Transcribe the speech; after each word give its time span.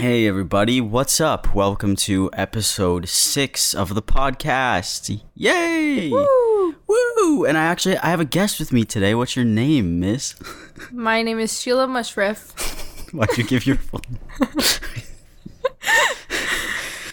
Hey 0.00 0.28
everybody, 0.28 0.80
what's 0.80 1.20
up? 1.20 1.56
Welcome 1.56 1.96
to 1.96 2.30
episode 2.32 3.08
six 3.08 3.74
of 3.74 3.96
the 3.96 4.02
podcast. 4.02 5.20
Yay! 5.34 6.08
Woo! 6.10 6.76
Woo! 6.86 7.44
And 7.44 7.58
I 7.58 7.64
actually 7.64 7.96
I 7.98 8.10
have 8.10 8.20
a 8.20 8.24
guest 8.24 8.60
with 8.60 8.72
me 8.72 8.84
today. 8.84 9.16
What's 9.16 9.34
your 9.34 9.44
name, 9.44 9.98
Miss? 9.98 10.36
My 10.92 11.22
name 11.22 11.40
is 11.40 11.60
Sheila 11.60 11.88
Mushrif. 11.88 13.12
Why'd 13.12 13.36
you 13.36 13.42
give 13.42 13.66
your 13.66 13.74
full? 13.74 14.00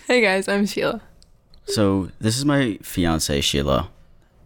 hey 0.08 0.22
guys, 0.22 0.48
I'm 0.48 0.68
Sheila. 0.68 1.02
So 1.66 2.12
this 2.20 2.38
is 2.38 2.46
my 2.46 2.78
fiance 2.84 3.42
Sheila. 3.42 3.90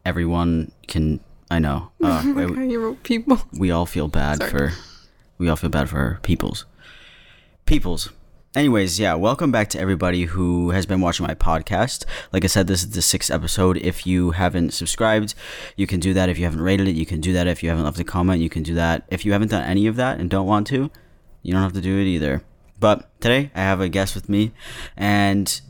Everyone 0.06 0.72
can 0.88 1.20
I 1.52 1.60
know. 1.60 1.92
Uh, 2.02 2.24
you 2.26 2.80
wrote 2.80 3.04
people. 3.04 3.42
we 3.52 3.70
all 3.70 3.86
feel 3.86 4.08
bad 4.08 4.38
Sorry. 4.38 4.50
for 4.50 4.72
we 5.38 5.50
all 5.50 5.58
feel 5.58 5.70
bad 5.70 5.90
for 5.90 6.20
peoples. 6.22 6.64
Peoples. 7.66 8.10
Anyways, 8.56 9.00
yeah, 9.00 9.14
welcome 9.14 9.52
back 9.52 9.70
to 9.70 9.80
everybody 9.80 10.24
who 10.24 10.72
has 10.72 10.88
been 10.88 11.02
watching 11.02 11.24
my 11.24 11.36
podcast. 11.36 12.04
Like 12.34 12.44
I 12.44 12.48
said, 12.48 12.66
this 12.66 12.82
is 12.82 12.90
the 12.90 13.02
sixth 13.04 13.30
episode. 13.30 13.78
If 13.78 14.08
you 14.08 14.32
haven't 14.32 14.74
subscribed, 14.74 15.36
you 15.76 15.86
can 15.86 16.00
do 16.00 16.16
that. 16.16 16.30
If 16.30 16.40
you 16.40 16.46
haven't 16.46 16.62
rated 16.62 16.88
it, 16.88 16.96
you 16.96 17.06
can 17.06 17.22
do 17.22 17.32
that. 17.34 17.46
If 17.46 17.62
you 17.62 17.70
haven't 17.70 17.86
left 17.86 18.00
a 18.00 18.04
comment, 18.04 18.42
you 18.42 18.50
can 18.50 18.64
do 18.64 18.74
that. 18.74 19.04
If 19.10 19.24
you 19.24 19.34
haven't 19.34 19.52
done 19.52 19.64
any 19.66 19.86
of 19.86 19.98
that 19.98 20.20
and 20.20 20.32
don't 20.32 20.48
want 20.48 20.66
to, 20.68 20.90
you 21.44 21.54
don't 21.54 21.62
have 21.62 21.74
to 21.74 21.82
do 21.82 22.00
it 22.00 22.06
either. 22.06 22.42
But 22.80 23.08
today, 23.22 23.52
I 23.54 23.60
have 23.60 23.82
a 23.82 23.88
guest 23.88 24.16
with 24.16 24.28
me, 24.28 24.52
and 24.98 25.62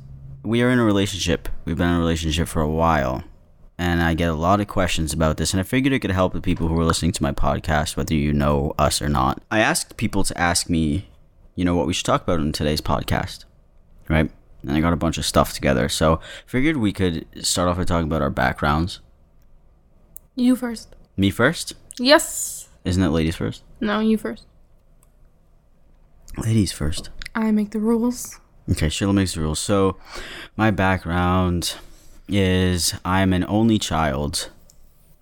we 0.44 0.62
are 0.62 0.70
in 0.70 0.80
a 0.80 0.86
relationship. 0.86 1.50
We've 1.66 1.78
been 1.78 1.90
in 1.90 1.96
a 1.96 2.00
relationship 2.00 2.48
for 2.48 2.62
a 2.62 2.70
while 2.70 3.26
and 3.78 4.02
I 4.02 4.14
get 4.14 4.30
a 4.30 4.34
lot 4.34 4.60
of 4.60 4.68
questions 4.68 5.14
about 5.14 5.38
this, 5.38 5.54
and 5.54 5.62
I 5.62 5.64
figured 5.64 5.94
it 5.94 6.00
could 6.00 6.12
help 6.12 6.34
the 6.34 6.42
people 6.42 6.68
who 6.68 6.78
are 6.78 6.84
listening 6.84 7.14
to 7.14 7.24
my 7.24 7.32
podcast, 7.32 7.96
whether 7.96 8.14
you 8.14 8.34
know 8.34 8.74
us 8.78 9.02
or 9.02 9.08
not. 9.08 9.42
I 9.50 9.60
asked 9.60 9.96
people 9.96 10.26
to 10.26 10.38
ask 10.38 10.70
me, 10.70 11.08
you 11.56 11.66
know, 11.66 11.76
what 11.76 11.88
we 11.88 11.94
should 11.94 12.06
talk 12.06 12.24
about 12.24 12.40
in 12.40 12.52
today's 12.52 12.82
podcast, 12.82 13.46
right? 14.08 14.32
And 14.62 14.72
I 14.72 14.82
got 14.82 14.94
a 14.94 14.98
bunch 14.98 15.18
of 15.18 15.26
stuff 15.26 15.54
together, 15.54 15.88
so 15.90 16.20
figured 16.46 16.78
we 16.78 16.92
could 16.92 17.26
start 17.46 17.68
off 17.70 17.78
by 17.78 17.84
talking 17.86 18.08
about 18.08 18.22
our 18.22 18.30
backgrounds. 18.30 19.00
You 20.36 20.56
first. 20.56 20.96
Me 21.18 21.30
first? 21.30 21.74
Yes. 21.98 22.70
Isn't 22.86 23.04
it 23.04 23.10
ladies 23.10 23.36
first? 23.36 23.64
No, 23.80 24.00
you 24.00 24.18
first. 24.18 24.46
Ladies 26.38 26.72
first. 26.72 27.10
I 27.36 27.52
make 27.52 27.72
the 27.72 27.80
rules. 27.80 28.40
Okay, 28.72 28.90
Sheila 28.90 29.14
makes 29.14 29.34
the 29.34 29.42
rules. 29.42 29.60
So, 29.60 29.98
my 30.56 30.72
background 30.72 31.76
is 32.28 32.94
I'm 33.04 33.34
an 33.34 33.46
only 33.48 33.80
child. 33.80 34.50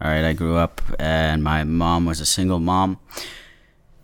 All 0.02 0.10
right, 0.12 0.26
I 0.26 0.34
grew 0.34 0.58
up 0.58 0.82
and 1.00 1.44
my 1.44 1.64
mom 1.64 2.06
was 2.06 2.20
a 2.20 2.26
single 2.26 2.60
mom. 2.60 3.00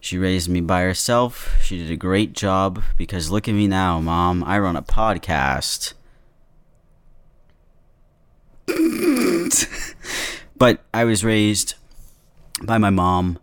She 0.04 0.18
raised 0.18 0.50
me 0.50 0.60
by 0.60 0.82
herself. 0.82 1.56
She 1.62 1.78
did 1.78 1.90
a 1.90 1.96
great 1.96 2.34
job 2.34 2.84
because 2.98 3.32
look 3.32 3.48
at 3.48 3.56
me 3.56 3.68
now, 3.68 4.02
mom. 4.02 4.44
I 4.44 4.60
run 4.60 4.76
a 4.76 4.82
podcast. 4.82 5.94
but 10.58 10.82
I 10.94 11.06
was 11.06 11.24
raised 11.24 11.76
by 12.62 12.78
my 12.78 12.90
mom 12.90 13.40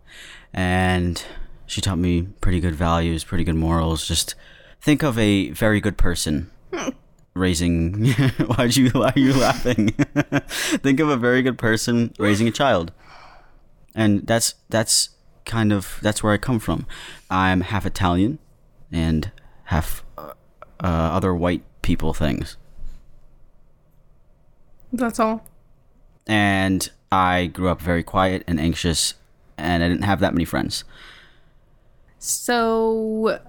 and 0.53 1.25
she 1.65 1.81
taught 1.81 1.97
me 1.97 2.27
pretty 2.41 2.59
good 2.59 2.75
values, 2.75 3.23
pretty 3.23 3.43
good 3.43 3.55
morals. 3.55 4.07
Just 4.07 4.35
think 4.79 5.01
of 5.01 5.17
a 5.17 5.49
very 5.49 5.81
good 5.81 5.97
person 5.97 6.51
raising 7.33 8.05
why'd 8.37 8.75
you 8.75 8.91
why 8.91 9.11
are 9.15 9.19
you 9.19 9.33
laughing 9.33 9.87
think 10.83 10.99
of 10.99 11.09
a 11.09 11.17
very 11.17 11.41
good 11.41 11.57
person 11.57 12.13
raising 12.19 12.45
a 12.47 12.51
child 12.51 12.91
and 13.95 14.27
that's 14.27 14.55
that's 14.69 15.09
kind 15.45 15.71
of 15.73 15.99
that's 16.01 16.21
where 16.23 16.33
i 16.33 16.37
come 16.37 16.59
from 16.59 16.85
i'm 17.29 17.61
half 17.61 17.85
italian 17.85 18.39
and 18.91 19.31
half 19.65 20.03
uh, 20.17 20.33
uh, 20.83 20.85
other 20.87 21.33
white 21.33 21.63
people 21.81 22.13
things 22.13 22.57
That's 24.93 25.19
all. 25.19 25.45
and 26.27 26.89
i 27.11 27.47
grew 27.47 27.69
up 27.69 27.81
very 27.81 28.03
quiet 28.03 28.43
and 28.47 28.59
anxious 28.59 29.15
and 29.57 29.83
i 29.83 29.87
didn't 29.87 30.03
have 30.03 30.19
that 30.19 30.33
many 30.33 30.45
friends 30.45 30.83
So, 32.19 33.39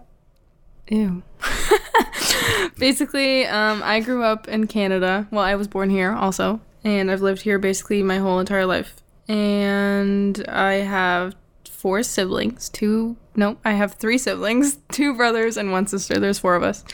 ew. 0.88 1.22
basically, 2.78 3.46
um, 3.46 3.82
I 3.84 4.00
grew 4.00 4.22
up 4.24 4.48
in 4.48 4.66
Canada. 4.66 5.26
Well, 5.30 5.44
I 5.44 5.54
was 5.56 5.68
born 5.68 5.90
here 5.90 6.12
also, 6.12 6.58
and 6.82 7.10
I've 7.10 7.20
lived 7.20 7.42
here 7.42 7.58
basically 7.58 8.02
my 8.02 8.16
whole 8.16 8.38
entire 8.40 8.64
life. 8.64 9.02
And 9.28 10.42
I 10.48 10.74
have 10.74 11.34
four 11.82 12.04
siblings. 12.04 12.68
Two, 12.68 13.16
no, 13.34 13.58
I 13.64 13.72
have 13.72 13.94
three 13.94 14.16
siblings, 14.16 14.78
two 14.92 15.16
brothers 15.16 15.56
and 15.56 15.72
one 15.72 15.88
sister. 15.88 16.20
There's 16.20 16.38
four 16.38 16.54
of 16.54 16.62
us. 16.62 16.84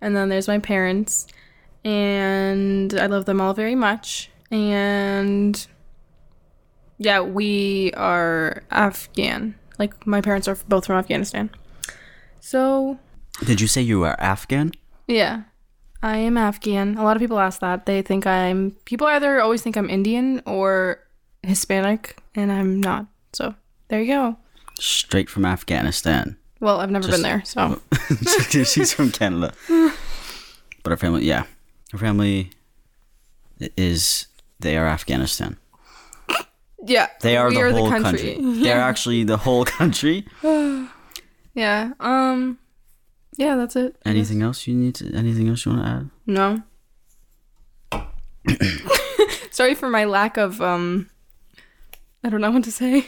And 0.00 0.16
then 0.16 0.28
there's 0.28 0.48
my 0.48 0.58
parents, 0.58 1.28
and 1.84 2.92
I 2.94 3.06
love 3.06 3.26
them 3.26 3.40
all 3.40 3.54
very 3.54 3.76
much. 3.76 4.28
And 4.50 5.64
yeah, 6.98 7.20
we 7.20 7.92
are 7.92 8.64
Afghan. 8.72 9.54
Like 9.78 10.04
my 10.04 10.20
parents 10.20 10.48
are 10.48 10.56
both 10.68 10.86
from 10.86 10.96
Afghanistan. 10.96 11.50
So 12.40 12.98
did 13.44 13.60
you 13.60 13.66
say 13.66 13.80
you 13.82 14.00
were 14.00 14.20
afghan 14.20 14.72
yeah, 15.06 15.42
I 16.02 16.18
am 16.18 16.36
Afghan. 16.36 16.96
A 16.96 17.04
lot 17.04 17.16
of 17.16 17.20
people 17.20 17.38
ask 17.38 17.60
that. 17.60 17.86
They 17.86 18.02
think 18.02 18.26
I'm. 18.26 18.72
People 18.84 19.06
either 19.06 19.40
always 19.40 19.60
think 19.60 19.76
I'm 19.76 19.90
Indian 19.90 20.42
or 20.46 20.98
Hispanic, 21.42 22.22
and 22.34 22.50
I'm 22.50 22.80
not. 22.80 23.06
So 23.34 23.54
there 23.88 24.00
you 24.02 24.06
go. 24.12 24.36
straight 24.78 25.28
from 25.30 25.44
afghanistan 25.44 26.36
Well, 26.60 26.80
I've 26.80 26.90
never 26.90 27.06
Just- 27.08 27.22
been 27.22 27.22
there, 27.22 27.42
so 27.44 27.80
She's 28.64 28.92
from 28.92 29.10
Canada. 29.10 29.52
But 30.82 30.90
her 30.90 30.96
family, 30.98 31.24
yeah. 31.24 31.44
Her 31.92 31.98
family 31.98 32.50
is, 33.76 34.26
they 34.60 34.76
are 34.76 34.86
Afghanistan. 34.86 35.56
yeah, 36.84 37.06
They 37.22 37.38
are 37.38 37.50
the 37.50 37.72
whole 37.72 37.88
country. 37.88 38.36
They're 38.38 38.80
actually 38.90 39.24
the 39.24 39.38
whole 39.38 39.64
country. 39.64 40.26
yeah. 41.54 41.92
Um. 42.00 42.58
Yeah, 43.38 43.56
that's 43.56 43.76
it. 43.76 43.96
Anything 44.04 44.42
else 44.42 44.66
you 44.66 44.74
need 44.74 44.94
to, 44.96 45.10
anything 45.14 45.48
else 45.48 45.64
you 45.64 45.72
want 45.72 45.84
to 45.84 45.90
add? 45.90 46.10
No. 46.26 46.62
Sorry 49.50 49.74
for 49.74 49.88
my 49.88 50.04
lack 50.04 50.36
of 50.36 50.60
um 50.60 51.08
I 52.22 52.28
don't 52.28 52.40
know 52.42 52.50
what 52.50 52.64
to 52.64 52.72
say. 52.72 53.06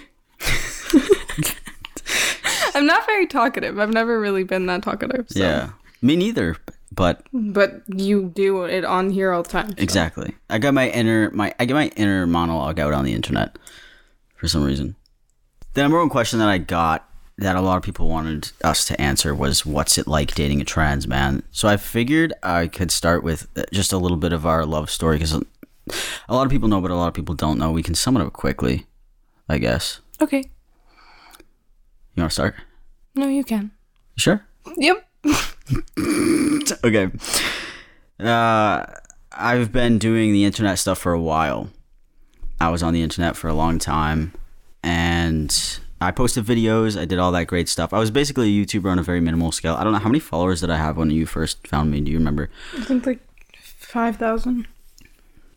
I'm 2.77 2.87
not 2.87 3.07
very 3.07 3.27
talkative. 3.27 3.79
I've 3.79 3.93
never 3.93 4.21
really 4.21 4.45
been 4.45 4.67
that 4.67 4.83
talkative. 4.83 5.27
So. 5.31 5.41
Yeah. 5.41 5.71
Me 6.03 6.15
neither. 6.15 6.57
But 6.93 7.27
But 7.33 7.83
you 7.89 8.31
do 8.35 8.65
it 8.65 8.85
on 8.85 9.11
here 9.11 9.33
all 9.33 9.43
the 9.43 9.49
time. 9.49 9.71
so. 9.71 9.75
exactly. 9.79 10.35
I 10.51 10.59
got 10.59 10.75
my 10.75 10.91
inner, 10.91 11.31
my, 11.31 11.55
I 11.59 11.65
get 11.65 11.75
my 11.75 11.89
inner 11.97 12.27
monologue 12.27 12.79
out 12.79 12.93
on 12.93 13.05
the 13.05 13.15
internet 13.15 13.59
for 14.37 14.47
some 14.47 14.63
reason. 14.63 14.95
The 15.73 15.83
number 15.83 15.99
one 15.99 16.11
question 16.11 16.39
that 16.39 16.49
I 16.49 16.59
got 16.59 17.09
that 17.39 17.57
a 17.57 17.61
lot 17.61 17.77
of 17.77 17.83
people 17.83 18.09
wanted 18.09 18.51
us 18.63 18.85
to 18.87 19.01
answer 19.01 19.35
was 19.35 19.65
what's 19.67 19.99
it 19.99 20.07
like 20.07 20.35
dating 20.35 20.61
a 20.61 20.65
trans 20.65 21.09
man? 21.09 21.43
So 21.51 21.69
I 21.69 21.79
figured 21.79 22.35
I 22.43 22.67
could 22.67 22.91
start 22.91 23.23
with 23.23 23.49
uh, 23.57 23.65
just 23.73 23.93
a 23.93 23.99
little 23.99 24.17
bit 24.19 24.33
of 24.33 24.47
our 24.47 24.65
love 24.67 24.91
story 24.91 25.17
because 25.17 25.33
a 25.35 26.35
lot 26.35 26.45
of 26.45 26.51
people 26.51 26.69
know, 26.69 26.81
but 26.81 26.91
a 26.91 26.95
lot 26.95 27.09
of 27.09 27.15
people 27.15 27.35
don't 27.35 27.59
know. 27.59 27.73
We 27.73 27.83
can 27.83 27.95
sum 27.95 28.17
it 28.17 28.23
up 28.23 28.33
quickly, 28.33 28.87
I 29.49 29.59
guess. 29.59 30.01
Okay. 30.21 30.51
You 32.17 32.23
want 32.23 32.31
to 32.31 32.35
start? 32.35 32.55
No, 33.15 33.29
you 33.29 33.45
can. 33.45 33.71
You 34.17 34.21
sure? 34.21 34.45
Yep. 34.77 35.07
okay. 36.85 37.11
Uh, 38.19 38.85
I've 39.33 39.71
been 39.73 39.99
doing 39.99 40.33
the 40.33 40.45
internet 40.45 40.79
stuff 40.79 40.99
for 40.99 41.13
a 41.13 41.21
while. 41.21 41.69
I 42.61 42.71
was 42.71 42.83
on 42.83 42.95
the 42.95 43.03
internet 43.03 43.37
for 43.37 43.49
a 43.49 43.55
long 43.55 43.79
time, 43.79 44.33
and 44.83 45.55
I 46.01 46.11
posted 46.11 46.45
videos. 46.45 46.99
I 46.99 47.05
did 47.05 47.19
all 47.19 47.33
that 47.33 47.47
great 47.47 47.69
stuff. 47.69 47.93
I 47.93 47.99
was 47.99 48.11
basically 48.11 48.49
a 48.49 48.65
YouTuber 48.65 48.91
on 48.91 48.99
a 48.99 49.03
very 49.03 49.21
minimal 49.21 49.53
scale. 49.53 49.75
I 49.75 49.85
don't 49.85 49.93
know 49.93 49.99
how 49.99 50.09
many 50.09 50.21
followers 50.21 50.63
did 50.63 50.71
I 50.71 50.77
have 50.79 50.97
when 50.97 51.11
you 51.11 51.27
first 51.27 51.67
found 51.67 51.91
me. 51.91 52.01
Do 52.01 52.11
you 52.11 52.17
remember? 52.19 52.49
I 52.77 52.81
think 52.85 53.05
like 53.05 53.21
5,000 53.61 54.67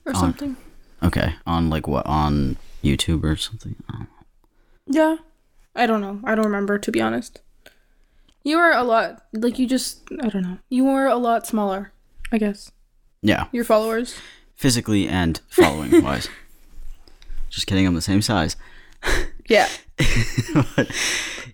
or 0.05 0.09
On- 0.13 0.15
something. 0.19 0.57
Okay, 1.01 1.35
on 1.47 1.69
like 1.69 1.87
what 1.87 2.05
on 2.05 2.57
YouTube 2.83 3.23
or 3.23 3.37
something. 3.37 3.75
Yeah. 4.87 5.15
I 5.75 5.85
don't 5.85 6.01
know. 6.01 6.19
I 6.23 6.35
don't 6.35 6.45
remember, 6.45 6.77
to 6.79 6.91
be 6.91 7.01
honest. 7.01 7.41
You 8.43 8.57
were 8.57 8.71
a 8.71 8.83
lot 8.83 9.25
like 9.33 9.59
you 9.59 9.67
just 9.67 10.01
I 10.21 10.29
don't 10.29 10.41
know. 10.43 10.57
You 10.69 10.85
were 10.85 11.07
a 11.07 11.17
lot 11.17 11.45
smaller, 11.45 11.91
I 12.31 12.37
guess. 12.37 12.71
Yeah, 13.21 13.47
Your 13.51 13.65
followers. 13.65 14.15
physically 14.55 15.07
and 15.07 15.41
following 15.49 16.03
wise. 16.03 16.27
Just 17.49 17.67
kidding, 17.67 17.85
I'm 17.85 17.95
the 17.95 18.01
same 18.01 18.21
size. 18.21 18.55
Yeah. 19.49 19.67
But, 20.75 20.91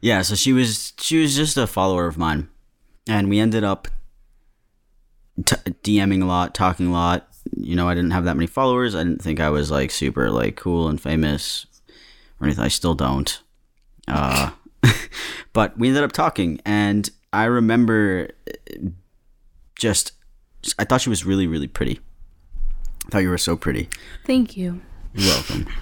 yeah, 0.01 0.21
so 0.21 0.35
she 0.35 0.51
was 0.51 0.91
she 0.99 1.21
was 1.21 1.33
just 1.33 1.55
a 1.55 1.65
follower 1.65 2.07
of 2.07 2.17
mine, 2.17 2.49
and 3.07 3.29
we 3.29 3.39
ended 3.39 3.63
up 3.63 3.87
t- 5.45 5.55
DMing 5.81 6.21
a 6.21 6.25
lot, 6.25 6.53
talking 6.53 6.87
a 6.87 6.91
lot. 6.91 7.29
You 7.55 7.77
know, 7.77 7.87
I 7.87 7.95
didn't 7.95 8.11
have 8.11 8.25
that 8.25 8.35
many 8.35 8.47
followers. 8.47 8.95
I 8.95 9.03
didn't 9.05 9.21
think 9.21 9.39
I 9.39 9.49
was 9.49 9.71
like 9.71 9.91
super 9.91 10.29
like 10.29 10.57
cool 10.57 10.89
and 10.89 10.99
famous 10.99 11.65
or 12.41 12.47
anything. 12.47 12.65
I 12.65 12.67
still 12.67 12.95
don't. 12.95 13.39
Uh, 14.07 14.51
but 15.53 15.77
we 15.77 15.87
ended 15.89 16.03
up 16.03 16.11
talking, 16.11 16.59
and 16.65 17.09
I 17.33 17.45
remember 17.45 18.29
uh, 18.49 18.89
just 19.77 20.13
I 20.79 20.83
thought 20.85 21.01
she 21.01 21.09
was 21.09 21.25
really 21.25 21.47
really 21.47 21.67
pretty. 21.67 21.99
I 23.07 23.09
thought 23.09 23.19
you 23.19 23.29
were 23.29 23.37
so 23.37 23.55
pretty. 23.55 23.89
Thank 24.25 24.57
you. 24.57 24.81
You're 25.13 25.33
welcome. 25.33 25.67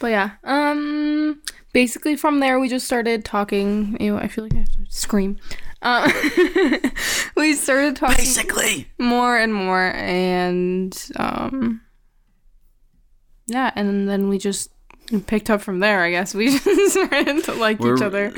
But 0.00 0.08
yeah, 0.10 0.30
um, 0.42 1.40
basically 1.72 2.16
from 2.16 2.40
there 2.40 2.58
we 2.58 2.68
just 2.68 2.86
started 2.86 3.24
talking. 3.24 3.96
Ew, 4.00 4.16
I 4.18 4.26
feel 4.26 4.42
like 4.42 4.52
I 4.54 4.58
have 4.58 4.68
to 4.72 4.78
scream. 4.88 5.38
Uh, 5.80 6.10
we 7.36 7.54
started 7.54 7.94
talking 7.94 8.16
Basically. 8.16 8.88
more 8.98 9.38
and 9.38 9.54
more, 9.54 9.92
and 9.94 11.08
um, 11.14 11.82
yeah, 13.46 13.70
and 13.76 14.08
then 14.08 14.28
we 14.28 14.38
just 14.38 14.71
picked 15.20 15.50
up 15.50 15.60
from 15.60 15.80
there. 15.80 16.00
I 16.02 16.10
guess 16.10 16.34
we 16.34 16.58
just 16.58 16.92
started 16.92 17.44
to 17.44 17.52
like 17.54 17.78
We're- 17.78 17.96
each 17.96 18.02
other, 18.02 18.32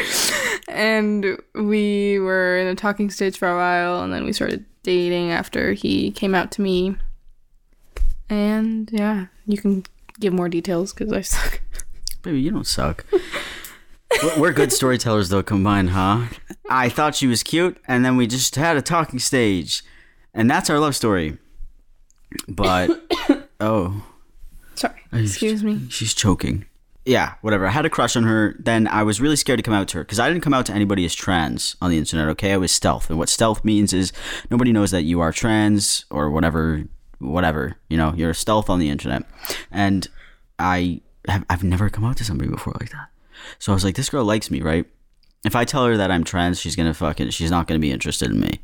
and 0.69 1.39
we 1.55 2.19
were 2.19 2.59
in 2.59 2.67
a 2.67 2.75
talking 2.75 3.11
stage 3.11 3.39
for 3.39 3.49
a 3.49 3.57
while, 3.57 4.03
and 4.03 4.13
then 4.13 4.25
we 4.25 4.33
started 4.33 4.65
dating 4.83 5.31
after 5.31 5.73
he 5.73 6.11
came 6.11 6.35
out 6.35 6.51
to 6.53 6.63
me. 6.63 6.97
And 8.31 8.89
yeah, 8.93 9.27
you 9.47 9.59
can 9.59 9.85
give 10.21 10.33
more 10.33 10.49
details 10.49 10.93
because 10.93 11.13
I 11.13 11.21
suck. 11.21 11.61
Baby, 12.23 12.41
you 12.41 12.51
don't 12.51 12.67
suck. 12.67 13.05
We're- 14.23 14.41
We're 14.41 14.53
good 14.53 14.73
storytellers, 14.81 15.29
though, 15.29 15.43
combined, 15.43 15.91
huh? 15.91 16.27
I 16.71 16.89
thought 16.89 17.15
she 17.15 17.27
was 17.27 17.43
cute, 17.43 17.77
and 17.87 18.05
then 18.05 18.17
we 18.17 18.27
just 18.27 18.57
had 18.57 18.77
a 18.77 18.83
talking 18.83 19.19
stage. 19.19 19.83
And 20.33 20.51
that's 20.51 20.71
our 20.71 20.79
love 20.79 20.97
story. 20.97 21.37
But, 22.49 22.91
oh, 23.61 24.03
Sorry, 24.75 25.01
oh, 25.13 25.19
excuse 25.19 25.63
me. 25.63 25.89
she's 25.89 26.15
choking. 26.15 26.67
Yeah, 27.05 27.35
whatever. 27.43 27.67
I 27.67 27.71
had 27.71 27.85
a 27.85 27.91
crush 27.91 28.17
on 28.17 28.23
her. 28.25 28.57
Then 28.59 28.89
I 28.89 29.03
was 29.03 29.21
really 29.21 29.37
scared 29.37 29.59
to 29.59 29.63
come 29.63 29.75
out 29.75 29.89
to 29.89 29.99
her 29.99 30.05
because 30.05 30.19
I 30.19 30.29
didn't 30.29 30.43
come 30.43 30.55
out 30.55 30.65
to 30.67 30.73
anybody 30.73 31.05
as 31.05 31.15
trans 31.15 31.77
on 31.83 31.91
the 31.91 31.99
internet, 31.99 32.29
okay? 32.29 32.53
I 32.53 32.57
was 32.57 32.73
stealth. 32.73 33.11
And 33.11 33.19
what 33.19 33.29
stealth 33.29 33.63
means 33.63 33.93
is 33.93 34.13
nobody 34.51 34.73
knows 34.73 34.91
that 34.91 35.03
you 35.03 35.21
are 35.21 35.31
trans 35.31 36.07
or 36.11 36.31
whatever, 36.31 36.85
whatever. 37.19 37.77
You 37.91 37.99
know, 37.99 38.15
you're 38.17 38.33
stealth 38.33 38.71
on 38.71 38.79
the 38.79 38.89
internet. 38.89 39.25
And 39.71 40.09
I 40.59 41.03
have, 41.29 41.45
I've 41.51 41.63
never 41.63 41.91
come 41.91 42.07
out 42.07 42.17
to 42.19 42.25
somebody 42.25 42.51
before 42.51 42.73
like 42.81 42.91
that. 42.91 43.09
So 43.59 43.73
I 43.73 43.75
was 43.75 43.85
like, 43.85 43.97
this 43.97 44.09
girl 44.09 44.25
likes 44.25 44.51
me, 44.51 44.63
right? 44.63 44.87
If 45.45 45.55
I 45.55 45.65
tell 45.65 45.85
her 45.85 45.99
that 45.99 46.11
I'm 46.11 46.25
trans, 46.25 46.59
she's 46.59 46.75
gonna 46.75 46.95
fucking, 46.95 47.31
she's 47.31 47.51
not 47.51 47.67
gonna 47.67 47.81
be 47.81 47.93
interested 47.93 48.31
in 48.31 48.41
me. 48.41 48.61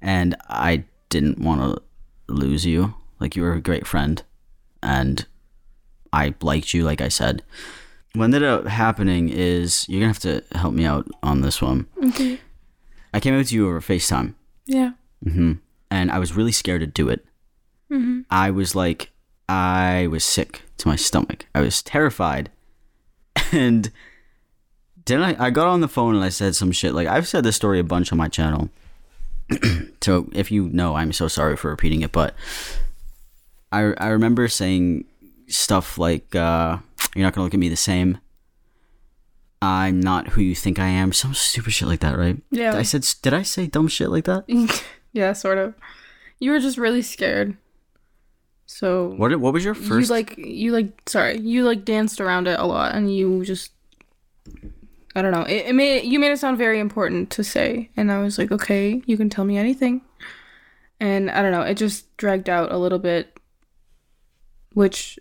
And 0.00 0.36
I 0.48 0.84
didn't 1.08 1.40
want 1.40 1.60
to 1.60 1.82
lose 2.32 2.64
you. 2.64 2.94
Like 3.18 3.34
you 3.34 3.42
were 3.42 3.52
a 3.52 3.60
great 3.60 3.86
friend, 3.86 4.22
and 4.82 5.26
I 6.12 6.34
liked 6.40 6.74
you, 6.74 6.84
like 6.84 7.00
I 7.00 7.08
said. 7.08 7.42
What 8.14 8.24
ended 8.24 8.42
up 8.42 8.66
happening 8.66 9.28
is 9.28 9.88
you're 9.88 10.00
gonna 10.00 10.08
have 10.08 10.18
to 10.20 10.42
help 10.58 10.74
me 10.74 10.84
out 10.84 11.08
on 11.22 11.40
this 11.42 11.62
one. 11.62 11.86
Okay. 12.06 12.40
I 13.14 13.20
came 13.20 13.34
out 13.38 13.46
to 13.46 13.54
you 13.54 13.66
over 13.68 13.80
FaceTime, 13.80 14.34
Yeah. 14.66 14.92
hmm 15.22 15.54
and 15.92 16.10
I 16.12 16.18
was 16.20 16.36
really 16.36 16.52
scared 16.52 16.80
to 16.82 16.86
do 16.86 17.08
it. 17.08 17.24
Mm-hmm. 17.90 18.20
I 18.30 18.50
was 18.52 18.76
like, 18.76 19.10
I 19.48 20.06
was 20.08 20.24
sick 20.24 20.62
to 20.78 20.86
my 20.88 20.94
stomach. 20.96 21.46
I 21.54 21.60
was 21.60 21.82
terrified. 21.82 22.50
And 23.52 23.90
then 25.06 25.22
I, 25.24 25.46
I 25.46 25.50
got 25.50 25.66
on 25.66 25.80
the 25.80 25.88
phone 25.88 26.14
and 26.14 26.22
I 26.22 26.28
said 26.28 26.54
some 26.54 26.70
shit. 26.70 26.94
Like, 26.94 27.08
I've 27.08 27.26
said 27.26 27.42
this 27.42 27.56
story 27.56 27.80
a 27.80 27.84
bunch 27.84 28.12
on 28.12 28.18
my 28.18 28.28
channel. 28.28 28.70
so 30.00 30.28
if 30.32 30.52
you 30.52 30.68
know, 30.68 30.94
I'm 30.94 31.12
so 31.12 31.26
sorry 31.26 31.56
for 31.56 31.68
repeating 31.70 32.02
it. 32.02 32.12
But 32.12 32.36
I, 33.72 33.92
I 33.98 34.08
remember 34.08 34.46
saying 34.46 35.04
stuff 35.50 35.98
like, 35.98 36.34
uh, 36.34 36.78
you're 37.14 37.24
not 37.24 37.34
going 37.34 37.40
to 37.40 37.44
look 37.44 37.54
at 37.54 37.60
me 37.60 37.68
the 37.68 37.76
same. 37.76 38.18
I'm 39.62 40.00
not 40.00 40.28
who 40.28 40.40
you 40.40 40.54
think 40.54 40.78
I 40.78 40.88
am. 40.88 41.12
Some 41.12 41.34
stupid 41.34 41.72
shit 41.72 41.86
like 41.88 42.00
that, 42.00 42.16
right? 42.16 42.40
Yeah. 42.50 42.74
I 42.76 42.82
said, 42.82 43.06
did 43.22 43.34
I 43.34 43.42
say 43.42 43.66
dumb 43.66 43.88
shit 43.88 44.08
like 44.10 44.24
that? 44.24 44.44
yeah, 45.12 45.32
sort 45.34 45.58
of. 45.58 45.74
You 46.38 46.52
were 46.52 46.60
just 46.60 46.78
really 46.78 47.02
scared. 47.02 47.56
So 48.66 49.08
What, 49.16 49.38
what 49.40 49.52
was 49.52 49.64
your 49.64 49.74
first? 49.74 50.08
you 50.08 50.14
like 50.14 50.38
you 50.38 50.70
like 50.72 51.02
sorry 51.08 51.38
you 51.40 51.64
like 51.64 51.84
danced 51.84 52.20
around 52.20 52.46
it 52.46 52.58
a 52.58 52.64
lot 52.64 52.94
and 52.94 53.12
you 53.12 53.44
just 53.44 53.72
I 55.16 55.22
don't 55.22 55.32
know 55.32 55.42
it, 55.42 55.66
it 55.66 55.74
made 55.74 56.04
you 56.04 56.20
made 56.20 56.30
it 56.30 56.38
sound 56.38 56.56
very 56.56 56.78
important 56.78 57.30
to 57.30 57.42
say 57.42 57.90
and 57.96 58.12
I 58.12 58.22
was 58.22 58.38
like 58.38 58.52
okay 58.52 59.02
you 59.06 59.16
can 59.16 59.28
tell 59.28 59.44
me 59.44 59.58
anything 59.58 60.02
and 61.00 61.32
I 61.32 61.42
don't 61.42 61.50
know 61.50 61.62
it 61.62 61.74
just 61.74 62.16
dragged 62.16 62.48
out 62.48 62.70
a 62.70 62.78
little 62.78 63.00
bit 63.00 63.36
which 64.74 65.18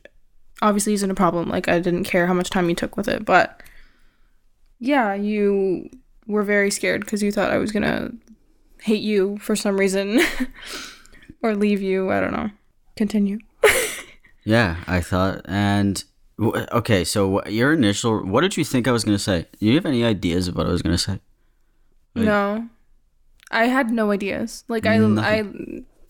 obviously 0.61 0.93
isn't 0.93 1.11
a 1.11 1.15
problem 1.15 1.49
like 1.49 1.67
I 1.67 1.79
didn't 1.79 2.03
care 2.03 2.27
how 2.27 2.33
much 2.33 2.49
time 2.49 2.69
you 2.69 2.75
took 2.75 2.97
with 2.97 3.07
it 3.07 3.25
but 3.25 3.61
yeah 4.79 5.13
you 5.13 5.89
were 6.27 6.43
very 6.43 6.71
scared 6.71 7.01
because 7.01 7.23
you 7.23 7.31
thought 7.31 7.51
I 7.51 7.57
was 7.57 7.71
gonna 7.71 8.11
hate 8.81 9.01
you 9.01 9.37
for 9.39 9.55
some 9.55 9.77
reason 9.79 10.19
or 11.41 11.55
leave 11.55 11.81
you 11.81 12.11
I 12.11 12.19
don't 12.19 12.33
know 12.33 12.49
continue 12.95 13.39
Yeah, 14.45 14.77
I 14.87 15.01
thought. 15.01 15.41
And 15.45 16.03
okay, 16.39 17.03
so 17.03 17.45
your 17.45 17.73
initial, 17.73 18.25
what 18.25 18.41
did 18.41 18.57
you 18.57 18.63
think 18.63 18.87
I 18.87 18.91
was 18.91 19.03
gonna 19.03 19.19
say? 19.19 19.45
Do 19.59 19.65
you 19.67 19.75
have 19.75 19.85
any 19.85 20.03
ideas 20.03 20.47
of 20.47 20.55
what 20.55 20.65
I 20.65 20.71
was 20.71 20.81
gonna 20.81 20.97
say? 20.97 21.19
Like- 22.15 22.25
no, 22.25 22.67
I 23.51 23.65
had 23.65 23.91
no 23.91 24.09
ideas. 24.11 24.63
Like 24.67 24.87
I, 24.87 24.97
I 24.97 25.43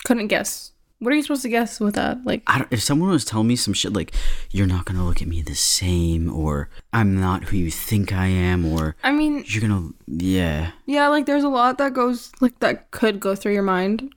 couldn't 0.06 0.28
guess. 0.28 0.72
What 1.00 1.14
are 1.14 1.16
you 1.16 1.22
supposed 1.22 1.44
to 1.44 1.50
guess 1.50 1.80
with 1.80 1.96
that? 1.96 2.26
Like, 2.26 2.44
I 2.46 2.60
don't, 2.60 2.74
if 2.74 2.84
someone 2.84 3.10
was 3.10 3.24
telling 3.24 3.48
me 3.48 3.56
some 3.56 3.74
shit 3.74 3.94
like 3.94 4.14
you're 4.52 4.68
not 4.68 4.84
gonna 4.86 5.06
look 5.06 5.22
at 5.22 5.28
me 5.30 5.42
the 5.42 5.56
same, 5.56 6.32
or 6.32 6.70
I'm 6.92 7.20
not 7.20 7.46
who 7.46 7.58
you 7.58 7.72
think 7.72 8.12
I 8.12 8.28
am, 8.28 8.66
or 8.66 8.96
I 9.04 9.12
mean, 9.12 9.44
you're 9.48 9.62
gonna, 9.62 9.92
yeah, 10.08 10.72
yeah, 10.86 11.08
like 11.08 11.26
there's 11.26 11.46
a 11.46 11.50
lot 11.50 11.78
that 11.78 11.94
goes 11.94 12.32
like 12.42 12.60
that 12.60 12.92
could 12.92 13.20
go 13.20 13.34
through 13.34 13.54
your 13.54 13.64
mind, 13.64 14.14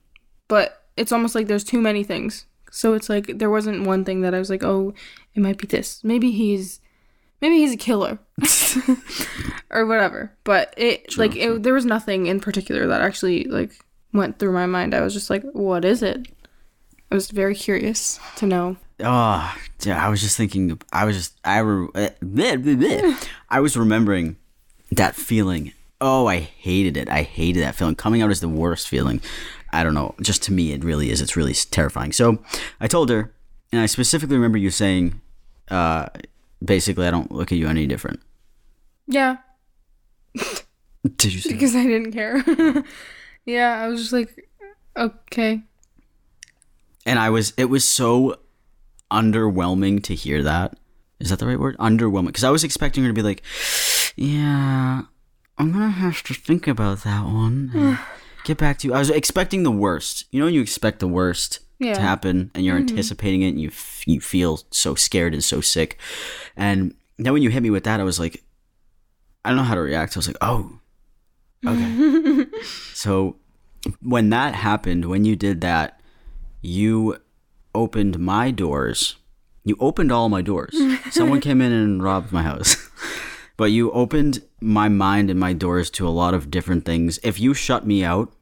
but 0.49 0.83
it's 0.97 1.11
almost 1.11 1.35
like 1.35 1.47
there's 1.47 1.63
too 1.63 1.81
many 1.81 2.03
things. 2.03 2.45
So 2.69 2.93
it's 2.95 3.07
like 3.07 3.37
there 3.37 3.49
wasn't 3.49 3.85
one 3.85 4.03
thing 4.03 4.21
that 4.21 4.33
I 4.33 4.39
was 4.39 4.49
like, 4.49 4.63
oh, 4.63 4.93
it 5.35 5.41
might 5.41 5.57
be 5.59 5.67
this. 5.67 6.03
Maybe 6.03 6.31
he's, 6.31 6.81
maybe 7.39 7.57
he's 7.57 7.73
a 7.73 7.77
killer, 7.77 8.19
or 9.69 9.85
whatever. 9.85 10.33
But 10.43 10.73
it 10.75 11.17
like 11.17 11.35
it, 11.35 11.63
there 11.63 11.73
was 11.73 11.85
nothing 11.85 12.25
in 12.25 12.39
particular 12.39 12.87
that 12.87 13.01
actually 13.01 13.45
like 13.45 13.71
went 14.11 14.39
through 14.39 14.53
my 14.53 14.65
mind. 14.65 14.93
I 14.93 15.01
was 15.01 15.13
just 15.13 15.29
like, 15.29 15.43
what 15.53 15.85
is 15.85 16.03
it? 16.03 16.27
I 17.13 17.15
was 17.15 17.29
very 17.29 17.53
curious 17.53 18.19
to 18.37 18.47
know. 18.47 18.75
Oh, 18.99 19.55
yeah, 19.83 20.03
I 20.03 20.09
was 20.09 20.19
just 20.19 20.35
thinking. 20.35 20.81
I 20.91 21.05
was 21.05 21.15
just. 21.15 21.39
I. 21.45 21.59
Re- 21.59 21.87
eh, 21.93 22.09
bleh, 22.23 22.63
bleh, 22.63 22.75
bleh. 22.75 23.27
I 23.51 23.59
was 23.59 23.77
remembering 23.77 24.37
that 24.91 25.13
feeling. 25.13 25.73
Oh, 26.01 26.25
I 26.25 26.39
hated 26.39 26.97
it. 26.97 27.09
I 27.09 27.21
hated 27.21 27.61
that 27.61 27.75
feeling. 27.75 27.93
Coming 27.93 28.23
out 28.23 28.31
is 28.31 28.39
the 28.39 28.49
worst 28.49 28.87
feeling. 28.87 29.21
I 29.71 29.83
don't 29.83 29.93
know. 29.93 30.15
Just 30.23 30.41
to 30.43 30.51
me, 30.51 30.71
it 30.71 30.83
really 30.83 31.11
is. 31.11 31.21
It's 31.21 31.35
really 31.35 31.53
terrifying. 31.53 32.13
So, 32.13 32.39
I 32.81 32.87
told 32.87 33.11
her, 33.11 33.31
and 33.71 33.79
I 33.79 33.85
specifically 33.85 34.35
remember 34.35 34.57
you 34.57 34.71
saying, 34.71 35.21
uh, 35.69 36.07
basically, 36.65 37.05
I 37.05 37.11
don't 37.11 37.31
look 37.31 37.51
at 37.51 37.59
you 37.59 37.67
any 37.67 37.85
different. 37.85 38.21
Yeah, 39.05 39.37
Did 41.17 41.31
you 41.31 41.41
say? 41.41 41.53
because 41.53 41.75
I 41.75 41.83
didn't 41.83 42.11
care. 42.13 42.43
yeah, 43.45 43.83
I 43.83 43.87
was 43.87 44.01
just 44.01 44.13
like, 44.13 44.49
okay. 44.97 45.61
And 47.05 47.19
I 47.19 47.29
was 47.29 47.53
it 47.57 47.65
was 47.65 47.87
so 47.87 48.37
underwhelming 49.11 50.03
to 50.03 50.15
hear 50.15 50.43
that. 50.43 50.77
Is 51.19 51.29
that 51.29 51.39
the 51.39 51.47
right 51.47 51.59
word? 51.59 51.77
Underwhelming. 51.77 52.27
Because 52.27 52.43
I 52.43 52.49
was 52.49 52.63
expecting 52.63 53.03
her 53.03 53.09
to 53.09 53.13
be 53.13 53.21
like, 53.21 53.43
"Yeah, 54.15 55.03
I'm 55.57 55.71
gonna 55.71 55.89
have 55.89 56.23
to 56.23 56.33
think 56.33 56.67
about 56.67 57.03
that 57.03 57.25
one. 57.25 57.71
and 57.73 57.99
get 58.43 58.57
back 58.57 58.79
to 58.79 58.87
you." 58.87 58.93
I 58.93 58.99
was 58.99 59.09
expecting 59.09 59.63
the 59.63 59.71
worst. 59.71 60.25
You 60.31 60.39
know, 60.41 60.47
you 60.47 60.61
expect 60.61 60.99
the 60.99 61.07
worst 61.07 61.59
Yeah. 61.79 61.93
to 61.93 62.01
happen, 62.01 62.51
and 62.53 62.65
you're 62.65 62.75
mm-hmm. 62.77 62.89
anticipating 62.89 63.41
it, 63.43 63.49
and 63.49 63.61
you 63.61 63.69
f- 63.69 64.03
you 64.05 64.19
feel 64.19 64.61
so 64.71 64.95
scared 64.95 65.33
and 65.33 65.43
so 65.43 65.61
sick. 65.61 65.97
And 66.57 66.95
then 67.17 67.33
when 67.33 67.41
you 67.41 67.49
hit 67.49 67.63
me 67.63 67.69
with 67.69 67.83
that, 67.85 67.99
I 67.99 68.03
was 68.03 68.19
like, 68.19 68.43
I 69.45 69.49
don't 69.49 69.57
know 69.57 69.63
how 69.63 69.75
to 69.75 69.81
react. 69.81 70.17
I 70.17 70.19
was 70.19 70.27
like, 70.27 70.37
"Oh, 70.41 70.79
okay." 71.65 72.45
so 72.93 73.37
when 74.01 74.29
that 74.29 74.55
happened, 74.55 75.05
when 75.05 75.25
you 75.25 75.35
did 75.35 75.61
that, 75.61 75.99
you 76.63 77.17
opened 77.75 78.17
my 78.19 78.49
doors. 78.49 79.17
You 79.63 79.77
opened 79.79 80.11
all 80.11 80.27
my 80.29 80.41
doors. 80.41 80.75
Someone 81.11 81.39
came 81.41 81.61
in 81.61 81.71
and 81.71 82.01
robbed 82.01 82.31
my 82.31 82.41
house. 82.43 82.89
but 83.57 83.65
you 83.71 83.91
opened 83.91 84.41
my 84.61 84.89
mind 84.89 85.29
and 85.29 85.39
my 85.39 85.53
doors 85.53 85.89
to 85.91 86.07
a 86.07 86.09
lot 86.09 86.33
of 86.33 86.49
different 86.49 86.85
things. 86.85 87.19
If 87.23 87.39
you 87.39 87.53
shut 87.53 87.85
me 87.85 88.03
out, 88.03 88.33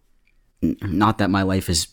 not 0.61 1.17
that 1.17 1.29
my 1.29 1.41
life 1.41 1.69
is 1.69 1.87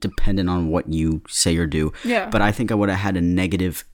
dependent 0.00 0.48
on 0.48 0.68
what 0.68 0.88
you 0.92 1.22
say 1.28 1.56
or 1.56 1.66
do, 1.66 1.92
Yeah. 2.04 2.28
but 2.30 2.42
I 2.42 2.52
think 2.52 2.70
I 2.70 2.74
would 2.74 2.88
have 2.90 2.98
had 2.98 3.16
a 3.16 3.20
negative 3.20 3.84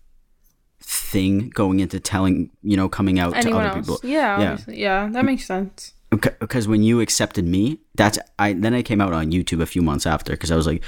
thing 0.81 1.51
going 1.51 1.81
into 1.81 2.01
telling, 2.01 2.51
you 2.63 2.77
know, 2.77 2.89
coming 2.89 3.19
out 3.19 3.37
Anyone 3.37 3.63
to 3.65 3.69
other 3.69 3.79
else? 3.79 3.87
people. 4.01 4.11
Yeah, 4.11 4.41
Yeah. 4.41 4.59
yeah, 4.69 5.09
that 5.13 5.25
makes 5.25 5.45
sense. 5.47 5.93
because 6.11 6.67
when 6.67 6.83
you 6.83 7.01
accepted 7.01 7.45
me 7.47 7.79
that's 7.95 8.19
i 8.37 8.53
then 8.53 8.75
i 8.75 8.83
came 8.83 9.01
out 9.01 9.13
on 9.13 9.31
youtube 9.31 9.63
a 9.63 9.67
few 9.67 9.81
months 9.81 10.07
after 10.07 10.33
because 10.33 10.51
i 10.51 10.57
was 10.57 10.67
like 10.67 10.83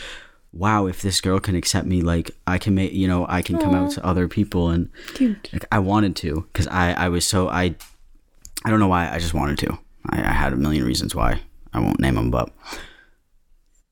wow 0.52 0.86
if 0.86 1.02
this 1.02 1.20
girl 1.20 1.40
can 1.40 1.54
accept 1.54 1.86
me 1.86 2.02
like 2.02 2.30
i 2.46 2.58
can 2.58 2.74
make 2.74 2.92
you 2.92 3.08
know 3.08 3.26
i 3.28 3.40
can 3.40 3.58
come 3.58 3.74
out 3.74 3.90
to 3.90 4.04
other 4.04 4.28
people 4.28 4.68
and 4.68 4.90
Cute. 5.14 5.48
like 5.52 5.64
i 5.72 5.78
wanted 5.78 6.14
to 6.16 6.46
because 6.52 6.66
i 6.68 6.92
i 6.92 7.08
was 7.08 7.26
so 7.26 7.48
i 7.48 7.74
i 8.64 8.70
don't 8.70 8.80
know 8.80 8.88
why 8.88 9.10
i 9.10 9.18
just 9.18 9.34
wanted 9.34 9.58
to 9.58 9.78
I, 10.10 10.20
I 10.20 10.32
had 10.32 10.52
a 10.52 10.56
million 10.56 10.84
reasons 10.84 11.14
why 11.14 11.40
i 11.72 11.80
won't 11.80 12.00
name 12.00 12.16
them 12.16 12.30
but 12.30 12.52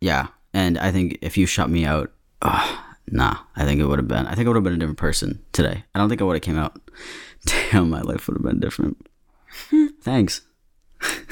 yeah 0.00 0.28
and 0.52 0.78
i 0.78 0.92
think 0.92 1.18
if 1.22 1.38
you 1.38 1.46
shut 1.46 1.70
me 1.70 1.84
out 1.84 2.12
uh, 2.42 2.78
nah 3.06 3.38
i 3.56 3.64
think 3.64 3.80
it 3.80 3.86
would 3.86 3.98
have 3.98 4.08
been 4.08 4.26
i 4.26 4.34
think 4.34 4.46
i 4.46 4.48
would 4.48 4.56
have 4.56 4.64
been 4.64 4.74
a 4.74 4.78
different 4.78 4.98
person 4.98 5.42
today 5.52 5.84
i 5.94 5.98
don't 5.98 6.08
think 6.08 6.20
i 6.20 6.24
would 6.24 6.36
have 6.36 6.42
came 6.42 6.58
out 6.58 6.80
damn 7.46 7.88
my 7.88 8.00
life 8.02 8.26
would 8.28 8.36
have 8.36 8.44
been 8.44 8.60
different 8.60 9.06
thanks 10.02 10.42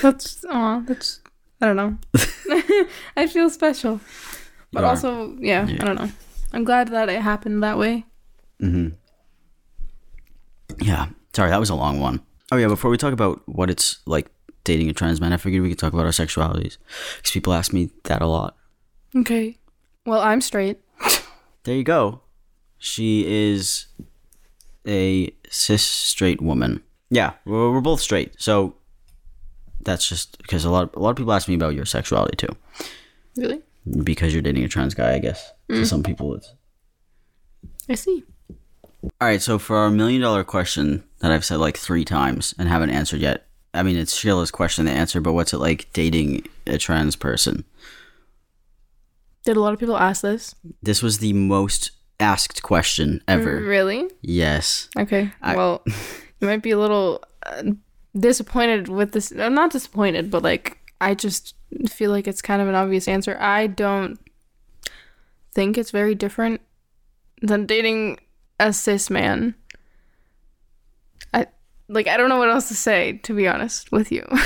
That's 0.00 0.44
aw, 0.48 0.80
that's 0.80 1.20
I 1.60 1.66
don't 1.66 1.76
know. 1.76 1.98
I 3.16 3.26
feel 3.26 3.50
special. 3.50 4.00
But 4.72 4.84
also, 4.84 5.36
yeah, 5.40 5.66
Yeah. 5.66 5.78
I 5.82 5.84
don't 5.86 5.96
know. 6.00 6.10
I'm 6.52 6.64
glad 6.64 6.88
that 6.88 7.08
it 7.08 7.20
happened 7.22 7.62
that 7.62 7.78
way. 7.78 8.04
Mm-hmm. 8.62 8.88
Yeah. 10.80 11.08
Sorry, 11.34 11.50
that 11.50 11.60
was 11.60 11.70
a 11.70 11.74
long 11.74 12.00
one. 12.00 12.20
Oh 12.50 12.56
yeah, 12.56 12.68
before 12.68 12.90
we 12.90 12.96
talk 12.96 13.12
about 13.12 13.42
what 13.46 13.70
it's 13.70 13.98
like 14.06 14.30
dating 14.64 14.88
a 14.88 14.92
trans 14.92 15.20
man, 15.20 15.32
I 15.32 15.36
figured 15.36 15.62
we 15.62 15.68
could 15.68 15.78
talk 15.78 15.92
about 15.92 16.06
our 16.06 16.12
sexualities 16.12 16.78
because 17.16 17.30
people 17.32 17.52
ask 17.52 17.72
me 17.72 17.90
that 18.04 18.22
a 18.22 18.26
lot. 18.26 18.56
Okay. 19.14 19.58
Well, 20.06 20.20
I'm 20.20 20.40
straight. 20.40 20.78
There 21.64 21.74
you 21.76 21.84
go. 21.84 22.22
She 22.78 23.26
is 23.50 23.88
a 24.86 25.30
cis 25.50 25.82
straight 25.82 26.40
woman. 26.40 26.82
Yeah, 27.10 27.32
we're, 27.44 27.70
we're 27.72 27.82
both 27.82 28.00
straight. 28.00 28.40
So 28.40 28.76
that's 29.82 30.08
just 30.08 30.38
because 30.38 30.64
a 30.64 30.70
lot 30.70 30.94
a 30.96 30.98
lot 30.98 31.10
of 31.10 31.16
people 31.16 31.32
ask 31.34 31.46
me 31.46 31.56
about 31.56 31.74
your 31.74 31.84
sexuality 31.84 32.36
too. 32.36 32.56
Really? 33.36 33.60
Because 34.04 34.32
you're 34.32 34.42
dating 34.42 34.64
a 34.64 34.68
trans 34.68 34.94
guy, 34.94 35.14
I 35.14 35.18
guess. 35.18 35.52
To 35.68 35.84
some 35.86 36.02
people, 36.02 36.34
it's 36.34 36.52
I 37.88 37.94
see. 37.94 38.24
All 39.02 39.10
right, 39.28 39.40
so 39.40 39.58
for 39.58 39.76
our 39.76 39.90
million 39.90 40.20
dollar 40.20 40.44
question 40.44 41.04
that 41.20 41.30
I've 41.32 41.44
said 41.44 41.56
like 41.58 41.76
three 41.76 42.04
times 42.04 42.54
and 42.58 42.68
haven't 42.68 42.90
answered 42.90 43.20
yet, 43.20 43.46
I 43.72 43.82
mean, 43.82 43.96
it's 43.96 44.14
Sheila's 44.16 44.50
question 44.50 44.86
to 44.86 44.90
answer, 44.92 45.20
but 45.20 45.32
what's 45.34 45.52
it 45.52 45.58
like 45.58 45.92
dating 45.92 46.46
a 46.66 46.78
trans 46.78 47.16
person? 47.16 47.64
Did 49.44 49.56
a 49.56 49.60
lot 49.60 49.72
of 49.72 49.78
people 49.78 49.96
ask 49.96 50.22
this? 50.22 50.54
This 50.82 51.02
was 51.02 51.18
the 51.18 51.32
most 51.32 51.92
asked 52.20 52.62
question 52.62 53.22
ever. 53.28 53.60
Really? 53.60 54.10
Yes. 54.20 54.88
Okay. 54.98 55.32
I- 55.40 55.56
well, 55.56 55.82
you 56.40 56.46
might 56.48 56.62
be 56.62 56.72
a 56.72 56.78
little 56.78 57.22
uh, 57.46 57.62
disappointed 58.18 58.88
with 58.88 59.12
this. 59.12 59.32
I'm 59.32 59.54
not 59.54 59.70
disappointed, 59.70 60.30
but 60.30 60.42
like 60.42 60.77
I 61.00 61.14
just 61.14 61.54
feel 61.88 62.10
like 62.10 62.26
it's 62.26 62.42
kind 62.42 62.62
of 62.62 62.68
an 62.68 62.74
obvious 62.74 63.08
answer. 63.08 63.36
I 63.40 63.66
don't 63.66 64.18
think 65.52 65.78
it's 65.78 65.90
very 65.90 66.14
different 66.14 66.60
than 67.42 67.66
dating 67.66 68.18
a 68.58 68.72
cis 68.72 69.10
man. 69.10 69.54
I 71.32 71.46
like 71.88 72.08
I 72.08 72.16
don't 72.16 72.28
know 72.28 72.38
what 72.38 72.50
else 72.50 72.68
to 72.68 72.74
say 72.74 73.18
to 73.24 73.34
be 73.34 73.48
honest 73.48 73.92
with 73.92 74.10
you. 74.12 74.26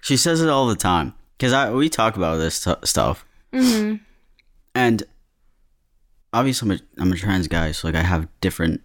She 0.00 0.16
says 0.16 0.40
it 0.40 0.48
all 0.48 0.66
the 0.66 0.76
time 0.76 1.12
because 1.36 1.52
I 1.52 1.70
we 1.70 1.90
talk 1.90 2.16
about 2.16 2.36
this 2.36 2.64
t- 2.64 2.72
stuff, 2.84 3.26
mm-hmm. 3.52 3.96
and 4.74 5.02
obviously 6.32 6.70
I'm 6.70 6.76
a, 6.76 7.02
I'm 7.02 7.12
a 7.12 7.16
trans 7.16 7.46
guy, 7.48 7.72
so 7.72 7.88
like 7.88 7.94
I 7.94 8.02
have 8.02 8.28
different, 8.40 8.80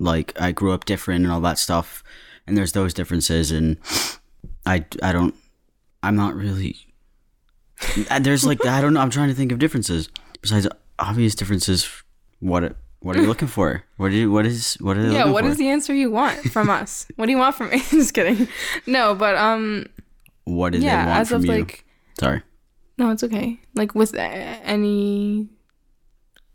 like 0.00 0.32
I 0.40 0.50
grew 0.50 0.72
up 0.72 0.84
different 0.84 1.24
and 1.24 1.32
all 1.32 1.40
that 1.42 1.58
stuff, 1.58 2.02
and 2.46 2.56
there's 2.56 2.72
those 2.72 2.92
differences, 2.92 3.52
and 3.52 3.76
I 4.66 4.84
I 5.00 5.12
don't 5.12 5.34
I'm 6.02 6.16
not 6.16 6.34
really. 6.34 6.76
There's 8.20 8.44
like 8.44 8.64
I 8.66 8.80
don't 8.80 8.94
know. 8.94 9.00
I'm 9.00 9.10
trying 9.10 9.28
to 9.28 9.34
think 9.34 9.52
of 9.52 9.58
differences 9.58 10.08
besides 10.40 10.68
obvious 10.98 11.34
differences. 11.34 11.88
What 12.40 12.76
what 13.00 13.16
are 13.16 13.20
you 13.22 13.26
looking 13.26 13.48
for? 13.48 13.84
What 13.96 14.10
do 14.10 14.16
you, 14.16 14.30
what 14.30 14.46
is 14.46 14.74
what 14.80 14.96
are 14.96 15.10
Yeah, 15.10 15.24
what 15.26 15.44
for? 15.44 15.50
is 15.50 15.56
the 15.58 15.68
answer 15.68 15.92
you 15.94 16.10
want 16.10 16.38
from 16.52 16.70
us? 16.80 17.06
what 17.16 17.26
do 17.26 17.32
you 17.32 17.38
want 17.38 17.54
from 17.56 17.70
me? 17.70 17.78
just 17.90 18.14
kidding. 18.14 18.46
No, 18.86 19.14
but 19.14 19.36
um 19.36 19.86
what 20.44 20.72
did 20.72 20.82
yeah, 20.82 21.04
they 21.04 21.08
want 21.08 21.20
as 21.20 21.28
from 21.28 21.36
of 21.38 21.46
you? 21.46 21.52
like 21.52 21.84
Sorry. 22.18 22.42
No, 22.98 23.10
it's 23.10 23.24
okay. 23.24 23.58
Like 23.74 23.94
with 23.94 24.14
any, 24.14 25.48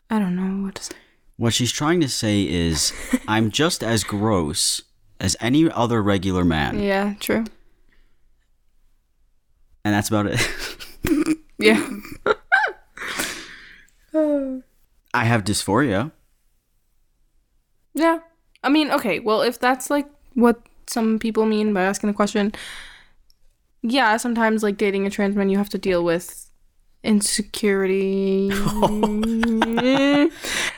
I 0.10 0.20
don't 0.20 0.36
know 0.36 0.66
what 0.66 0.76
to 0.76 0.84
say. 0.84 0.96
What 1.36 1.54
she's 1.54 1.72
trying 1.72 2.00
to 2.02 2.08
say 2.10 2.44
is, 2.48 2.94
I'm 3.28 3.50
just 3.52 3.84
as 3.84 4.04
gross 4.04 4.82
as 5.20 5.36
any 5.42 5.70
other 5.70 6.02
regular 6.02 6.46
man, 6.46 6.80
Yeah, 6.84 7.16
true. 7.20 7.46
And 9.88 9.94
that's 9.96 10.10
about 10.10 10.28
it. 10.28 10.40
Yeah. 11.60 11.82
I 15.14 15.24
have 15.24 15.44
dysphoria. 15.44 16.12
yeah. 17.96 18.20
I 18.64 18.70
mean, 18.70 18.92
okay. 18.92 19.20
Well, 19.20 19.42
if 19.42 19.58
that's 19.60 19.90
like 19.90 20.08
what 20.34 20.62
some 20.88 21.18
people 21.20 21.46
mean 21.46 21.74
by 21.74 21.82
asking 21.84 22.10
the 22.10 22.14
question, 22.14 22.52
yeah, 23.82 24.18
sometimes 24.18 24.62
like 24.62 24.78
dating 24.78 25.08
a 25.08 25.10
trans 25.10 25.36
man, 25.36 25.50
you 25.50 25.58
have 25.58 25.70
to 25.70 25.78
deal 25.80 26.04
with 26.04 26.50
insecurity. 27.04 28.52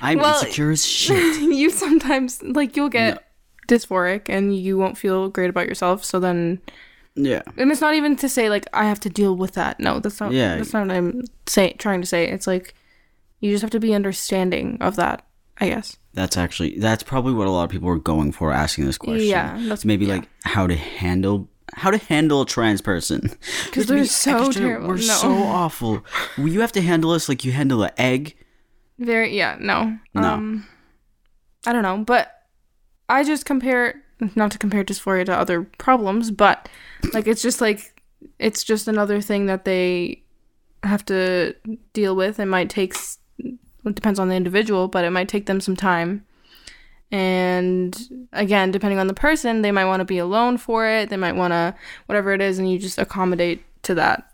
I'm 0.01 0.17
Well- 0.19 0.39
insecure 0.39 0.71
as 0.71 0.85
shit. 0.85 1.41
you 1.41 1.69
sometimes 1.69 2.41
like 2.43 2.75
you'll 2.77 2.89
get 2.89 3.23
dysphoric 3.67 4.29
and 4.29 4.55
you 4.55 4.77
won't 4.77 4.97
feel 4.97 5.27
great 5.29 5.49
about 5.49 5.67
yourself. 5.67 6.05
So 6.05 6.19
then 6.21 6.61
Yeah. 7.25 7.41
and 7.57 7.71
it's 7.71 7.81
not 7.81 7.95
even 7.95 8.15
to 8.17 8.29
say 8.29 8.49
like 8.49 8.65
I 8.73 8.85
have 8.85 8.99
to 9.01 9.09
deal 9.09 9.35
with 9.35 9.53
that. 9.53 9.79
No, 9.79 9.99
that's 9.99 10.19
not. 10.19 10.31
Yeah. 10.31 10.55
that's 10.57 10.73
not 10.73 10.87
what 10.87 10.95
I'm 10.95 11.23
say 11.47 11.73
trying 11.73 12.01
to 12.01 12.07
say. 12.07 12.27
It's 12.27 12.47
like 12.47 12.73
you 13.39 13.51
just 13.51 13.61
have 13.61 13.71
to 13.71 13.79
be 13.79 13.93
understanding 13.93 14.77
of 14.81 14.95
that. 14.95 15.25
I 15.61 15.67
guess. 15.69 15.97
That's 16.13 16.37
actually 16.37 16.79
that's 16.79 17.03
probably 17.03 17.33
what 17.33 17.47
a 17.47 17.51
lot 17.51 17.65
of 17.65 17.69
people 17.69 17.89
are 17.89 17.97
going 17.97 18.31
for 18.31 18.51
asking 18.51 18.85
this 18.85 18.97
question. 18.97 19.27
Yeah, 19.27 19.53
that's- 19.57 19.83
maybe 19.85 20.05
yeah. 20.05 20.15
like 20.15 20.29
how 20.43 20.67
to 20.67 20.75
handle 20.75 21.49
how 21.75 21.91
to 21.91 21.97
handle 21.97 22.41
a 22.41 22.45
trans 22.45 22.81
person. 22.81 23.19
Because 23.65 23.85
they're 23.87 23.97
have 23.97 24.07
to 24.07 24.07
be 24.07 24.07
so 24.07 24.51
terrible. 24.51 24.87
We're 24.87 24.95
No. 24.95 25.01
so 25.01 25.31
awful. 25.33 26.03
You 26.37 26.61
have 26.61 26.71
to 26.73 26.81
handle 26.81 27.11
us 27.11 27.27
like 27.29 27.43
you 27.45 27.51
handle 27.51 27.83
an 27.83 27.91
egg. 27.97 28.35
Very 28.97 29.35
yeah. 29.37 29.57
No. 29.59 29.97
No. 30.13 30.21
Um, 30.23 30.67
I 31.67 31.73
don't 31.73 31.83
know, 31.83 31.97
but 32.03 32.31
I 33.07 33.23
just 33.23 33.45
compare 33.45 34.01
not 34.35 34.51
to 34.51 34.57
compare 34.57 34.83
dysphoria 34.83 35.25
to 35.25 35.33
other 35.33 35.63
problems, 35.77 36.31
but 36.31 36.69
like 37.13 37.27
it's 37.27 37.41
just 37.41 37.61
like 37.61 38.01
it's 38.37 38.63
just 38.63 38.87
another 38.87 39.21
thing 39.21 39.45
that 39.45 39.65
they 39.65 40.23
have 40.83 41.05
to 41.05 41.55
deal 41.93 42.15
with. 42.15 42.39
It 42.39 42.45
might 42.45 42.69
take 42.69 42.95
it 43.39 43.95
depends 43.95 44.19
on 44.19 44.29
the 44.29 44.35
individual, 44.35 44.87
but 44.87 45.05
it 45.05 45.11
might 45.11 45.29
take 45.29 45.45
them 45.45 45.61
some 45.61 45.75
time. 45.75 46.25
And 47.11 48.27
again, 48.33 48.71
depending 48.71 48.99
on 48.99 49.07
the 49.07 49.13
person, 49.13 49.61
they 49.61 49.71
might 49.71 49.85
want 49.85 50.01
to 50.01 50.05
be 50.05 50.19
alone 50.19 50.57
for 50.57 50.87
it. 50.87 51.09
They 51.09 51.17
might 51.17 51.35
want 51.35 51.51
to 51.51 51.73
whatever 52.05 52.33
it 52.33 52.41
is, 52.41 52.59
and 52.59 52.71
you 52.71 52.77
just 52.77 52.99
accommodate 52.99 53.63
to 53.83 53.95
that. 53.95 54.28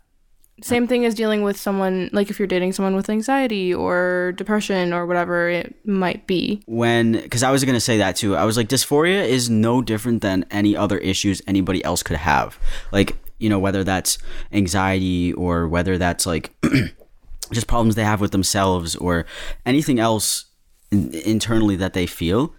Same 0.62 0.86
thing 0.86 1.04
as 1.04 1.14
dealing 1.14 1.42
with 1.42 1.58
someone 1.58 2.08
like 2.12 2.30
if 2.30 2.38
you're 2.38 2.48
dating 2.48 2.72
someone 2.72 2.96
with 2.96 3.10
anxiety 3.10 3.74
or 3.74 4.32
depression 4.36 4.92
or 4.94 5.04
whatever 5.04 5.50
it 5.50 5.74
might 5.86 6.26
be. 6.26 6.62
when 6.66 7.12
because 7.12 7.42
I 7.42 7.50
was 7.50 7.62
gonna 7.64 7.80
say 7.80 7.98
that 7.98 8.16
too. 8.16 8.34
I 8.36 8.44
was 8.44 8.56
like, 8.56 8.68
dysphoria 8.68 9.26
is 9.26 9.50
no 9.50 9.82
different 9.82 10.22
than 10.22 10.46
any 10.50 10.74
other 10.74 10.96
issues 10.98 11.42
anybody 11.46 11.84
else 11.84 12.02
could 12.02 12.16
have. 12.16 12.58
Like 12.90 13.16
you 13.38 13.50
know 13.50 13.58
whether 13.58 13.84
that's 13.84 14.16
anxiety 14.50 15.32
or 15.34 15.68
whether 15.68 15.98
that's 15.98 16.24
like 16.24 16.54
just 17.52 17.66
problems 17.66 17.94
they 17.94 18.04
have 18.04 18.20
with 18.22 18.32
themselves 18.32 18.96
or 18.96 19.26
anything 19.66 20.00
else 20.00 20.46
in- 20.90 21.12
internally 21.14 21.76
that 21.76 21.92
they 21.92 22.06
feel. 22.06 22.54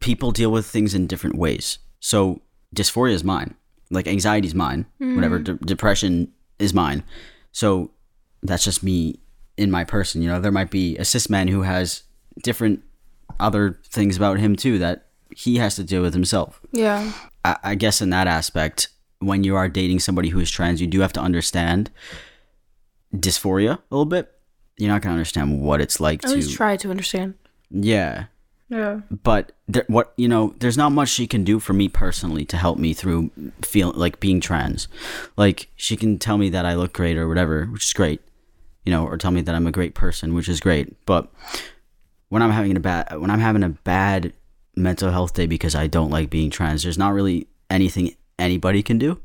People 0.00 0.30
deal 0.30 0.50
with 0.50 0.64
things 0.64 0.94
in 0.94 1.06
different 1.06 1.36
ways. 1.36 1.78
So 2.00 2.40
dysphoria 2.74 3.12
is 3.12 3.24
mine. 3.24 3.56
Like 3.90 4.06
anxiety 4.06 4.46
is 4.46 4.54
mine. 4.54 4.86
Whatever 4.98 5.38
hmm. 5.38 5.44
de- 5.44 5.54
depression 5.54 6.32
is 6.58 6.74
mine. 6.74 7.04
So 7.52 7.90
that's 8.42 8.64
just 8.64 8.82
me 8.82 9.20
in 9.56 9.70
my 9.70 9.84
person. 9.84 10.22
You 10.22 10.28
know, 10.28 10.40
there 10.40 10.52
might 10.52 10.70
be 10.70 10.96
a 10.98 11.04
cis 11.04 11.28
man 11.28 11.48
who 11.48 11.62
has 11.62 12.02
different 12.42 12.82
other 13.40 13.78
things 13.84 14.16
about 14.16 14.38
him 14.38 14.56
too 14.56 14.78
that 14.78 15.06
he 15.34 15.56
has 15.56 15.76
to 15.76 15.84
deal 15.84 16.02
with 16.02 16.14
himself. 16.14 16.60
Yeah. 16.72 17.12
I, 17.44 17.56
I 17.62 17.74
guess 17.74 18.00
in 18.00 18.10
that 18.10 18.26
aspect, 18.26 18.88
when 19.20 19.44
you 19.44 19.56
are 19.56 19.68
dating 19.68 20.00
somebody 20.00 20.28
who 20.28 20.40
is 20.40 20.50
trans, 20.50 20.80
you 20.80 20.86
do 20.86 21.00
have 21.00 21.12
to 21.14 21.20
understand 21.20 21.90
dysphoria 23.14 23.72
a 23.72 23.82
little 23.90 24.06
bit. 24.06 24.32
You're 24.76 24.90
not 24.90 25.02
gonna 25.02 25.14
understand 25.14 25.60
what 25.60 25.80
it's 25.80 26.00
like 26.00 26.24
At 26.24 26.30
to 26.30 26.36
least 26.36 26.54
try 26.54 26.76
to 26.76 26.90
understand. 26.90 27.34
yeah. 27.70 28.26
Yeah. 28.70 29.00
but 29.22 29.52
there, 29.66 29.84
what 29.88 30.12
you 30.18 30.28
know 30.28 30.54
there's 30.58 30.76
not 30.76 30.92
much 30.92 31.08
she 31.08 31.26
can 31.26 31.42
do 31.42 31.58
for 31.58 31.72
me 31.72 31.88
personally 31.88 32.44
to 32.46 32.56
help 32.58 32.76
me 32.78 32.92
through 32.92 33.30
feel 33.62 33.92
like 33.92 34.20
being 34.20 34.40
trans 34.42 34.88
like 35.38 35.68
she 35.74 35.96
can 35.96 36.18
tell 36.18 36.36
me 36.36 36.50
that 36.50 36.66
i 36.66 36.74
look 36.74 36.92
great 36.92 37.16
or 37.16 37.26
whatever 37.28 37.64
which 37.66 37.84
is 37.84 37.92
great 37.94 38.20
you 38.84 38.92
know 38.92 39.06
or 39.06 39.16
tell 39.16 39.30
me 39.30 39.40
that 39.40 39.54
i'm 39.54 39.66
a 39.66 39.72
great 39.72 39.94
person 39.94 40.34
which 40.34 40.50
is 40.50 40.60
great 40.60 40.94
but 41.06 41.32
when 42.28 42.42
i'm 42.42 42.50
having 42.50 42.76
a 42.76 42.80
bad 42.80 43.16
when 43.18 43.30
i'm 43.30 43.40
having 43.40 43.62
a 43.62 43.70
bad 43.70 44.34
mental 44.76 45.10
health 45.10 45.32
day 45.32 45.46
because 45.46 45.74
i 45.74 45.86
don't 45.86 46.10
like 46.10 46.28
being 46.28 46.50
trans 46.50 46.82
there's 46.82 46.98
not 46.98 47.14
really 47.14 47.46
anything 47.70 48.14
anybody 48.38 48.82
can 48.82 48.98
do 48.98 49.18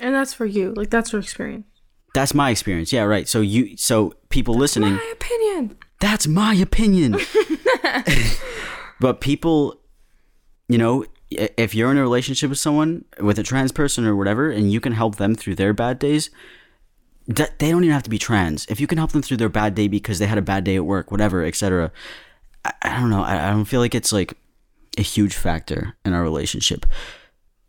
And 0.00 0.12
that's 0.14 0.34
for 0.34 0.44
you. 0.46 0.74
Like 0.74 0.90
that's 0.90 1.12
your 1.12 1.20
experience. 1.20 1.66
that's 2.14 2.34
my 2.34 2.50
experience 2.50 2.92
yeah 2.92 3.02
right 3.04 3.28
so 3.28 3.40
you 3.42 3.76
so 3.76 4.12
people 4.28 4.54
listening 4.54 4.94
My 4.94 5.12
opinion. 5.12 5.76
that's 6.00 6.26
my 6.26 6.54
opinion. 6.54 7.16
but 9.00 9.20
people, 9.20 9.80
you 10.68 10.78
know, 10.78 11.04
if 11.30 11.74
you're 11.74 11.90
in 11.90 11.98
a 11.98 12.02
relationship 12.02 12.50
with 12.50 12.58
someone, 12.58 13.04
with 13.20 13.38
a 13.38 13.42
trans 13.42 13.72
person 13.72 14.06
or 14.06 14.16
whatever, 14.16 14.50
and 14.50 14.72
you 14.72 14.80
can 14.80 14.92
help 14.92 15.16
them 15.16 15.34
through 15.34 15.56
their 15.56 15.72
bad 15.72 15.98
days, 15.98 16.30
that 17.26 17.58
they 17.58 17.70
don't 17.70 17.84
even 17.84 17.92
have 17.92 18.02
to 18.04 18.10
be 18.10 18.18
trans. 18.18 18.66
If 18.66 18.80
you 18.80 18.86
can 18.86 18.98
help 18.98 19.12
them 19.12 19.22
through 19.22 19.36
their 19.36 19.50
bad 19.50 19.74
day 19.74 19.88
because 19.88 20.18
they 20.18 20.26
had 20.26 20.38
a 20.38 20.42
bad 20.42 20.64
day 20.64 20.76
at 20.76 20.86
work, 20.86 21.10
whatever, 21.10 21.44
etc. 21.44 21.92
I, 22.64 22.72
I 22.82 23.00
don't 23.00 23.10
know. 23.10 23.22
I, 23.22 23.48
I 23.48 23.50
don't 23.50 23.66
feel 23.66 23.80
like 23.80 23.94
it's 23.94 24.12
like 24.12 24.34
a 24.96 25.02
huge 25.02 25.34
factor 25.34 25.96
in 26.04 26.14
our 26.14 26.22
relationship. 26.22 26.86